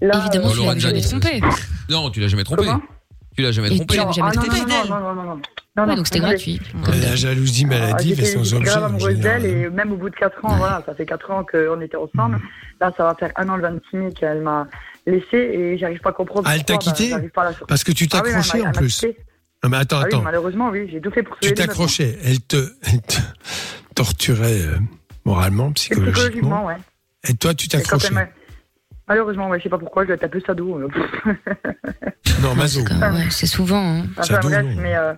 [0.01, 1.41] Là, Évidemment, Oh, tu l'as jamais trompé.
[1.91, 2.65] Non, tu l'as jamais trompé.
[2.65, 2.81] Comment?
[3.37, 3.85] Tu l'as jamais trompé.
[3.87, 4.61] tu l'as Non, jamais ah, non, trompé.
[4.61, 5.41] non, non, non, non, non, non.
[5.77, 6.61] Non, Ouais, non, donc c'était gratuit.
[6.75, 8.71] Euh, La jalousie maladive Ah, et j'étais- sans j'étais objet.
[8.71, 11.45] grave amoureuse d'elle et même au bout de 4 ans, voilà, ça fait 4 ans
[11.45, 12.41] qu'on était ensemble.
[12.81, 14.67] Là, ça va faire un an le 26 mai qu'elle m'a
[15.07, 16.49] laissé et j'arrive pas à comprendre.
[16.51, 17.67] Ah, elle t'a bah, quitté j'arrive pas à la sortir.
[17.69, 19.01] Parce que tu Ah oui, t'accrochais elle en plus.
[19.01, 19.17] quitté.
[19.63, 20.23] Ah, mais attends, Ah oui, attends.
[20.23, 22.17] malheureusement, oui, j'ai tout fait pour Tu t'accrochais.
[22.25, 23.17] Elle te, elle te
[23.95, 24.79] torturait euh,
[25.25, 26.13] moralement, psychologiquement.
[26.23, 26.77] Psychologiquement, ouais.
[27.29, 28.11] Et toi, tu t'accrochais.
[28.15, 28.29] m'a-
[29.09, 30.79] Malheureusement, ouais, je sais pas pourquoi, je un peu sado.
[30.79, 30.89] euh,
[32.43, 32.81] Non, Mazo.
[33.31, 33.83] C'est ouais, souvent.
[33.99, 34.07] hein.
[34.13, 34.81] Enfin, Sado, bref, non.
[34.81, 35.13] mais euh,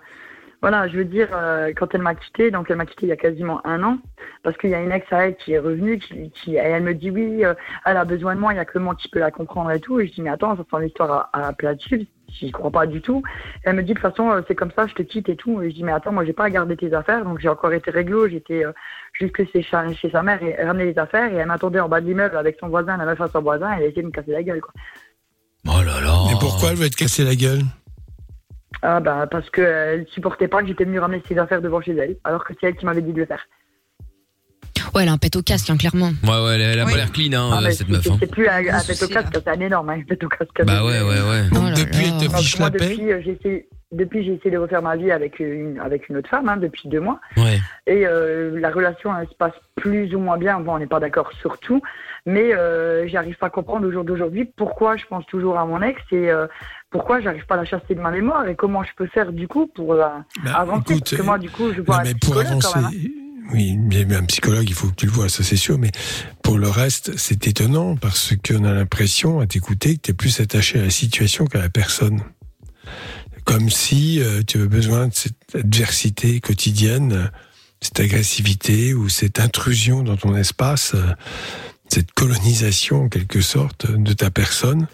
[0.61, 3.13] voilà, je veux dire, euh, quand elle m'a quitté, donc elle m'a quitté il y
[3.13, 3.99] a quasiment un an,
[4.43, 6.83] parce qu'il y a une ex à elle qui est revenue, qui, qui- et elle
[6.83, 9.09] me dit oui, euh, elle a besoin de moi, il y a que moi qui
[9.09, 10.01] peux la comprendre et tout.
[10.01, 11.75] Et je dis mais attends, ça sent l'histoire à, à plat
[12.39, 13.23] j'y crois pas du tout.
[13.65, 15.37] Et elle me dit de toute façon euh, c'est comme ça, je te quitte et
[15.37, 15.63] tout.
[15.63, 17.73] Et je dis mais attends, moi j'ai pas à garder tes affaires, donc j'ai encore
[17.73, 18.73] été réglo, j'étais euh,
[19.13, 21.89] jusque chez, sa- chez sa mère et elle ramenait les affaires et elle m'attendait en
[21.89, 24.03] bas de l'immeuble avec son voisin, la meuf à son voisin, et elle a essayé
[24.03, 24.73] de me casser la gueule quoi.
[25.67, 26.25] Oh là là.
[26.27, 27.63] Mais pourquoi elle veut te casser la gueule?
[28.81, 32.17] Ah bah parce qu'elle supportait pas que j'étais venu ramener ses affaires devant chez elle,
[32.25, 33.47] alors que c'est elle qui m'avait dit de le faire.
[34.95, 36.11] Ouais, elle a un pet au casque, hein, clairement.
[36.23, 36.91] Ouais, ouais, elle a, elle a Oui.
[36.93, 38.07] pas l'air clean, hein, Ah, euh, cette meuf.
[38.11, 38.17] Hein.
[38.21, 40.65] C'est plus un, pet au casque, c'est un énorme hein, un pet au casque.
[40.65, 41.43] Bah ouais, ouais, ouais.
[41.51, 44.51] Oh Donc depuis, elle te fiche la paix depuis, euh, j'ai essayé, depuis, j'ai essayé
[44.51, 47.21] de refaire ma vie avec une, avec une autre femme, hein, depuis deux mois.
[47.39, 47.59] Ouais.
[47.87, 50.61] Et euh, la relation, elle se passe plus ou moins bien.
[50.61, 51.81] Bon, on n'est pas d'accord sur tout,
[52.27, 55.81] mais euh, j'arrive pas à comprendre au jour d'aujourd'hui pourquoi je pense toujours à mon
[55.83, 56.47] ex et euh,
[56.91, 59.49] pourquoi j'arrive pas à la chasser de ma mémoire et comment je peux faire du
[59.49, 60.05] coup pour euh,
[60.45, 60.93] Bah, avancer.
[60.93, 62.91] écoute, parce que moi, du coup, je vois mais pour avancer, quand même.
[62.93, 63.09] hein.
[63.51, 65.79] Oui, mais un psychologue, il faut que tu le vois, ça c'est sûr.
[65.79, 65.91] Mais
[66.43, 70.41] pour le reste, c'est étonnant parce qu'on a l'impression, à t'écouter, que tu es plus
[70.41, 72.23] attaché à la situation qu'à la personne.
[73.45, 77.31] Comme si euh, tu avais besoin de cette adversité quotidienne,
[77.81, 81.13] cette agressivité ou cette intrusion dans ton espace, euh,
[81.89, 84.87] cette colonisation en quelque sorte de ta personne.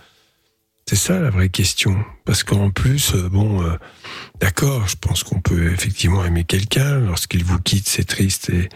[0.89, 2.03] C'est ça la vraie question.
[2.24, 3.76] Parce qu'en plus, euh, bon, euh,
[4.41, 6.99] d'accord, je pense qu'on peut effectivement aimer quelqu'un.
[7.01, 8.70] Lorsqu'il vous quitte, c'est triste et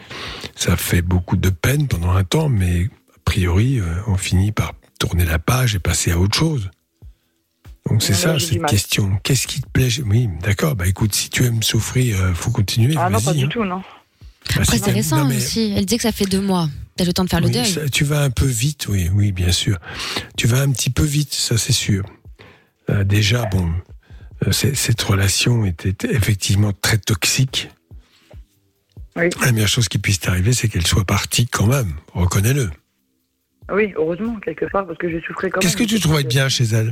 [0.55, 2.83] ça fait beaucoup de peine pendant un temps, mais
[3.15, 6.69] a priori, euh, on finit par tourner la page et passer à autre chose.
[7.89, 9.19] Donc c'est ça, cette question.
[9.23, 9.89] Qu'est-ce qui te plaît?
[10.05, 10.75] Oui, d'accord.
[10.75, 12.93] Bah écoute, si tu aimes souffrir, euh, faut continuer.
[12.95, 13.49] Ah non, pas du hein.
[13.49, 13.81] tout, non.
[14.55, 15.73] Bah, c'est récent non, mais- aussi.
[15.75, 16.69] Elle dit que ça fait deux mois.
[16.95, 17.65] T'as le temps de faire le deuil.
[17.65, 19.77] ça- tu vas un peu vite, oui, oui, bien sûr.
[20.37, 22.03] Tu vas un petit peu vite, ça c'est sûr.
[22.89, 23.71] Euh, déjà, bon,
[24.47, 27.69] euh, cette relation était effectivement très toxique.
[29.15, 29.29] Oui.
[29.41, 31.93] La meilleure chose qui puisse t'arriver, c'est qu'elle soit partie quand même.
[32.13, 32.69] Reconnais-le.
[33.69, 35.89] Ah Oui, heureusement, quelque part, parce que je souffrais quand Qu'est-ce que même.
[35.89, 36.91] tu trouvais de bien chez elle?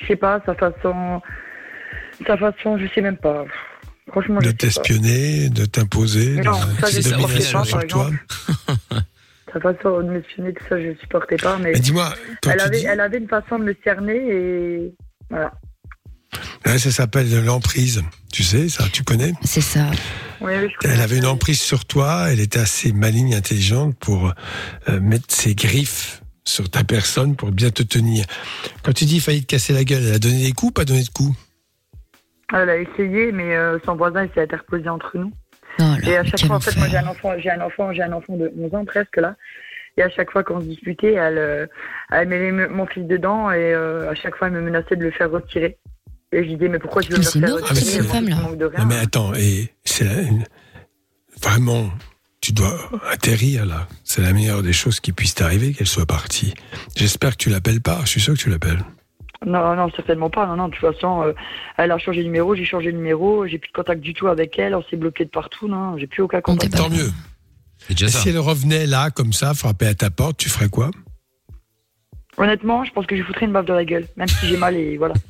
[0.00, 1.22] Je sais pas, sa façon.
[2.26, 3.44] Sa façon, je sais même pas.
[4.10, 8.10] Franchement, De t'espionner, de t'imposer, Non, de ça, je de domination pas, sur par toi.
[9.52, 11.56] Sa façon de m'espionner, tout ça, je supportais pas.
[11.58, 14.16] Mais, Mais dis-moi, quand elle, tu avait, dis- elle avait une façon de me cerner
[14.16, 14.94] et.
[15.30, 15.52] Voilà.
[16.66, 18.02] Ouais, ça s'appelle l'emprise.
[18.32, 19.90] Tu sais, ça, tu connais C'est ça.
[20.40, 21.30] Oui, oui, je connais Elle avait une ça.
[21.30, 24.32] emprise sur toi, elle était assez maligne, intelligente pour
[24.88, 28.26] euh, mettre ses griffes sur ta personne pour bien te tenir.
[28.82, 31.02] Quand tu dis failli te casser la gueule, elle a donné des coups, pas donné
[31.04, 31.34] de coups?
[32.52, 35.32] Elle a essayé, mais euh, son voisin s'est interposé entre nous.
[35.78, 37.92] Oh là, Et à chaque fois, en fait, moi j'ai un enfant, j'ai un enfant,
[37.92, 39.34] j'ai un enfant de 11 ans presque là.
[39.96, 41.66] Et à chaque fois qu'on se disputait, elle, euh,
[42.10, 45.10] elle mettait mon fils dedans et euh, à chaque fois elle me menaçait de le
[45.10, 45.78] faire retirer.
[46.32, 48.02] Et je disais mais pourquoi tu veux me c'est le faire retirer?
[48.02, 48.36] femme-là.
[48.36, 48.80] manque de rien.
[48.80, 50.44] Non mais attends, et c'est la- une-
[51.40, 51.90] vraiment,
[52.40, 52.76] tu dois
[53.10, 53.86] atterrir là.
[54.04, 56.54] C'est la meilleure des choses qui puisse t'arriver qu'elle soit partie.
[56.96, 58.00] J'espère que tu l'appelles pas.
[58.04, 58.82] Je suis sûr que tu l'appelles.
[59.46, 60.46] Non, non, certainement pas.
[60.46, 61.32] Non, non, de toute façon, euh,
[61.76, 64.28] elle a changé de numéro, j'ai changé de numéro, j'ai plus de contact du tout
[64.28, 66.74] avec elle, on s'est bloqué de partout, non, j'ai plus aucun contact.
[66.76, 67.10] Tant mieux.
[67.88, 68.18] Déjà ça.
[68.20, 70.90] si elle revenait là, comme ça, frapper à ta porte, tu ferais quoi?
[72.36, 74.76] Honnêtement, je pense que je foutrais une baffe dans la gueule, même si j'ai mal
[74.76, 75.14] et voilà.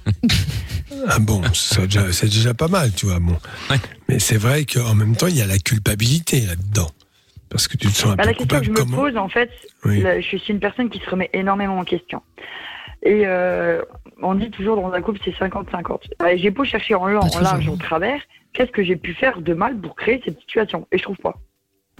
[1.08, 3.18] Ah bon, c'est déjà, c'est déjà pas mal, tu vois.
[3.18, 3.36] Bon.
[3.68, 3.76] Ouais.
[4.08, 6.88] Mais c'est vrai qu'en même temps, il y a la culpabilité là-dedans.
[7.50, 9.16] Parce que tu te sens un Bah, peu la question que je me Comment pose,
[9.16, 9.50] en fait,
[9.84, 10.00] Oui.
[10.02, 12.22] là, je suis une personne qui se remet énormément en question.
[13.02, 13.82] Et euh,
[14.24, 16.00] on dit toujours dans un couple, c'est 50-50.
[16.22, 18.20] Euh, J'ai beau chercher en long, en large, en travers,
[18.52, 20.86] qu'est-ce que j'ai pu faire de mal pour créer cette situation?
[20.92, 21.34] Et je trouve pas.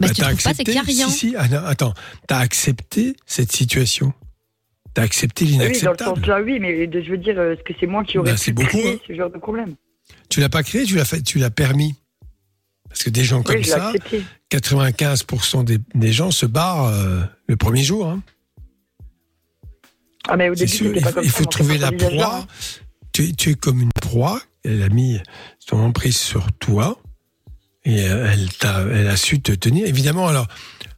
[0.01, 1.09] Bah, Bah, tu trouves pas, c'est qu'il a rien.
[1.09, 1.95] Si, si, ah non, attends,
[2.27, 4.13] t'as accepté cette situation?
[4.95, 6.19] T'as accepté Oui, dans le l'inacceptable?
[6.19, 8.37] sens là, oui, mais de- je veux dire, est-ce que c'est moi qui aurais Bah,
[8.37, 8.99] pu c'est beaucoup, créer hein.
[9.07, 9.75] ce genre de problème?
[10.29, 11.95] Tu l'as pas créé, tu l'as fait, tu l'as permis.
[12.89, 14.23] Parce que des gens comme Oui, ça, accepté.
[14.53, 18.07] 95% des, des gens se barrent euh, le premier jour.
[18.07, 18.23] Hein.
[20.29, 21.49] Ah, mais au C'est début, sûr, c'était il pas faut, comme il ça, faut on
[21.51, 22.47] trouver la proie.
[23.13, 24.41] Tu, es- tu es comme une proie.
[24.65, 25.21] Elle a mis
[25.59, 26.99] son emprise sur toi
[27.85, 28.49] et elle,
[29.09, 29.87] a su te tenir.
[29.87, 30.49] Évidemment, alors,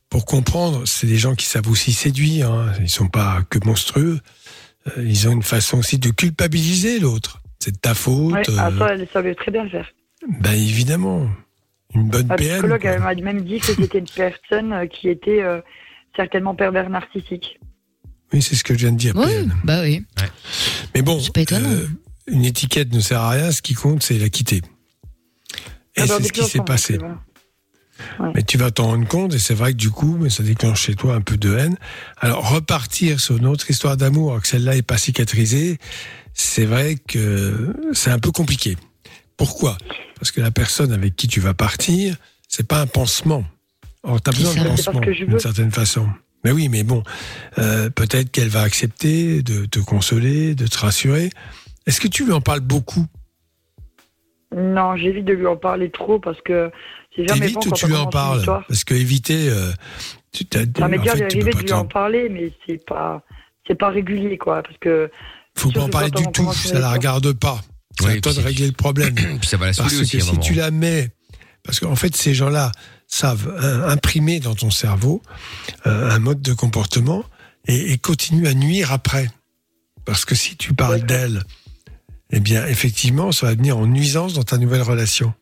[0.09, 2.51] pour comprendre, c'est des gens qui savent aussi séduire.
[2.53, 2.73] Hein.
[2.81, 4.21] Ils sont pas que monstrueux.
[4.97, 7.41] Euh, Ils ont une façon aussi de culpabiliser l'autre.
[7.59, 8.33] C'est de ta faute.
[8.35, 9.91] Ouais, ah, euh, ça, elle savait très bien le faire.
[10.41, 11.29] ben évidemment.
[11.95, 12.53] Une bonne Un PN.
[12.53, 15.61] psychologue m'a même dit que c'était une personne euh, qui était euh,
[16.15, 17.59] certainement pervers narcissique.
[18.33, 19.15] Oui, c'est ce que je viens de dire.
[19.17, 19.55] Oui, PN.
[19.65, 20.05] bah oui.
[20.95, 21.71] Mais bon, C'est pas étonnant.
[21.71, 21.87] euh,
[22.27, 23.53] une étiquette ne sert à rien.
[23.53, 24.57] Ce qui compte, c'est la quitter.
[25.97, 26.99] Et Ah, bah, c'est ce qui s'est passé.
[28.35, 30.83] Mais tu vas t'en rendre compte, et c'est vrai que du coup, mais ça déclenche
[30.83, 31.77] chez toi un peu de haine.
[32.19, 35.79] Alors, repartir sur une autre histoire d'amour, alors que celle-là n'est pas cicatrisée,
[36.35, 38.77] c'est vrai que c'est un peu compliqué.
[39.39, 39.79] Pourquoi?
[40.19, 42.17] Parce que la personne avec qui tu vas partir,
[42.49, 43.45] c'est pas un pansement.
[44.03, 46.07] Or, tu as besoin de pansement, d'une certaine façon.
[46.47, 47.03] Mais oui, mais bon,
[47.59, 51.31] euh, peut-être qu'elle va accepter de te consoler, de te rassurer.
[51.89, 53.05] Est-ce que tu lui en parles beaucoup?
[54.55, 56.71] Non, j'évite de lui en parler trop parce que
[57.17, 58.45] c'est jamais bon ou quand tu lui en parles.
[58.45, 59.73] Parce que éviter, euh,
[60.31, 63.25] tu t'as, Ça m'est déjà arrivé de lui en parler, mais c'est pas,
[63.67, 64.63] c'est pas régulier, quoi.
[64.63, 65.11] Parce que
[65.57, 67.59] faut pas en parler du tout, ça la regarde pas.
[67.99, 69.17] C'est à toi de régler le problème.
[69.43, 70.41] Ça va la Parce aussi que si moment.
[70.41, 71.09] tu la mets,
[71.65, 72.71] parce qu'en fait ces gens-là
[73.17, 75.23] savent euh, imprimer dans ton cerveau
[75.87, 77.25] euh, un mode de comportement
[77.67, 79.29] et, et continuent à nuire après.
[80.05, 81.43] Parce que si tu parles d'elle,
[82.31, 85.33] eh bien effectivement ça va venir en nuisance dans ta nouvelle relation.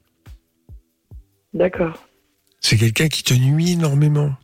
[1.53, 1.97] d'accord.
[2.61, 4.35] C'est quelqu'un qui te nuit énormément.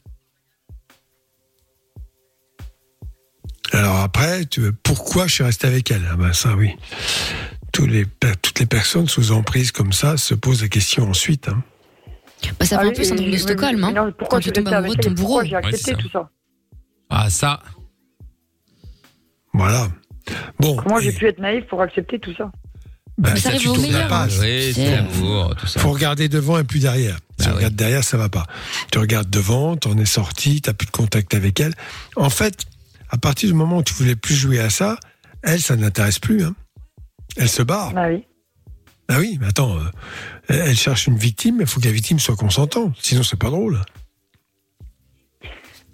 [3.72, 6.06] Alors après, tu, pourquoi je suis resté avec elle?
[6.10, 6.70] Ah ben ça oui.
[7.72, 11.48] Tous les, per- toutes les personnes sous emprise comme ça se posent la question ensuite.
[11.48, 11.62] hein.
[12.58, 13.92] Bah, ça fait Ah un peu syndrome de Stockholm, hein.
[13.92, 15.40] non, pourquoi Quand tu tombes amoureux de ton bourreau.
[15.40, 16.30] Pourquoi j'ai Ouais, accepté tout ça
[17.08, 17.60] Ah ça.
[19.52, 19.88] Voilà.
[20.58, 20.76] Bon.
[20.76, 22.50] Comment j'ai pu être naïf pour accepter tout ça?
[23.18, 24.38] Bah, Mais ça ça, arrive tu au tournes la meilleur, page.
[24.40, 25.80] Oui, c'est l'amour, tout ça.
[25.80, 27.16] Faut regarder devant et plus derrière.
[27.16, 27.56] Si Ah tu oui.
[27.56, 28.46] regardes derrière, ça va pas.
[28.92, 31.74] Tu regardes devant, t'en es sorti, t'as plus de contact avec elle.
[32.16, 32.64] En fait,
[33.10, 34.96] à partir du moment où tu voulais plus jouer à ça,
[35.42, 36.44] elle, ça n'intéresse plus.
[36.44, 36.54] Hein.
[37.36, 37.92] Elle se barre.
[37.96, 38.24] Ah oui.
[39.08, 39.80] Ah oui, mais attends, euh,
[40.50, 42.94] elle elle cherche une victime, mais il faut que la victime soit consentante.
[43.00, 43.80] Sinon, c'est pas drôle.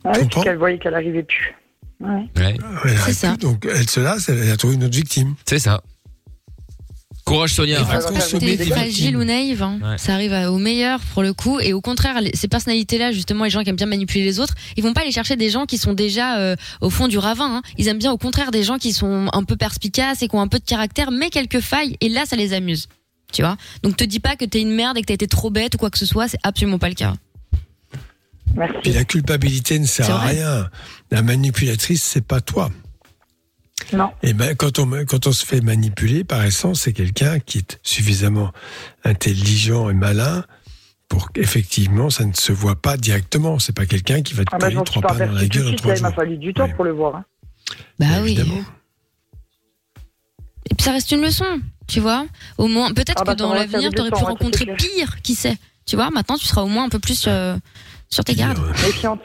[0.05, 1.55] Ah oui, qu'elle voyait qu'elle arrivait plus.
[2.01, 2.09] Ouais.
[2.37, 3.29] Ouais, Elle C'est arrête ça.
[3.31, 5.35] plus, donc elle se lasse, elle a trouvé une autre victime.
[5.47, 5.83] c'est ça.
[7.25, 7.79] Courage Sonia.
[8.39, 9.81] T'es fragile ou naïve, hein.
[9.83, 9.99] Ouais.
[9.99, 11.59] ça arrive à- au meilleur pour le coup.
[11.59, 14.55] Et au contraire, les- ces personnalités-là, justement, les gens qui aiment bien manipuler les autres,
[14.77, 17.57] ils vont pas aller chercher des gens qui sont déjà euh, au fond du ravin.
[17.57, 17.63] hein.
[17.79, 20.41] Ils aiment bien au contraire des gens qui sont un peu perspicaces et qui ont
[20.41, 21.97] un peu de caractère, mais quelques failles.
[22.01, 22.87] Et là, ça les amuse.
[23.33, 25.51] Tu vois Donc te dis pas que t'es une merde et que t'as été trop
[25.51, 27.15] bête ou quoi que ce soit, c'est absolument pas le cas.
[27.91, 28.93] Puis Merci.
[28.93, 30.71] la culpabilité ne sert à rien.
[31.11, 32.71] La manipulatrice, c'est pas toi.
[33.93, 34.11] Non.
[34.23, 37.79] Et ben, quand on, quand on se fait manipuler, par essence, c'est quelqu'un qui est
[37.83, 38.53] suffisamment
[39.05, 40.45] intelligent et malin
[41.09, 43.59] pour qu'effectivement, ça ne se voit pas directement.
[43.59, 45.79] C'est pas quelqu'un qui va te Ah bah, trois pas dans la gueule suite.
[45.79, 46.75] trois Il m'a fallu du temps Ouais.
[46.75, 47.17] pour le voir.
[47.17, 47.25] hein.
[47.99, 48.33] Bah Bien oui.
[48.33, 48.65] évidemment.
[50.71, 52.27] Et puis ça reste une leçon, tu vois.
[52.59, 55.57] Au moins, peut-être Ah bah, que dans l'avenir, de t'aurais pu rencontrer pire, qui sait.
[55.87, 57.57] Tu vois, maintenant, tu seras au moins un peu plus euh,
[58.11, 58.59] sur tes gardes.
[58.85, 59.23] Méfiante.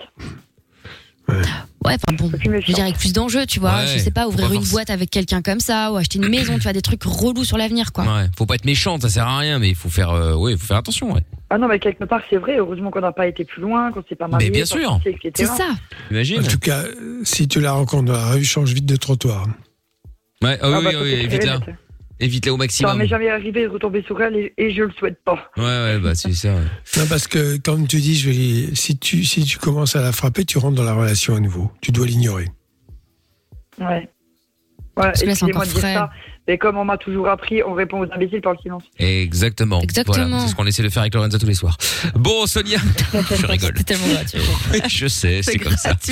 [1.84, 3.78] Ouais, enfin bon, je veux dire avec plus d'enjeux, tu vois.
[3.78, 6.28] Ouais, je sais pas, ouvrir pas une boîte avec quelqu'un comme ça, ou acheter une
[6.30, 8.04] maison, tu vois, des trucs relous sur l'avenir, quoi.
[8.04, 10.56] Ouais, faut pas être méchante, ça sert à rien, mais il faut faire, euh, ouais,
[10.58, 11.22] faut faire attention, ouais.
[11.50, 12.58] Ah non, mais quelque part, c'est vrai.
[12.58, 14.50] Heureusement qu'on n'a pas été plus loin, qu'on s'est pas marié.
[14.52, 15.00] bien sûr.
[15.36, 15.70] C'est ça.
[16.12, 16.40] Imagine.
[16.40, 19.48] En tout cas, euh, si tu la rencontres rue, change vite de trottoir.
[20.44, 21.60] Ouais, ah oui, Ah bah, oui, ça, oui, très évite-la.
[22.22, 22.98] Évite-la au Ça maximum.
[23.00, 25.52] m'est jamais arrivé de retomber sur elle et, et je le souhaite pas.
[25.58, 26.54] Ouais, ouais, bah c'est ça.
[26.54, 26.62] ouais.
[26.98, 30.12] Non, parce que, comme tu dis, je vais, si tu, si tu commences à la
[30.12, 31.72] frapper, tu rentres dans la relation à nouveau.
[31.82, 32.48] Tu dois l'ignorer.
[33.80, 34.08] Ouais.
[34.98, 35.94] Ouais, que là, c'est excusez-moi encore de dire frais.
[35.96, 36.10] ça.
[36.48, 38.84] Mais comme on m'a toujours appris, on répond aux imbéciles par le silence.
[39.00, 39.80] Exactement.
[39.82, 40.16] Exactement.
[40.28, 41.78] Voilà, c'est ce qu'on essaie de faire avec Lorenza tous les soirs.
[42.16, 42.78] Bon, Sonia,
[43.14, 43.74] je rigole.
[43.78, 44.40] C'est tellement gratuit.
[44.90, 45.96] Je sais, c'est comme ça.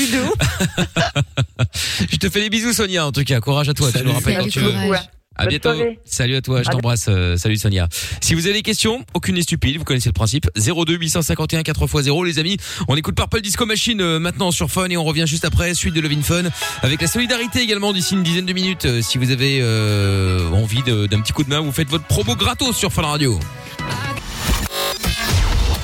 [2.10, 3.06] Je te fais des bisous, Sonia.
[3.06, 3.92] En tout cas, courage à toi.
[3.92, 4.74] Tu me rappelles quand tu veux.
[5.40, 5.74] À Bonne bientôt.
[5.74, 6.00] soirée.
[6.04, 7.06] Salut à toi, je t'embrasse.
[7.08, 7.88] euh, salut Sonia.
[8.20, 10.50] Si vous avez des questions, aucune n'est stupide, vous connaissez le principe.
[10.58, 12.58] 02 851 4x0 les amis.
[12.90, 15.94] On écoute Purple Disco Machine euh, maintenant sur Fun et on revient juste après, suite
[15.94, 16.44] de Levin Fun
[16.82, 18.84] avec la solidarité également d'ici une dizaine de minutes.
[18.86, 22.36] Euh, si vous avez euh, envie d'un petit coup de main, vous faites votre promo
[22.36, 23.40] gratos sur Fun Radio.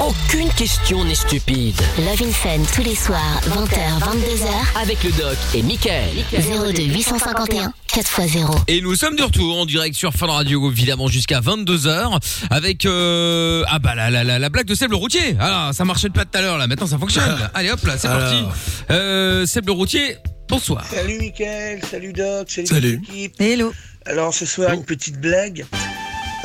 [0.06, 1.76] Aucune question n'est stupide.
[1.98, 6.10] Love in Fun tous les soirs, 20h, 22h, Avec le doc et Michael.
[6.32, 8.56] 02 851 4x0.
[8.68, 12.20] Et nous sommes de retour en direct sur Fun Radio, évidemment jusqu'à 22h
[12.52, 15.36] avec euh, ah bah la, la, la, la blague de Seb le routier.
[15.40, 17.26] Ah ça marchait pas tout à l'heure là, maintenant ça fonctionne.
[17.28, 17.50] là.
[17.56, 18.20] Allez hop là, c'est Alors.
[18.20, 18.44] parti.
[18.92, 20.86] Euh, Seb le routier, bonsoir.
[20.88, 23.02] Salut Mickaël, salut Doc, salut, Salut.
[23.10, 23.34] l'équipe.
[23.40, 23.74] Hello.
[24.06, 25.66] Alors ce soir une petite blague.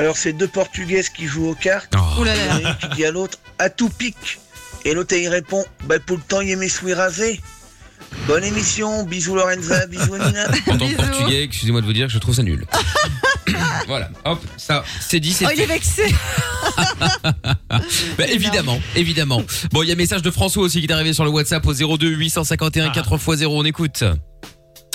[0.01, 1.93] Alors c'est deux Portugaises qui jouent aux cartes.
[1.95, 2.21] Oh.
[2.21, 2.55] Ouh là Il y là.
[2.55, 4.17] en a une qui dit à l'autre à tout pic.
[4.87, 7.39] Et l'autre il répond bah pour le temps il y a mes souhaits rasés.
[8.27, 10.47] Bonne émission, bisous Lorenza, bisous Amina.
[10.69, 12.65] En tant que portugais, excusez-moi de vous dire que je trouve ça nul.
[13.89, 16.05] voilà, hop, ça, c'est dit, c'est Oh, il est vexé.
[18.19, 19.43] Bah, évidemment, évidemment.
[19.73, 21.65] Bon, il y a un message de François aussi qui est arrivé sur le WhatsApp
[21.67, 24.03] au 02 851 4x0, on écoute.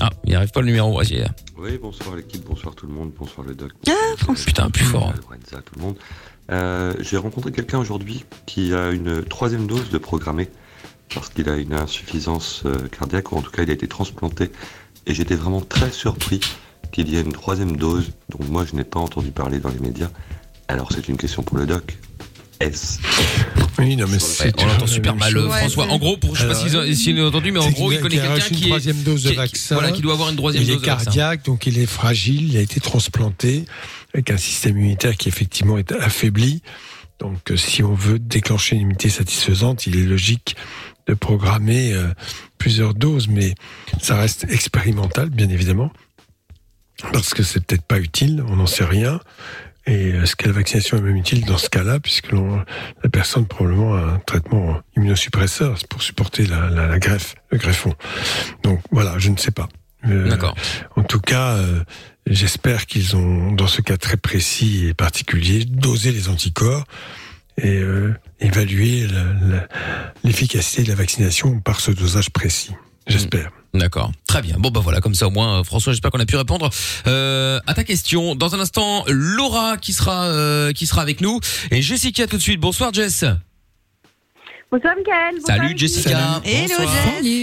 [0.01, 1.17] Ah, il n'arrive pas le numéro, voici.
[1.57, 3.71] Oui, bonsoir l'équipe, bonsoir tout le monde, bonsoir le doc.
[3.87, 4.33] Ah.
[4.45, 5.07] Putain, plus fort.
[5.09, 5.19] hein.
[5.21, 5.95] Lorenza, tout le monde.
[6.51, 10.49] Euh, J'ai rencontré quelqu'un aujourd'hui qui a une troisième dose de programmée
[11.13, 14.51] parce qu'il a une insuffisance euh, cardiaque ou en tout cas il a été transplanté
[15.07, 16.39] et j'étais vraiment très surpris
[16.91, 19.79] qu'il y ait une troisième dose dont moi je n'ai pas entendu parler dans les
[19.79, 20.09] médias.
[20.67, 21.97] Alors c'est une question pour le doc.
[23.79, 25.51] Oui, non, mais c'est on toujours l'entend super mal, chose.
[25.51, 25.87] Ouais, François.
[25.87, 28.01] En gros, pour, je sais pas s'ils s'ils l'ont entendu, mais en gros, qu'il il
[28.01, 29.75] connaît a quelqu'un une qui est, troisième dose de vaccin.
[29.75, 31.05] voilà, qui doit avoir une troisième Il dose est de vaccin.
[31.05, 33.65] cardiaque, donc il est fragile, il a été transplanté
[34.13, 36.61] avec un système immunitaire qui effectivement est affaibli.
[37.19, 40.55] Donc euh, si on veut déclencher une immunité satisfaisante, il est logique
[41.07, 42.07] de programmer euh,
[42.57, 43.55] plusieurs doses, mais
[44.01, 45.91] ça reste expérimental, bien évidemment,
[47.13, 49.19] parce que c'est peut-être pas utile, on n'en sait rien.
[49.87, 53.95] Et est-ce que la vaccination est même utile dans ce cas-là, puisque la personne probablement
[53.95, 57.93] a un traitement immunosuppresseur pour supporter la, la, la greffe, le greffon.
[58.63, 59.69] Donc voilà, je ne sais pas.
[60.07, 60.55] Euh, D'accord.
[60.95, 61.83] En tout cas, euh,
[62.27, 66.85] j'espère qu'ils ont, dans ce cas très précis et particulier, dosé les anticorps
[67.57, 69.07] et euh, évalué
[70.23, 72.73] l'efficacité de la vaccination par ce dosage précis.
[73.07, 73.51] J'espère.
[73.73, 74.11] D'accord.
[74.27, 74.55] Très bien.
[74.57, 76.69] Bon bah voilà, comme ça au moins, euh, François, j'espère qu'on a pu répondre
[77.07, 78.35] euh, à ta question.
[78.35, 81.39] Dans un instant, Laura qui sera euh, qui sera avec nous
[81.71, 82.59] et Jessica tout de suite.
[82.59, 83.25] Bonsoir Jess.
[84.71, 85.35] Bonsoir Michael.
[85.39, 85.73] bonsoir Salut.
[85.77, 86.41] Jessica.
[86.43, 86.89] Bonsoir.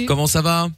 [0.07, 0.69] Comment ça va?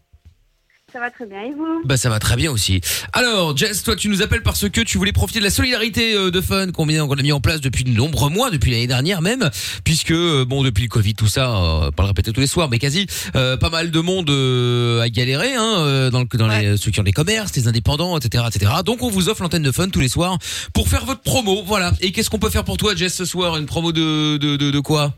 [0.94, 1.82] Ça va très bien et vous?
[1.84, 2.80] Bah ça va très bien aussi.
[3.12, 6.30] Alors Jess, toi tu nous appelles parce que tu voulais profiter de la solidarité euh,
[6.30, 8.86] de Fun qu'on vient- qu'on a mis en place depuis de nombreux mois, depuis l'année
[8.86, 9.50] dernière même,
[9.82, 12.68] puisque euh, bon depuis le Covid tout ça, euh, pas le répéter tous les soirs,
[12.70, 16.46] mais quasi, euh, pas mal de monde euh, a galéré, hein, euh, dans, le, dans
[16.46, 18.70] les, ceux qui ont des commerces, les indépendants, etc., etc.
[18.84, 20.38] Donc on vous offre l'antenne de Fun tous les soirs
[20.72, 21.90] pour faire votre promo, voilà.
[22.02, 23.56] Et qu'est-ce qu'on peut faire pour toi Jess ce soir?
[23.56, 25.12] Une promo de de de, de quoi?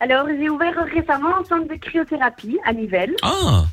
[0.00, 3.16] Alors, j'ai ouvert récemment un centre de cryothérapie à Nivelles.
[3.22, 3.64] Ah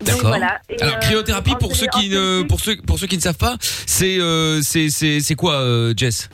[0.00, 0.28] D'accord.
[0.28, 0.60] voilà.
[0.80, 3.56] Alors euh, cryothérapie pour ceux qui ne pour ceux pour ceux qui ne savent pas,
[3.60, 6.28] c'est euh, c'est quoi euh, Jess?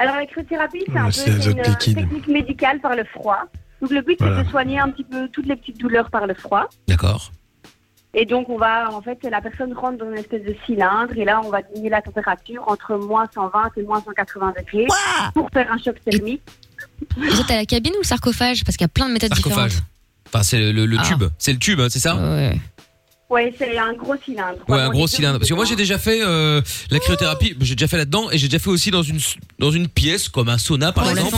[0.00, 3.40] Alors, la cryothérapie, c'est un peu une technique médicale par le froid.
[3.82, 4.38] Donc, le but, Voilà.
[4.38, 6.68] c'est de soigner un petit peu toutes les petites douleurs par le froid.
[6.86, 7.32] D'accord.
[8.14, 11.24] Et donc, on va, en fait, la personne rentre dans une espèce de cylindre et
[11.24, 14.86] là, on va diminuer la température entre moins 120 et moins 180 degrés
[15.34, 16.42] pour faire un choc thermique.
[17.16, 18.64] Vous êtes à la cabine ou le sarcophage?
[18.64, 19.70] Parce qu'il y a plein de méthodes Sarcophage.
[19.72, 19.88] différentes.
[20.32, 21.02] Enfin c'est le, le- le Ah.
[21.04, 22.58] tube, c'est le tube, hein, c'est ça Ouais.
[23.30, 24.56] Ouais, c'est un gros cylindre.
[24.68, 25.38] Ouais, un gros cylindre.
[25.38, 28.48] Parce que moi j'ai déjà fait euh, la cryothérapie, j'ai déjà fait là-dedans et j'ai
[28.48, 29.18] déjà fait aussi dans une
[29.58, 31.36] dans une pièce comme un sauna par exemple.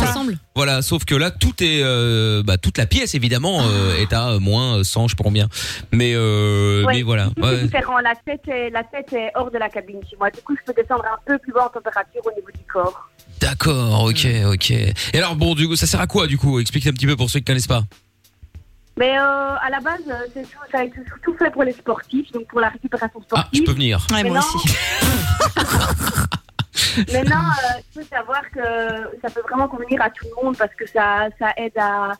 [0.54, 4.38] Voilà, sauf que là tout est euh, bah, toute la pièce évidemment euh, est à
[4.38, 5.48] moins 100 je sais pas combien.
[5.90, 7.24] Mais euh, Ouais, mais voilà.
[7.36, 7.56] ici, Ouais.
[7.56, 7.98] C'est différent.
[7.98, 10.30] La tête, est, la tête est hors de la cabine chez moi.
[10.30, 13.10] Du coup, je peux descendre un peu plus bas en température au niveau du corps.
[13.40, 14.70] D'accord, OK, OK.
[14.70, 16.60] Et alors bon du coup ça sert à quoi du coup?
[16.60, 17.82] Explique un petit peu pour ceux qui connaissent pas.
[18.96, 22.30] Mais euh, à la base, euh, c'est ça a été surtout fait pour les sportifs,
[22.32, 23.26] donc pour la récupération Ah, je
[23.60, 23.64] sportive.
[23.64, 23.98] peux venir.
[24.10, 24.76] Ouais, moi Maintenant- aussi.
[27.12, 28.60] Maintenant, euh, il faut savoir que
[29.22, 32.12] ça peut vraiment convenir à tout le monde parce que ça, ça aide à,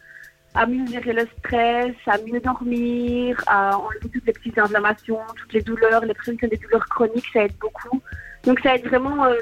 [0.55, 5.53] à mieux gérer le stress, à mieux dormir, à enlever toutes les petites inflammations, toutes
[5.53, 8.01] les douleurs, les personnes qui ont des douleurs chroniques, ça aide beaucoup.
[8.45, 9.35] Donc ça aide vraiment euh,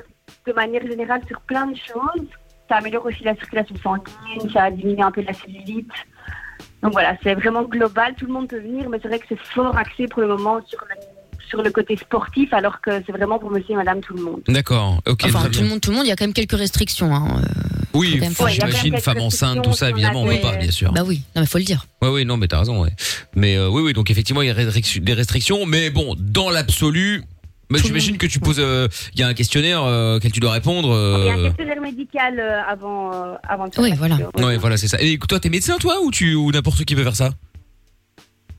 [0.47, 2.27] de manière générale sur plein de choses.
[2.69, 5.91] Ça améliore aussi la circulation sanguine, ça diminue un peu la cellulite.
[6.83, 9.39] Donc voilà, c'est vraiment global, tout le monde peut venir, mais c'est vrai que c'est
[9.41, 10.95] fort axé pour le moment sur le,
[11.49, 14.41] sur le côté sportif, alors que c'est vraiment pour monsieur et madame tout le monde.
[14.47, 15.01] D'accord.
[15.07, 15.63] OK, Enfin, très tout bien.
[15.63, 17.13] le monde, tout le monde, il y a quand même quelques restrictions.
[17.15, 17.27] Hein.
[17.39, 17.45] euh,
[17.95, 20.93] Oui, faire- j'imagine femme enceinte tout ça évidemment, on peut pas bien sûr.
[20.93, 21.85] Bah oui, non mais faut le dire.
[22.03, 22.93] Ouais, oui, non, mais t'as raison, ouais.
[23.35, 27.25] Mais euh, oui, oui, donc effectivement, il y a des restrictions, mais bon, dans l'absolu,
[27.71, 30.53] bah, j'imagine que tu poses, euh, il y a un questionnaire euh, auquel tu dois
[30.53, 30.89] répondre.
[30.89, 31.47] Il y a un Euh...
[31.49, 34.17] questionnaire médical euh, avant, euh, avant de faire Oui, voilà.
[34.39, 34.97] Ouais, voilà, c'est ça.
[35.01, 37.31] Et toi, t'es médecin, toi, ou tu, ou n'importe qui peut faire ça?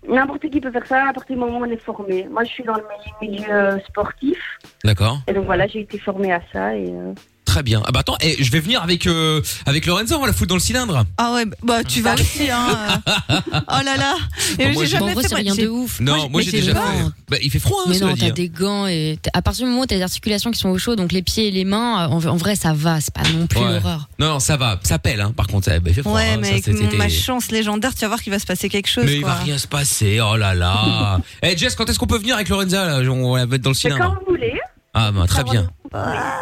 [0.07, 2.27] N'importe qui peut faire ça à partir du moment où on est formé.
[2.31, 2.83] Moi, je suis dans le
[3.21, 4.37] milieu, sportif.
[4.83, 5.19] D'accord.
[5.27, 6.75] Et donc voilà, j'ai été formée à ça.
[6.75, 7.13] Et, euh,
[7.49, 7.81] Très bien.
[7.87, 10.49] Ah bah attends, eh, je vais venir avec euh, avec Lorenzo, on va la foutre
[10.49, 11.03] dans le cylindre.
[11.17, 13.01] Ah ouais, bah tu vas aussi, hein.
[13.27, 14.15] Oh là là.
[14.59, 15.99] Et Bon, moi, j'ai j'ai- jamais En vrai, fait c'est moi, rien j'ai- de ouf.
[15.99, 17.03] Non, moi, j'ai mais déjà c'est fait.
[17.03, 18.31] pas- Bah, il fait froid, hein, Mais cela non, dit, t'as hein.
[18.35, 20.77] des gants et t'as- à partir du moment où t'as des articulations qui sont au
[20.77, 23.47] chaud, donc les pieds et les mains, en, en vrai, ça va, c'est pas non
[23.47, 23.73] plus Ouais.
[23.73, 24.07] l'horreur.
[24.19, 25.33] Non, non, ça va, ça pèle, hein.
[25.35, 26.13] Par contre, ça, bah, il fait froid.
[26.13, 28.31] Ouais, hein, mais ça, avec c'est- mon- c'était- ma chance légendaire, tu vas voir qu'il
[28.31, 29.05] va se passer quelque chose.
[29.05, 29.31] Mais il quoi.
[29.33, 30.19] va rien se passer.
[30.21, 31.19] Oh là là.
[31.41, 33.11] Eh Jess, quand est-ce qu'on peut venir avec Lorenza là?
[33.11, 34.19] On va la mettre dans le cylindre.
[34.27, 34.53] vous voulez.
[34.93, 35.69] Ah bah très bien.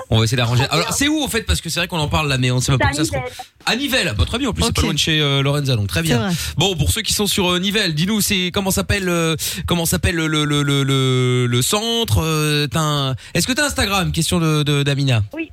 [0.09, 0.65] On va essayer d'arranger.
[0.69, 2.59] Alors c'est où en fait parce que c'est vrai qu'on en parle là mais on
[2.61, 3.21] sait pas C'est à où ça se trouve.
[3.23, 3.35] Nivelles.
[3.65, 4.15] À Nivelles.
[4.17, 4.49] Bah très bien.
[4.49, 6.31] En plus c'est pas loin de chez euh, Lorenza donc très bien.
[6.57, 9.35] Bon pour ceux qui sont sur euh, Nivelles, dis-nous c'est comment s'appelle euh,
[9.67, 12.21] comment s'appelle le le le le le, le centre.
[12.23, 14.11] euh, t'as un- Est-ce que t'as Instagram?
[14.11, 15.23] Question de de- d'Amina.
[15.33, 15.51] Oui.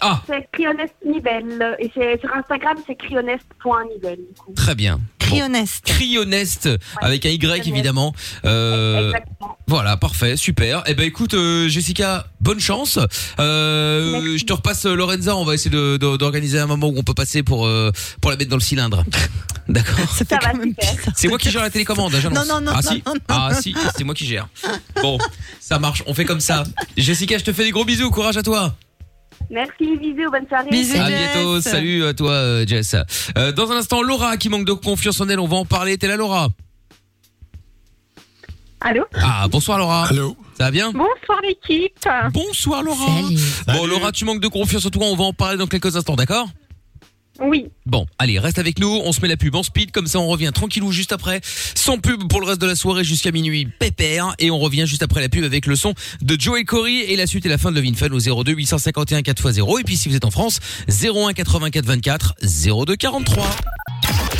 [0.00, 0.22] Ah.
[0.26, 1.76] C'est Crionest Nivelle.
[1.78, 4.16] Et c'est- sur Instagram, c'est crionest.nivelle.
[4.18, 4.52] du coup.
[4.54, 5.00] Très bien.
[5.18, 5.84] Crionest.
[5.84, 6.68] Crionest
[7.00, 8.14] avec un Y évidemment.
[8.44, 9.58] Euh, Exactement.
[9.66, 10.84] Voilà, parfait, super.
[10.86, 12.98] Eh ben écoute, euh, Jessica, bonne chance.
[13.40, 15.34] Euh, je te repasse euh, Lorenza.
[15.36, 17.90] On va essayer de- de- d'organiser un moment où on peut passer pour euh,
[18.20, 19.04] pour la mettre dans le cylindre.
[19.68, 19.98] D'accord.
[20.14, 20.94] Ça fait quand même bizarre.
[21.16, 22.14] C'est moi qui gère la télécommande.
[22.14, 22.46] hein, j'annonce.
[22.46, 23.02] Non, non, non, Ah non, si.
[23.04, 24.46] non, non, ah si, c'est moi qui gère.
[25.02, 25.18] Bon,
[25.58, 26.04] ça marche.
[26.06, 26.62] On fait comme ça.
[26.96, 28.10] Jessica, je te fais des gros bisous.
[28.12, 28.76] Courage à toi.
[29.50, 30.68] Merci, bisous, bonne soirée.
[30.98, 31.60] À bientôt.
[31.60, 32.96] Salut à toi, euh, Jess.
[33.36, 35.40] Euh, dans un instant, Laura qui manque de confiance en elle.
[35.40, 35.96] On va en parler.
[35.98, 36.48] T'es là, Laura.
[38.80, 40.06] Allô Ah, bonsoir, Laura.
[40.08, 40.36] Allô.
[40.58, 41.92] Ça va bien Bonsoir, l'équipe.
[42.32, 43.20] Bonsoir, Laura.
[43.68, 45.06] Bon, Laura, tu manques de confiance en toi.
[45.06, 46.48] On va en parler dans quelques instants, d'accord
[47.40, 47.66] Oui.
[47.84, 49.00] Bon, allez, reste avec nous.
[49.04, 51.40] On se met la pub en speed, comme ça on revient tranquillou juste après.
[51.74, 54.34] Sans pub pour le reste de la soirée jusqu'à minuit, pépère.
[54.38, 57.00] Et on revient juste après la pub avec le son de Joe et Cory.
[57.00, 59.80] Et la suite et la fin de Levin Fun au 02 851 4x0.
[59.80, 62.34] Et puis si vous êtes en France, 01 84 24
[62.86, 63.50] 02 43.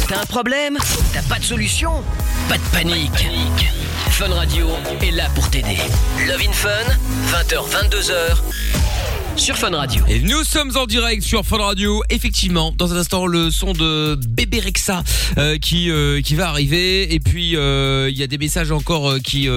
[0.09, 0.78] T'as un problème?
[1.12, 1.90] T'as pas de solution?
[2.48, 3.27] Pas de panique.
[4.10, 4.68] Fun Radio
[5.02, 5.78] est là pour t'aider.
[6.27, 6.70] Love in Fun,
[7.32, 8.85] 20h, 22h
[9.36, 9.70] sur Fun.
[10.08, 12.02] Et nous sommes en direct sur Fun Radio.
[12.10, 15.02] Effectivement, dans un instant, le son de Bébé Rexa
[15.36, 17.12] euh, qui euh, qui va arriver.
[17.12, 19.48] Et puis euh, il y a des messages encore qui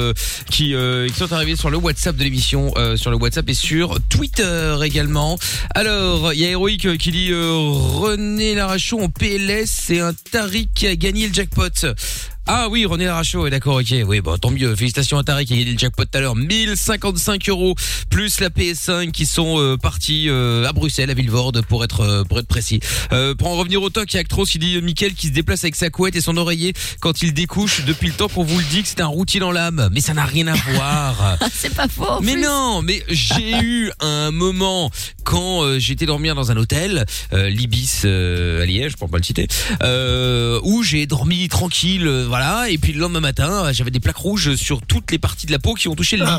[0.50, 0.76] qui,
[1.08, 5.38] qui sont arrivés sur le WhatsApp de l'émission, sur le WhatsApp et sur Twitter également.
[5.76, 10.88] Alors, il y a Héroïque qui dit René Larachaud en PLS, c'est un Tariq qui
[10.88, 11.86] a gagné le jackpot.
[12.52, 13.94] Ah oui, René Larachaud, ouais, d'accord, ok.
[14.08, 14.76] Oui, bon, tant mieux.
[14.76, 16.36] Félicitations à Tariq qui a gagné le jackpot tout à l'heure.
[16.36, 17.76] 1055 euros
[18.10, 22.24] plus la PS5 qui sont euh, partis euh, à Bruxelles, à Villevorde, pour être euh,
[22.24, 22.80] pour être précis.
[23.12, 25.28] Euh, pour en revenir au toc, il y a Actros qui dit euh, Mickaël qui
[25.28, 28.44] se déplace avec sa couette et son oreiller quand il découche depuis le temps qu'on
[28.44, 29.88] vous le dit que c'est un routier dans l'âme.
[29.92, 31.38] Mais ça n'a rien à voir.
[31.54, 32.04] C'est pas faux.
[32.08, 32.42] en Mais plus.
[32.42, 34.90] non, mais j'ai eu un moment
[35.24, 39.24] quand euh, j'étais dormir dans un hôtel, euh, l'Ibis euh, à Liège, pour pas le
[39.24, 39.48] citer,
[39.84, 44.00] euh, où j'ai dormi tranquille, euh, voilà, et puis le lendemain matin, euh, j'avais des
[44.00, 46.32] plaques rouges sur toutes les parties de la peau qui ont touché le lit.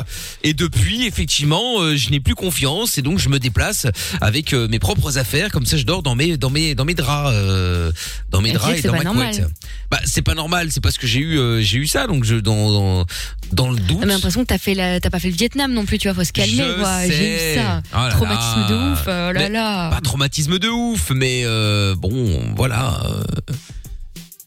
[0.43, 3.85] Et depuis, effectivement, euh, je n'ai plus confiance et donc je me déplace
[4.19, 6.95] avec euh, mes propres affaires, comme ça je dors dans mes dans mes dans mes
[6.95, 7.91] draps, euh,
[8.31, 9.35] dans mes draps et c'est dans pas ma normal.
[9.35, 9.47] couette.
[9.91, 12.71] Bah c'est pas normal, c'est parce que j'ai eu j'ai eu ça, donc je dans
[12.71, 13.05] dans,
[13.51, 13.99] dans le doute.
[13.99, 16.15] T'as l'impression que t'as fait la- t'as pas fait le Vietnam non plus, tu vois,
[16.15, 17.07] faut se calmer Je quoi.
[17.07, 17.83] J'ai eu ça.
[17.93, 18.67] Oh là Traumatisme là.
[18.69, 19.89] de ouf, oh là Mais là.
[19.91, 21.45] Pas traumatisme de ouf, mais
[21.95, 22.99] bon, voilà.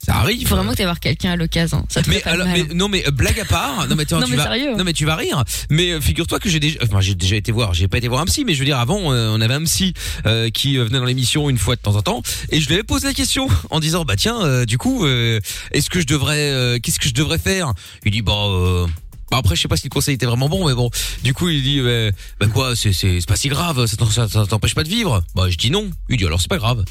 [0.04, 0.40] Ça arrive.
[0.40, 1.84] Il faut vraiment que t'aies voir quelqu'un à l'occasion.
[1.88, 2.64] Ça te Mais, fait pas alors, mal.
[2.68, 4.76] mais non mais euh, blague à part non mais, tu, Non, tu mais vas sérieux.
[4.76, 7.52] non mais tu vas rire mais euh, figure-toi que j'ai déjà enfin j'ai déjà été
[7.52, 9.54] voir j'ai pas été voir un psy mais je veux dire avant euh, on avait
[9.54, 9.94] un psy
[10.26, 12.74] euh, qui euh, venait dans l'émission une fois de temps en temps et je lui
[12.74, 15.40] avais posé la question en disant bah tiens euh, du coup euh,
[15.72, 17.72] est-ce que je devrais euh, qu'est-ce que je devrais faire?
[18.04, 18.86] Il dit bah euh,
[19.30, 20.90] bah après je sais pas si le conseil était vraiment bon mais bon
[21.22, 22.10] du coup il dit euh,
[22.40, 24.88] bah quoi c'est c'est c'est pas si grave ça t'en- ça ça t'empêche pas de
[24.88, 25.22] vivre?
[25.34, 26.84] Bah je dis non il dit alors c'est pas grave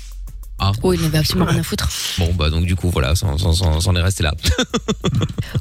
[0.59, 1.89] ah Oh, il n'avait absolument rien à foutre.
[2.17, 4.34] bon bah donc du coup voilà ça ça- ça- ça en est resté là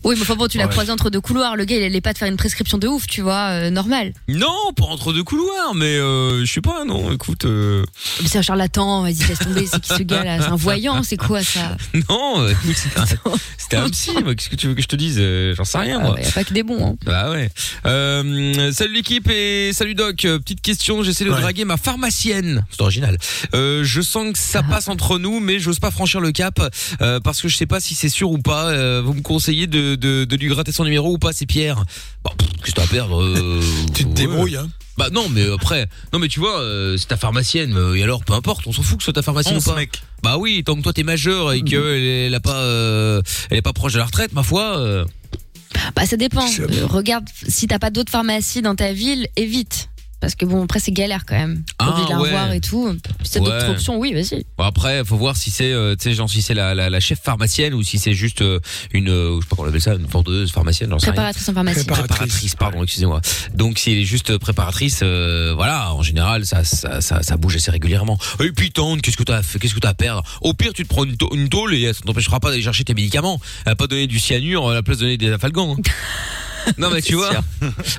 [0.04, 0.70] Oui, mais enfin bon, tu l'as Ouais.
[0.70, 1.54] croisé entre deux couloirs.
[1.56, 4.12] Le gars, il allait pas te faire une prescription de ouf, tu vois, euh, normal.
[4.28, 7.84] Non, pas entre deux couloirs, mais euh, je sais pas, non, écoute, euh,
[8.20, 10.38] Mais c'est un charlatan, vas-y, laisse tomber, c'est qui ce gars là?
[10.40, 11.76] C'est un voyant, c'est quoi ça?
[12.08, 14.88] Non, euh, écoute, c'était un, c'était un psy, moi, qu'est-ce que tu veux que je
[14.88, 15.16] te dise?
[15.20, 16.14] Euh, J'en sais rien, Ah moi.
[16.16, 16.84] bah, y a pas que des bons.
[16.84, 16.96] Hein.
[17.04, 17.50] Bah ouais.
[17.86, 20.24] Euh, salut l'équipe et salut Doc.
[20.24, 22.64] Euh, Petite question, j'essaie de draguer ma pharmacienne.
[22.70, 23.18] C'est original.
[23.54, 26.60] Euh, je sens que ça passe entre nous, mais j'ose pas franchir le cap
[27.00, 28.66] euh, parce que je sais pas si c'est sûr ou pas.
[28.70, 31.82] Euh, vous me conseillez de, de, de lui gratter son numéro ou pas C'est Pierre?
[32.24, 33.60] Bon, pff, qu'est-ce que t'as à perdre euh,
[33.94, 34.14] Tu te ouais.
[34.14, 34.68] débrouilles, hein.
[34.98, 37.74] Bah non, mais après, non mais tu vois, euh, c'est ta pharmacienne.
[37.96, 39.74] Et alors, peu importe, on s'en fout que ce soit ta pharmacienne ou pas.
[39.74, 40.02] mec.
[40.22, 43.62] Bah oui, tant que toi t'es majeur et qu'elle elle a pas, euh, elle est
[43.62, 44.76] pas proche de la retraite, ma foi.
[44.78, 45.06] euh,
[45.96, 46.46] Bah ça dépend.
[46.60, 49.88] Euh, regarde, si t'as pas d'autres pharmacies dans ta ville, évite.
[50.22, 51.64] Parce que bon, après c'est galère quand même.
[51.80, 52.28] Ah, obligé de la ouais.
[52.28, 52.96] revoir et tout.
[53.24, 53.70] Si t'as d'autres Ouais.
[53.70, 54.46] options, oui, vas-y.
[54.56, 57.00] Bon après, faut voir si c'est, euh, tu sais, genre si c'est la, la, la
[57.00, 58.60] chef pharmacienne ou si c'est juste euh,
[58.92, 60.90] une, euh, je sais pas comment on appelle ça, une vendeuse pharmacienne.
[60.90, 61.12] j'en sais rien.
[61.14, 61.84] Préparatrice en pharmacie.
[61.84, 63.20] Préparatrice, pardon, excusez-moi.
[63.54, 67.56] Donc si elle est juste préparatrice, euh, voilà, en général, ça, ça, ça, ça bouge
[67.56, 68.16] assez régulièrement.
[68.40, 70.22] Et puis tante, qu'est-ce que t'as, fait- qu'est-ce que t'as à perdre?
[70.40, 72.94] Au pire, tu te prends une, une tôle et ça t'empêchera pas d'aller chercher tes
[72.94, 73.40] médicaments.
[73.66, 75.74] Elle va pas donner du cyanure à la place de donner des afalgans.
[75.76, 75.82] hein.
[76.78, 77.30] Non mais tu vois,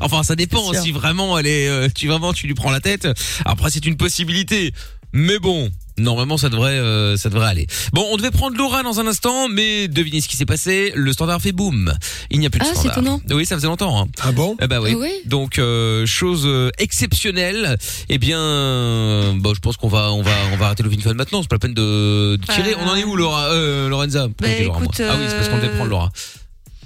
[0.02, 0.81] enfin ça dépend sûr.
[0.81, 3.07] si vraiment elle est, euh, tu vraiment tu lui prends la tête.
[3.45, 4.73] Après c'est une possibilité,
[5.14, 5.69] mais bon.
[5.99, 7.68] Normalement, ça devrait, euh, ça devrait aller.
[7.91, 10.91] Bon, on devait prendre Laura dans un instant, mais devinez ce qui s'est passé.
[10.95, 11.94] Le standard fait boum.
[12.31, 12.98] Il n'y a plus de Ah, c'est standard.
[12.98, 13.22] étonnant.
[13.30, 14.02] Oui, ça faisait longtemps.
[14.02, 14.07] Hein.
[14.23, 14.57] Ah bon?
[14.60, 14.94] Eh bah oui.
[14.95, 17.77] Ah oui Donc euh, chose euh, exceptionnelle.
[18.10, 21.14] Eh bien, euh, bon, je pense qu'on va, on va, on va arrêter le Fun
[21.14, 21.44] maintenant.
[21.44, 22.73] C'est pas la peine de, de tirer.
[22.73, 22.81] Bah.
[22.85, 24.27] On en est où, Laura, euh, Lorenza?
[24.40, 26.11] Bah, Laura, écoute, Ah oui, c'est parce qu'on devait prendre Laura.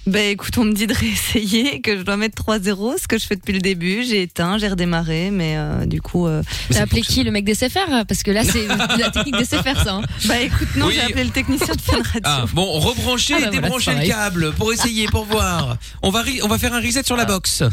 [0.07, 3.25] Bah écoute, on me dit de réessayer, que je dois mettre 3-0, ce que je
[3.27, 4.03] fais depuis le début.
[4.07, 6.27] J'ai éteint, j'ai redémarré, mais euh, du coup.
[6.27, 8.67] euh, T'as appelé qui le mec des SFR Parce que là, c'est
[8.97, 9.95] la technique des SFR, ça.
[9.95, 10.01] hein.
[10.25, 10.93] Bah écoute, non, Oui.
[10.95, 12.21] j'ai appelé le technicien de Fun Radio.
[12.23, 15.75] Ah, bon, rebrancher Ah bah et voilà, débrancher le câble pour essayer, pour voir.
[16.01, 17.63] On va, on va faire un reset sur la box.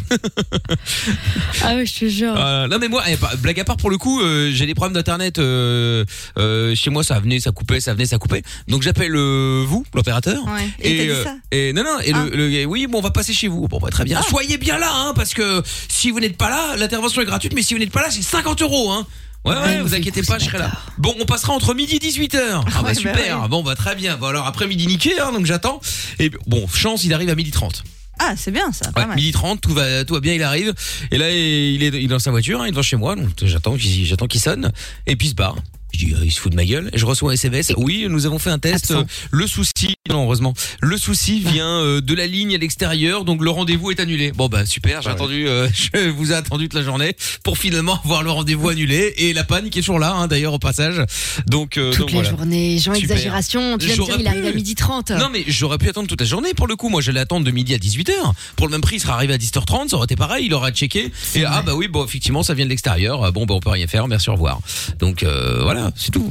[1.62, 2.34] Ah ouais, je te jure.
[2.36, 4.74] Euh, non mais moi, eh, pas- blague à part pour le coup, euh, j'ai des
[4.74, 6.04] problèmes d'internet euh,
[6.38, 8.42] euh, chez moi, ça venait, ça coupait, ça venait, ça coupait.
[8.66, 10.42] Donc j'appelle euh, vous, l'opérateur.
[10.46, 10.68] Ouais.
[10.80, 11.34] Et, il t'a dit euh, ça?
[11.52, 12.23] et non non et Ah.
[12.23, 14.78] le, le- oui bon on va passer chez vous bon bah, très bien soyez bien
[14.78, 17.80] là hein parce que si vous n'êtes pas là l'intervention est gratuite mais si vous
[17.80, 19.06] n'êtes pas là c'est 50 euros hein
[19.46, 20.72] Ouais, ouais, Ouais, vous inquiétez pas, je serai là.
[20.96, 22.38] Bon, on passera entre midi et 18h.
[22.40, 23.42] Ah, bah, Ouais, bah super.
[23.42, 23.48] ouais.
[23.50, 24.16] Bon, bah, très bien.
[24.16, 25.82] Bon, alors, après midi niqué, hein, donc j'attends.
[26.18, 27.84] Et bon, chance, il arrive à midi 30.
[28.18, 29.16] Ah, c'est bien ça, pas Ouais, mal.
[29.16, 30.72] midi 30, tout va, tout va bien, il arrive.
[31.10, 33.16] Et là, il est, il est dans sa voiture, hein, il est devant chez moi,
[33.16, 34.72] donc j'attends qu'il, j'attends qu'il sonne.
[35.06, 35.56] Et puis il se barre.
[35.94, 36.90] Je dis, euh, il se fout de ma gueule.
[36.92, 37.72] Et je reçois un SMS.
[37.76, 38.90] Oui, nous avons fait un test.
[38.90, 39.00] Absent.
[39.00, 40.54] Euh, Le souci, non, heureusement.
[40.80, 44.32] Le souci vient euh, de la ligne à l'extérieur, donc le rendez-vous est annulé.
[44.32, 45.02] Bon, bah, super.
[45.02, 48.68] J'ai attendu, euh, je vous ai attendu toute la journée pour finalement avoir le rendez-vous
[48.68, 51.02] annulé et la panne qui est toujours là, hein, d'ailleurs, au passage.
[51.46, 52.30] Donc, euh, Toute donc la voilà.
[52.30, 52.78] journée.
[52.78, 53.16] Jean, Super.
[53.16, 53.78] exagération.
[53.78, 55.10] Tu vas me il arrive à midi 30.
[55.10, 56.88] Non mais j'aurais pu attendre toute la journée pour le coup.
[56.88, 58.12] Moi j'allais attendre de midi à 18h.
[58.56, 60.72] Pour le même prix, il serait arrivé à 10h30, ça aurait été pareil, il aurait
[60.72, 61.10] checké.
[61.34, 63.32] Et ah bah oui, bon effectivement ça vient de l'extérieur.
[63.32, 64.60] Bon bah on peut rien faire, merci au revoir.
[64.98, 66.28] Donc euh, voilà, c'est tout.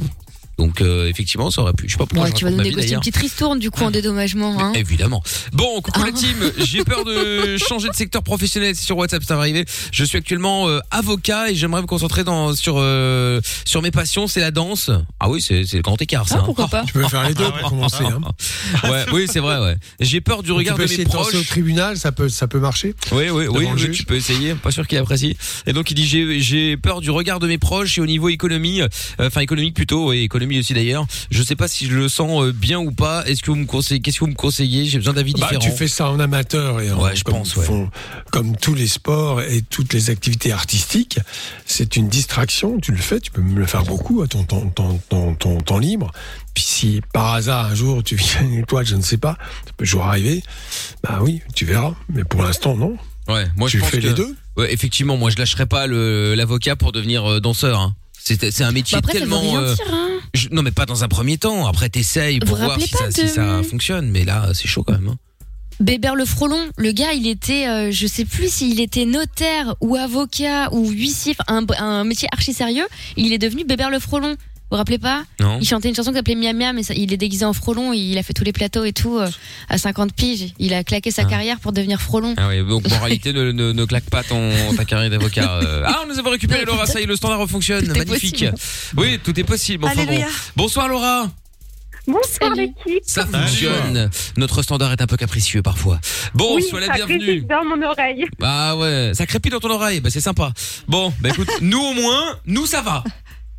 [0.58, 1.86] Donc euh, effectivement ça aurait pu.
[1.88, 3.70] Je sais pas pourquoi Ouais, je tu vas nous vie, négocier une petite ristourne du
[3.70, 4.56] coup en dédommagement.
[4.60, 4.72] Hein.
[4.74, 5.22] Évidemment.
[5.52, 6.06] Bon, coucou Ah.
[6.06, 6.36] la team.
[6.58, 8.76] J'ai peur de changer de secteur professionnel.
[8.76, 9.64] Sur WhatsApp, ça va arriver.
[9.92, 14.26] Je suis actuellement euh, avocat et j'aimerais me concentrer dans sur euh, sur mes passions.
[14.26, 14.90] C'est la danse.
[15.20, 16.36] Ah oui, c'est c'est le grand écart, ça.
[16.36, 16.42] Ah, hein.
[16.44, 18.04] pourquoi pas Tu peux faire les deux pour commencer.
[18.04, 18.20] Hein.
[18.88, 19.58] Ouais, oui, c'est vrai.
[19.58, 19.76] Ouais.
[20.00, 21.48] J'ai peur du regard tu peux de mes essayer de danser au proches.
[21.48, 22.94] tribunal, ça peut, ça peut marcher.
[23.12, 24.54] Oui, oui, oui, oui, tu peux essayer.
[24.54, 25.36] Pas sûr qu'il apprécie.
[25.66, 28.28] Et donc il dit j'ai j'ai peur du regard de mes proches et au niveau
[28.28, 28.88] économie, euh,
[29.20, 31.06] enfin économique plutôt, et économie aussi d'ailleurs.
[31.30, 33.24] Je sais pas si je le sens euh, bien ou pas.
[33.26, 34.84] Est-ce que vous me conseillez Qu'est-ce que vous me conseillez?
[34.86, 35.60] J'ai besoin d'avis Bah, différents.
[35.64, 37.64] tu fais ça en amateur et en, Ouais, je comme, pense, ouais.
[37.64, 37.90] font-
[38.30, 41.18] comme tous les sports et toutes les activités artistiques,
[41.66, 42.78] c'est une distraction.
[42.80, 45.60] Tu le fais, tu peux me le faire beaucoup à ton temps ton, ton, ton,
[45.60, 46.10] temps libre.
[46.54, 49.72] Puis si par hasard un jour tu viens une étoile, je ne sais pas, ça
[49.76, 50.42] peut toujours arriver.
[51.02, 51.94] Bah oui, tu verras.
[52.08, 52.96] Mais pour l'instant, non.
[53.28, 54.36] Ouais, moi Tu je pense fais que les deux?
[54.56, 57.80] Ouais, effectivement, moi je lâcherai pas l'avocat pour devenir euh, danseur.
[57.80, 57.94] Hein.
[58.24, 59.40] C'est un métier Bah après, ça veut tellement.
[59.42, 60.08] rien euh, dire, hein.
[60.32, 61.66] je- non mais pas dans un premier temps.
[61.66, 64.10] Après t'essayes pour Vous voir si ça, si de- ça fonctionne.
[64.10, 65.08] Mais là c'est chaud quand même.
[65.08, 65.16] hein.
[65.80, 69.96] Bébert le Frelon, le gars, il était, euh, je sais plus s'il était notaire ou
[69.96, 72.86] avocat ou huissier, un, un métier archi sérieux.
[73.16, 74.36] Il est devenu Bébert le Frelon.
[74.74, 75.58] Vous vous rappelez pas Non.
[75.60, 78.18] Il chantait une chanson qui s'appelait Miam Miam, mais il est déguisé en frelon, il
[78.18, 79.28] a fait tous les plateaux et tout euh,
[79.68, 80.52] à 50 piges.
[80.58, 82.34] Il a claqué sa carrière pour devenir frelon.
[82.36, 85.60] Ah oui, donc moralité ne, ne, ne claque pas ton ta carrière d'avocat.
[85.62, 88.50] Euh, Ah, nous avons récupéré Laura, ça y est, le standard refonctionne, magnifique.
[88.50, 88.54] possible.
[88.96, 89.84] Oui, tout est possible.
[89.84, 90.08] Enfin bon.
[90.08, 90.26] Alléluia.
[90.56, 91.28] Bonsoir Laura.
[92.06, 93.02] Bonsoir l'équipe.
[93.06, 94.10] Ça fonctionne.
[94.36, 96.00] Notre standard est un peu capricieux parfois.
[96.34, 97.18] Bon, oui, sois la ça bienvenue.
[97.18, 98.26] crépite dans mon oreille.
[98.40, 100.52] Bah ouais, ça crépite dans ton oreille, bah c'est sympa.
[100.88, 103.04] Bon, bah écoute, nous au moins, nous ça va.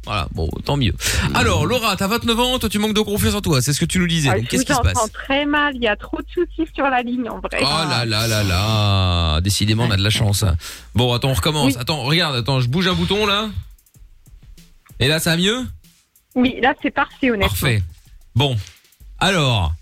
[0.06, 0.94] Voilà, bon, tant mieux.
[1.34, 3.86] Alors, Laura, t'as 29 ans, toi tu manques de confiance en toi, c'est ce que
[3.86, 4.30] tu nous disais.
[4.30, 5.76] Ah, Donc qu'est-ce qui se passe très mal.
[5.76, 7.60] Il y a trop de soucis sur la ligne en vrai.
[7.62, 10.46] Oh là là là là, décidément on a de la chance.
[10.94, 11.74] Bon, attends, on recommence.
[11.74, 11.78] Oui.
[11.80, 13.50] Attends, regarde, attends, je bouge un bouton là.
[15.00, 15.66] Et là, ça va mieux
[16.36, 17.48] Oui, là c'est parfait honnêtement.
[17.50, 17.84] Parfait.
[18.36, 18.56] Bon,
[19.20, 19.74] alors,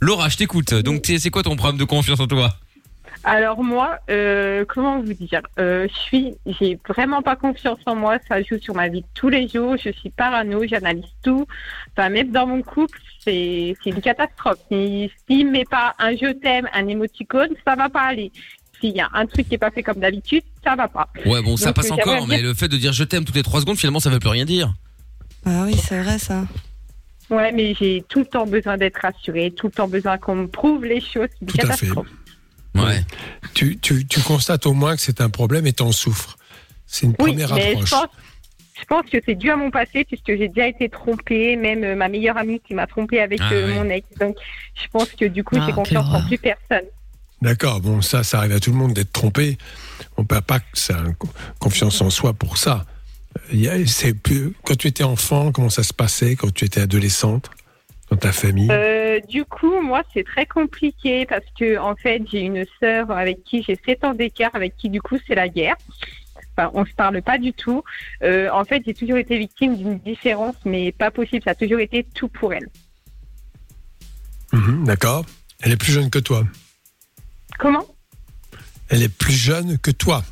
[0.00, 0.74] Laura, je t'écoute.
[0.74, 2.54] Donc, c'est quoi ton problème de confiance en toi?
[3.24, 8.18] Alors moi, euh, comment vous dire euh, Je suis, j'ai vraiment pas confiance en moi.
[8.28, 9.76] Ça joue sur ma vie de tous les jours.
[9.76, 11.46] Je suis parano, j'analyse tout.
[11.96, 14.58] Enfin, même dans mon couple, c'est c'est une catastrophe.
[14.70, 18.30] Si- S'il me met pas un je t'aime, un émoticône, ça va pas aller.
[18.80, 21.08] S'il y a un truc qui est pas fait comme d'habitude, ça va pas.
[21.26, 23.42] Ouais, bon, ça Donc, passe encore, mais le fait de dire je t'aime toutes les
[23.42, 24.72] 3 secondes, finalement, ça veut plus rien dire.
[25.44, 26.44] Ah oui, c'est vrai ça.
[27.30, 30.46] Ouais, mais j'ai tout le temps besoin d'être rassurée, tout le temps besoin qu'on me
[30.46, 31.28] prouve les choses.
[31.32, 31.86] C'est une Tout à fait.
[32.74, 33.04] Ouais.
[33.54, 36.36] Tu, tu, tu constates au moins que c'est un problème et t'en souffres.
[36.86, 37.90] C'est une Oui, première mais approche.
[37.90, 38.06] je pense,
[38.80, 41.94] je pense que c'est dû à mon passé puisque j'ai déjà été trompée, même euh,
[41.96, 44.06] ma meilleure amie qui m'a trompée avec Ah euh, mon ex.
[44.20, 44.36] Donc,
[44.74, 46.86] je pense que du coup, Ah, j'ai confiance en plus personne.
[47.42, 49.58] D'accord, bon, ça, ça arrive à tout le monde d'être trompé.
[50.16, 51.02] On peut pas que ça
[51.58, 52.84] confiance en soi pour ça.
[53.52, 56.64] Il y a- C'est plus quand tu étais enfant, comment ça se passait quand tu
[56.64, 57.50] étais adolescente?
[58.10, 58.68] Dans ta famille?
[58.70, 63.44] Euh, du coup, moi, c'est très compliqué parce que en fait, j'ai une sœur avec
[63.44, 65.76] qui j'ai 7 ans d'écart, avec qui du coup, c'est la guerre.
[66.56, 67.82] Enfin, on se parle pas du tout.
[68.22, 71.42] Euh, en fait, j'ai toujours été victime d'une différence, mais pas possible.
[71.44, 72.68] Ça a toujours été tout pour elle.
[74.52, 75.24] Mhm, D'accord.
[75.60, 76.44] Elle est plus jeune que toi.
[77.58, 77.84] Comment?
[78.88, 80.22] Elle est plus jeune que toi.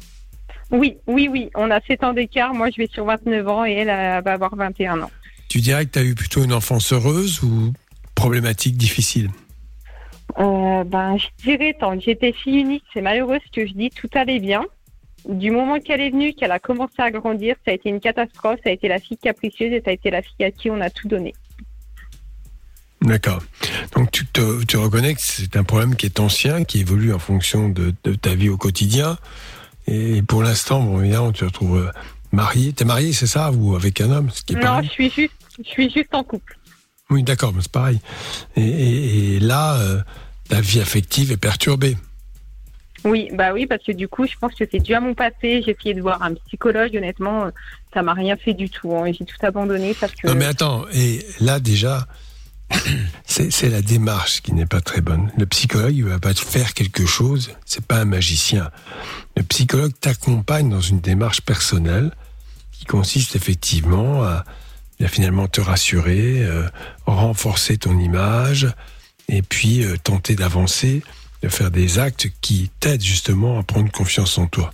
[0.71, 1.51] Oui, oui, oui.
[1.55, 2.55] On a 7 ans d'écart.
[2.55, 5.11] Moi, je vais sur 29 ans et elle, elle va avoir 21 ans.
[5.49, 7.73] Tu dirais que tu as eu plutôt une enfance heureuse ou
[8.15, 9.31] problématique, difficile
[10.39, 13.91] Euh, ben, je dirais, tant que j'étais fille unique, c'est malheureux ce que je dis,
[13.91, 14.65] tout allait bien.
[15.29, 18.59] Du moment qu'elle est venue, qu'elle a commencé à grandir, ça a été une catastrophe,
[18.63, 20.81] ça a été la fille capricieuse et ça a été la fille à qui on
[20.81, 21.35] a tout donné.
[23.03, 23.43] D'accord.
[23.95, 27.19] Donc tu, te, tu reconnais que c'est un problème qui est ancien, qui évolue en
[27.19, 29.19] fonction de, de ta vie au quotidien.
[29.87, 31.91] Et pour l'instant, bon, évidemment, tu te retrouves euh,
[32.33, 32.73] marié.
[32.73, 35.11] T'es marié, c'est ça, ou avec un homme, ce qui est Non, pareil je suis
[35.11, 35.35] juste,
[35.65, 36.59] je suis juste en couple.
[37.11, 38.01] Oui, d'accord, c'est pareil.
[38.57, 40.01] Et, et- et là, euh,
[40.49, 41.97] ta vie affective est perturbée.
[43.05, 45.63] Oui, bah oui, parce que du coup, je pense que c'est dû à mon passé.
[45.65, 47.51] J'ai essayé de voir un psychologue, honnêtement, euh,
[47.95, 48.93] ça m'a rien fait du tout.
[48.97, 49.13] hein.
[49.13, 50.27] J'ai tout abandonné parce que.
[50.27, 52.09] Non, mais attends, et là déjà,
[53.25, 55.31] c'est c'est la démarche qui n'est pas très bonne.
[55.39, 58.71] Le psychologue, il va pas te faire quelque chose, c'est pas un magicien.
[59.37, 62.11] Le psychologue t'accompagne dans une démarche personnelle
[62.73, 64.45] qui consiste effectivement à
[64.99, 66.69] Il va finalement te rassurer, euh,
[67.07, 68.69] renforcer ton image,
[69.29, 71.03] et puis euh, tenter d'avancer,
[71.43, 74.73] de faire des actes qui t'aident justement à prendre confiance en toi.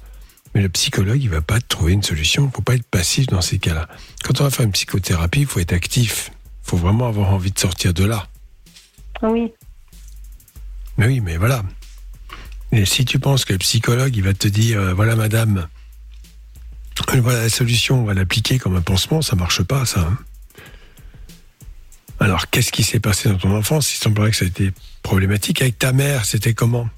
[0.54, 2.50] Mais le psychologue, il va pas te trouver une solution.
[2.52, 3.88] Il faut pas être passif dans ces cas-là.
[4.22, 6.30] Quand on va faire une psychothérapie, il faut être actif.
[6.64, 8.28] Il faut vraiment avoir envie de sortir de là.
[9.22, 9.50] Oui.
[10.98, 11.62] Mais oui, mais voilà.
[12.70, 15.68] Et si tu penses que le psychologue, il va te dire, euh, voilà madame,
[17.20, 20.00] voilà la solution, on va l'appliquer comme un pansement, ça marche pas, ça.
[20.00, 20.18] hein.
[22.20, 23.94] Alors, qu'est-ce qui s'est passé dans ton enfance?
[23.94, 24.70] Il semblerait que ça a été
[25.02, 25.60] problématique.
[25.60, 26.88] Avec ta mère, c'était comment?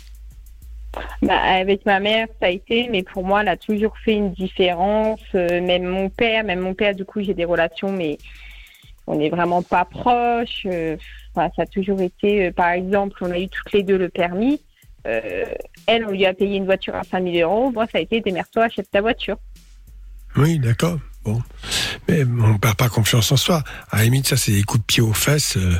[1.22, 4.32] Bah, avec ma mère, ça a été, mais pour moi, elle a toujours fait une
[4.32, 5.20] différence.
[5.34, 8.18] Euh, même mon père, même mon père, du coup, j'ai des relations, mais
[9.06, 10.66] on n'est vraiment pas proches.
[10.66, 10.96] Euh,
[11.34, 14.60] ça a toujours été, euh, par exemple, on a eu toutes les deux le permis.
[15.06, 15.44] Euh,
[15.86, 17.70] elle, on lui a payé une voiture à 5000 euros.
[17.72, 19.36] Moi, ça a été démerde-toi, achète ta voiture.
[20.36, 20.98] Oui, d'accord.
[21.24, 21.42] Bon.
[22.08, 23.62] Mais on ne perd pas confiance en soi.
[23.90, 25.78] À la limite, ça, c'est des coups de pied aux fesses euh,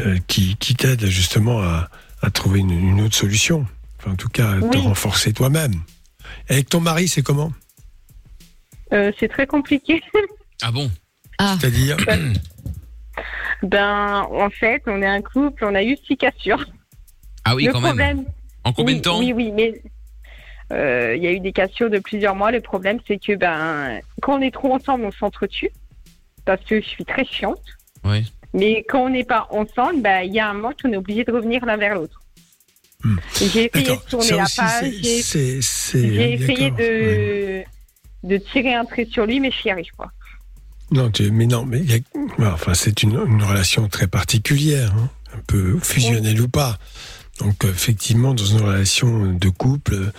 [0.00, 1.88] euh, qui, qui t'aident justement à,
[2.22, 3.66] à trouver une, une autre solution.
[3.98, 4.82] Enfin, en tout cas, à te Oui.
[4.82, 5.74] renforcer toi-même.
[6.48, 7.52] Et avec ton mari, c'est comment?
[8.92, 10.02] Euh, c'est très compliqué.
[10.62, 10.90] Ah bon?
[11.40, 11.96] C'est-à-dire?
[13.62, 16.64] Ben, en fait, on est un couple, on a eu six cassures.
[17.44, 18.24] Ah oui, Le quand même.
[18.62, 19.18] En combien oui, de temps?
[19.18, 19.82] Oui, oui, mais
[20.70, 22.50] il y a eu des cassures de plusieurs mois.
[22.50, 25.70] Le problème, c'est que ben, quand on est trop ensemble, on s'entretue
[26.44, 27.62] parce que je suis très chiante.
[28.52, 31.24] Mais quand on n'est pas ensemble, ben, il y a un moment qu'on est obligé
[31.24, 32.20] de revenir l'un vers l'autre.
[33.40, 34.00] Et J'ai essayé Hmm.
[34.04, 35.22] De tourner la page, j'ai
[35.92, 37.64] j'ai essayé de,
[38.22, 40.10] de tirer un trait sur lui, mais je n'y arrive pas.
[40.90, 44.92] Non, tu- mais non, mais il y a- enfin, c'est une, une relation très particulière,
[44.96, 46.78] hein, un peu fusionnelle ou pas.
[47.40, 50.12] Donc, euh, effectivement, dans une relation de couple, euh,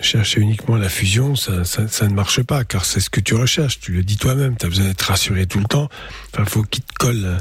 [0.00, 3.34] chercher uniquement la fusion, ça, ça, ça ne marche pas, car c'est ce que tu
[3.34, 3.80] recherches.
[3.80, 5.88] Tu le dis toi-même, tu as besoin d'être rassuré tout le temps.
[6.32, 7.38] Enfin, faut qu'il te colle,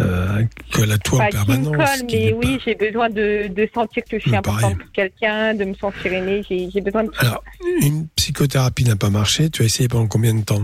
[0.00, 0.42] euh,
[0.72, 1.98] colle à toi Pas en qu'il me permanence.
[1.98, 5.64] colle, mais oui, j'ai besoin de, de sentir que je suis importante pour quelqu'un, de
[5.64, 6.42] me sentir aimée.
[6.48, 7.42] J'ai besoin de Alors,
[7.82, 9.50] une psychothérapie n'a pas marché.
[9.50, 10.62] Tu as essayé pendant combien de temps?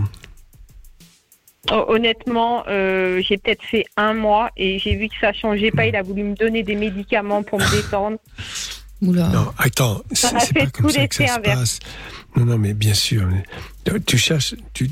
[1.71, 5.85] Oh, Honnêtement, euh, j'ai peut-être fait un mois et j'ai vu que ça changeait pas.
[5.85, 8.17] Il a voulu me donner des médicaments pour me détendre.
[9.11, 11.59] Non, attends, Ça c'est pas comme tout ça que ça se inverse.
[11.59, 11.79] passe.
[12.35, 13.27] Non, non, mais bien sûr.
[13.27, 13.43] mais
[14.05, 14.89] tu- cherches, tu,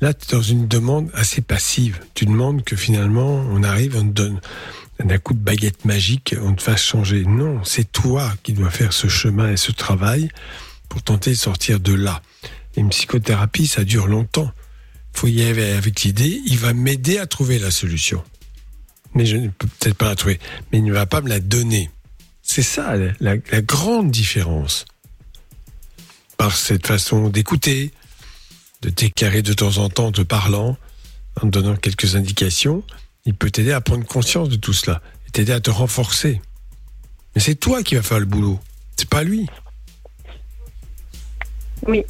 [0.00, 1.98] là, tu es dans une demande assez passive.
[2.14, 4.40] Tu demandes que finalement, on arrive, on te donne
[5.04, 7.24] d'un coup de baguette magique, on te fasse changer.
[7.24, 10.28] Non, c'est toi qui dois faire ce chemin et ce travail
[10.88, 12.22] pour tenter de sortir de là.
[12.76, 14.50] Et une psychothérapie, ça dure longtemps.
[15.12, 18.22] faut y aller avec l'idée, il va m'aider à trouver la solution.
[19.14, 20.40] Mais je ne peux peut-être pas la trouver.
[20.72, 21.88] Mais il ne va pas me la donner.
[22.44, 24.84] C'est ça la, grande différence.
[26.36, 27.90] Par cette façon d'écouter,
[28.82, 30.76] de t'éclairer de temps en temps en te parlant,
[31.36, 32.84] en te donnant quelques indications,
[33.24, 36.40] il peut t'aider à prendre conscience de tout cela et t'aider à te renforcer.
[37.34, 38.60] Mais c'est toi qui vas faire le boulot,
[38.96, 39.48] c'est pas lui.
[41.86, 42.04] Oui.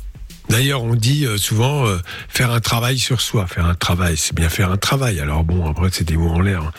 [0.48, 1.98] D'ailleurs, on dit euh, souvent euh,
[2.28, 3.47] faire un travail sur soi.
[3.47, 5.20] Faire un travail, c'est bien faire un travail.
[5.20, 6.62] Alors bon, après, c'est des mots en l'air.
[6.62, 6.73] hein.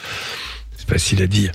[0.77, 1.51] C'est facile à dire.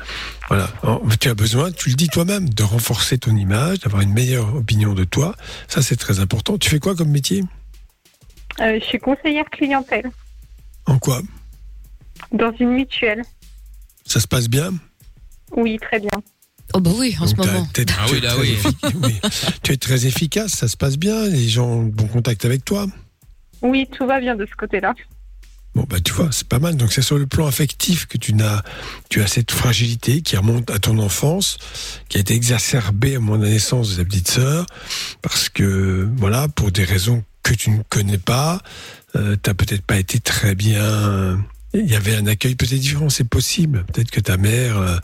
[0.51, 0.69] Voilà.
[0.83, 4.57] Alors, tu as besoin, tu le dis toi-même, de renforcer ton image, d'avoir une meilleure
[4.57, 5.37] opinion de toi.
[5.69, 6.59] Ça, c'est très important.
[6.59, 7.45] Tu fais quoi comme métier?
[8.61, 10.11] Euh, je suis conseillère clientèle
[10.87, 11.23] En quoi?
[12.33, 13.23] Dans une mutuelle.
[14.05, 14.75] Ça se passe bien?
[15.53, 16.11] Oui, très bien.
[16.75, 17.67] Oh bah oui, en ce Donc, moment.
[17.69, 18.51] Ah tu oui, es là, très oui.
[18.51, 19.21] efficace, oui.
[19.63, 22.87] Tu es très efficace, ça se passe bien, les gens ont bon contact avec toi?
[23.63, 24.95] Oui, tout va bien de ce côté-là.
[25.75, 26.77] Bon, bah, tu vois, c'est pas mal.
[26.77, 28.63] Donc, c'est sur le plan affectif que tu n'as,
[29.09, 31.59] tu as cette fragilité qui remonte à ton enfance,
[32.09, 34.67] qui a été exacerbée de la naissance de ta petite sœur,
[35.23, 38.61] parce que, voilà, pour des raisons que tu ne connais pas,
[39.17, 41.45] euh, t'as peut-être pas été très bien.
[41.73, 43.85] Il y avait un accueil peut-être différent, c'est possible.
[43.93, 44.97] Peut-être que ta mère, euh,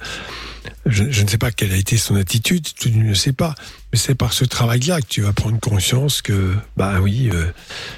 [0.84, 3.54] je, ne sais pas quelle a été son attitude, tu ne le sais pas.
[3.92, 7.46] Mais c'est par ce travail-là que tu vas prendre conscience que, bah oui, euh,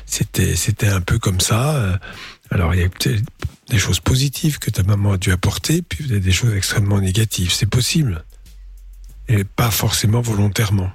[0.05, 1.99] c'était, c'était un peu comme ça.
[2.51, 3.23] Alors, il y a peut-être
[3.69, 7.53] des choses positives que ta maman a dû apporter, puis peut-être des choses extrêmement négatives.
[7.53, 8.25] C'est possible.
[9.29, 10.91] Et pas forcément volontairement.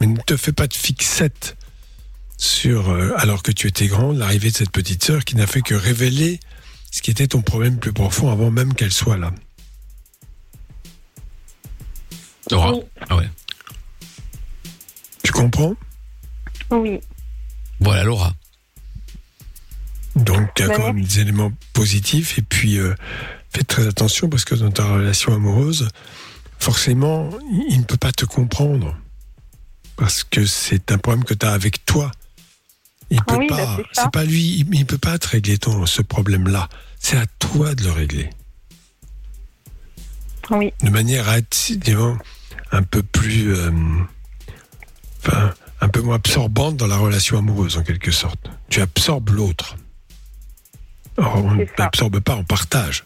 [0.00, 1.56] Mais ne te fais pas de fixette
[2.36, 5.62] sur, euh, alors que tu étais grande, l'arrivée de cette petite sœur qui n'a fait
[5.62, 6.40] que révéler
[6.90, 9.32] ce qui était ton problème plus profond avant même qu'elle soit là.
[12.50, 12.72] Laura
[13.08, 13.28] Ah ouais.
[15.24, 15.74] Tu comprends?
[16.70, 17.00] Oui.
[17.80, 18.34] Voilà, Laura.
[20.16, 22.38] Donc, il y a Ben, quand même des éléments positifs.
[22.38, 22.94] Et puis, euh,
[23.50, 25.88] fais très attention parce que dans ta relation amoureuse,
[26.58, 27.30] forcément,
[27.68, 28.96] il ne peut pas te comprendre.
[29.96, 32.10] Parce que c'est un problème que tu as avec toi.
[33.10, 33.78] Il Ah peut oui, bah, pas.
[33.92, 34.58] c'est pas lui.
[34.60, 36.68] Il, il peut pas te régler ton, ce problème-là.
[36.98, 38.30] c'est à toi de le régler.
[40.50, 40.72] Oui.
[40.82, 42.18] De manière à être disons,
[42.72, 43.54] un peu plus.
[43.54, 43.70] euh,
[45.26, 48.50] enfin, un peu moins absorbante dans la relation amoureuse, en quelque sorte.
[48.68, 49.76] Tu absorbes l'autre.
[51.16, 53.04] Or, on ne t'absorbe pas, on partage.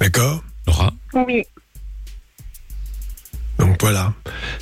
[0.00, 1.44] D'accord Laura Oui.
[3.58, 4.12] Donc voilà.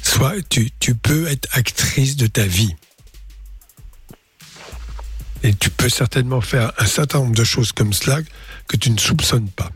[0.03, 2.77] Soit tu, tu peux être actrice de ta vie.
[5.43, 8.19] Et tu peux certainement faire un certain nombre de choses comme cela
[8.69, 9.71] que tu ne soupçonnes pas.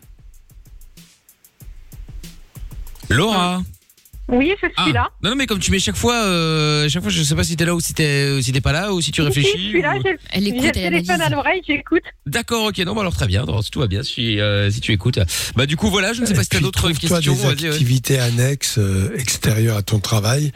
[3.09, 3.63] Laura
[4.29, 5.11] Oui, je suis là.
[5.23, 7.57] Non, non, mais comme tu mets chaque fois, euh, chaque fois, je sais pas si
[7.57, 9.51] t'es là ou si t'es, si t'es pas là ou si tu réfléchis.
[9.65, 12.03] je suis là, ou- j'ai j'ai le téléphone à l'oreille, j'écoute.
[12.27, 14.93] D'accord, ok, non, bah alors très bien, si tout va bien, si, euh, si tu
[14.93, 15.19] écoutes.
[15.57, 17.35] Bah du coup, voilà, je ne sais pas si t'as d'autres trouve-toi questions.
[17.35, 20.53] des activités annexes euh, extérieures à ton travail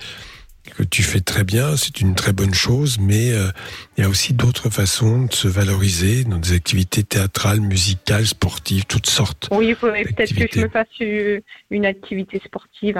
[0.76, 3.48] que tu fais très bien, c'est une très bonne chose, mais euh,
[3.96, 8.84] il y a aussi d'autres façons de se valoriser dans des activités théâtrales, musicales, sportives,
[8.86, 9.48] toutes sortes.
[9.50, 11.40] Oui, il faudrait peut-être que je me fasse euh,
[11.70, 12.98] une activité sportive,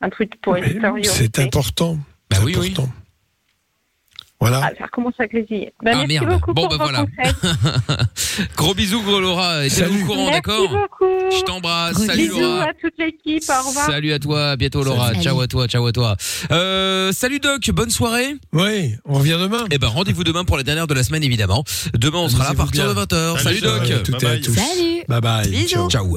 [0.00, 1.10] un truc pour extérioriser.
[1.12, 1.96] C'est important.
[2.30, 2.68] Bah c'est oui, oui.
[2.70, 2.92] important.
[4.42, 4.62] Voilà.
[4.64, 5.66] Ah, ça recommence avec les yeux.
[5.82, 6.28] Bah, Ah, merci merde.
[6.30, 7.04] beaucoup Bon, pour bah, vos voilà.
[7.04, 8.46] conseils.
[8.56, 11.04] Gros bisous, gros Laura, et t'es au courant, Merci d'accord beaucoup.
[11.30, 12.62] Je t'embrasse, salut Bisous Laura.
[12.64, 13.84] à toute l'équipe, au revoir.
[13.86, 15.08] Salut à toi, à bientôt Laura.
[15.08, 15.22] Salut.
[15.22, 16.16] Ciao à toi, ciao à toi.
[16.52, 18.36] Euh, salut Doc, bonne soirée.
[18.54, 19.66] Oui, on revient demain.
[19.70, 21.62] Eh ben rendez-vous demain pour la dernière de la semaine évidemment.
[21.92, 23.40] Demain on sera là à partir de 20h.
[23.42, 23.90] Salut, Doc.
[23.90, 24.56] à toutes et à tous.
[25.06, 25.66] Bye bye.
[25.68, 25.90] Ciao.
[25.90, 26.16] Ciao.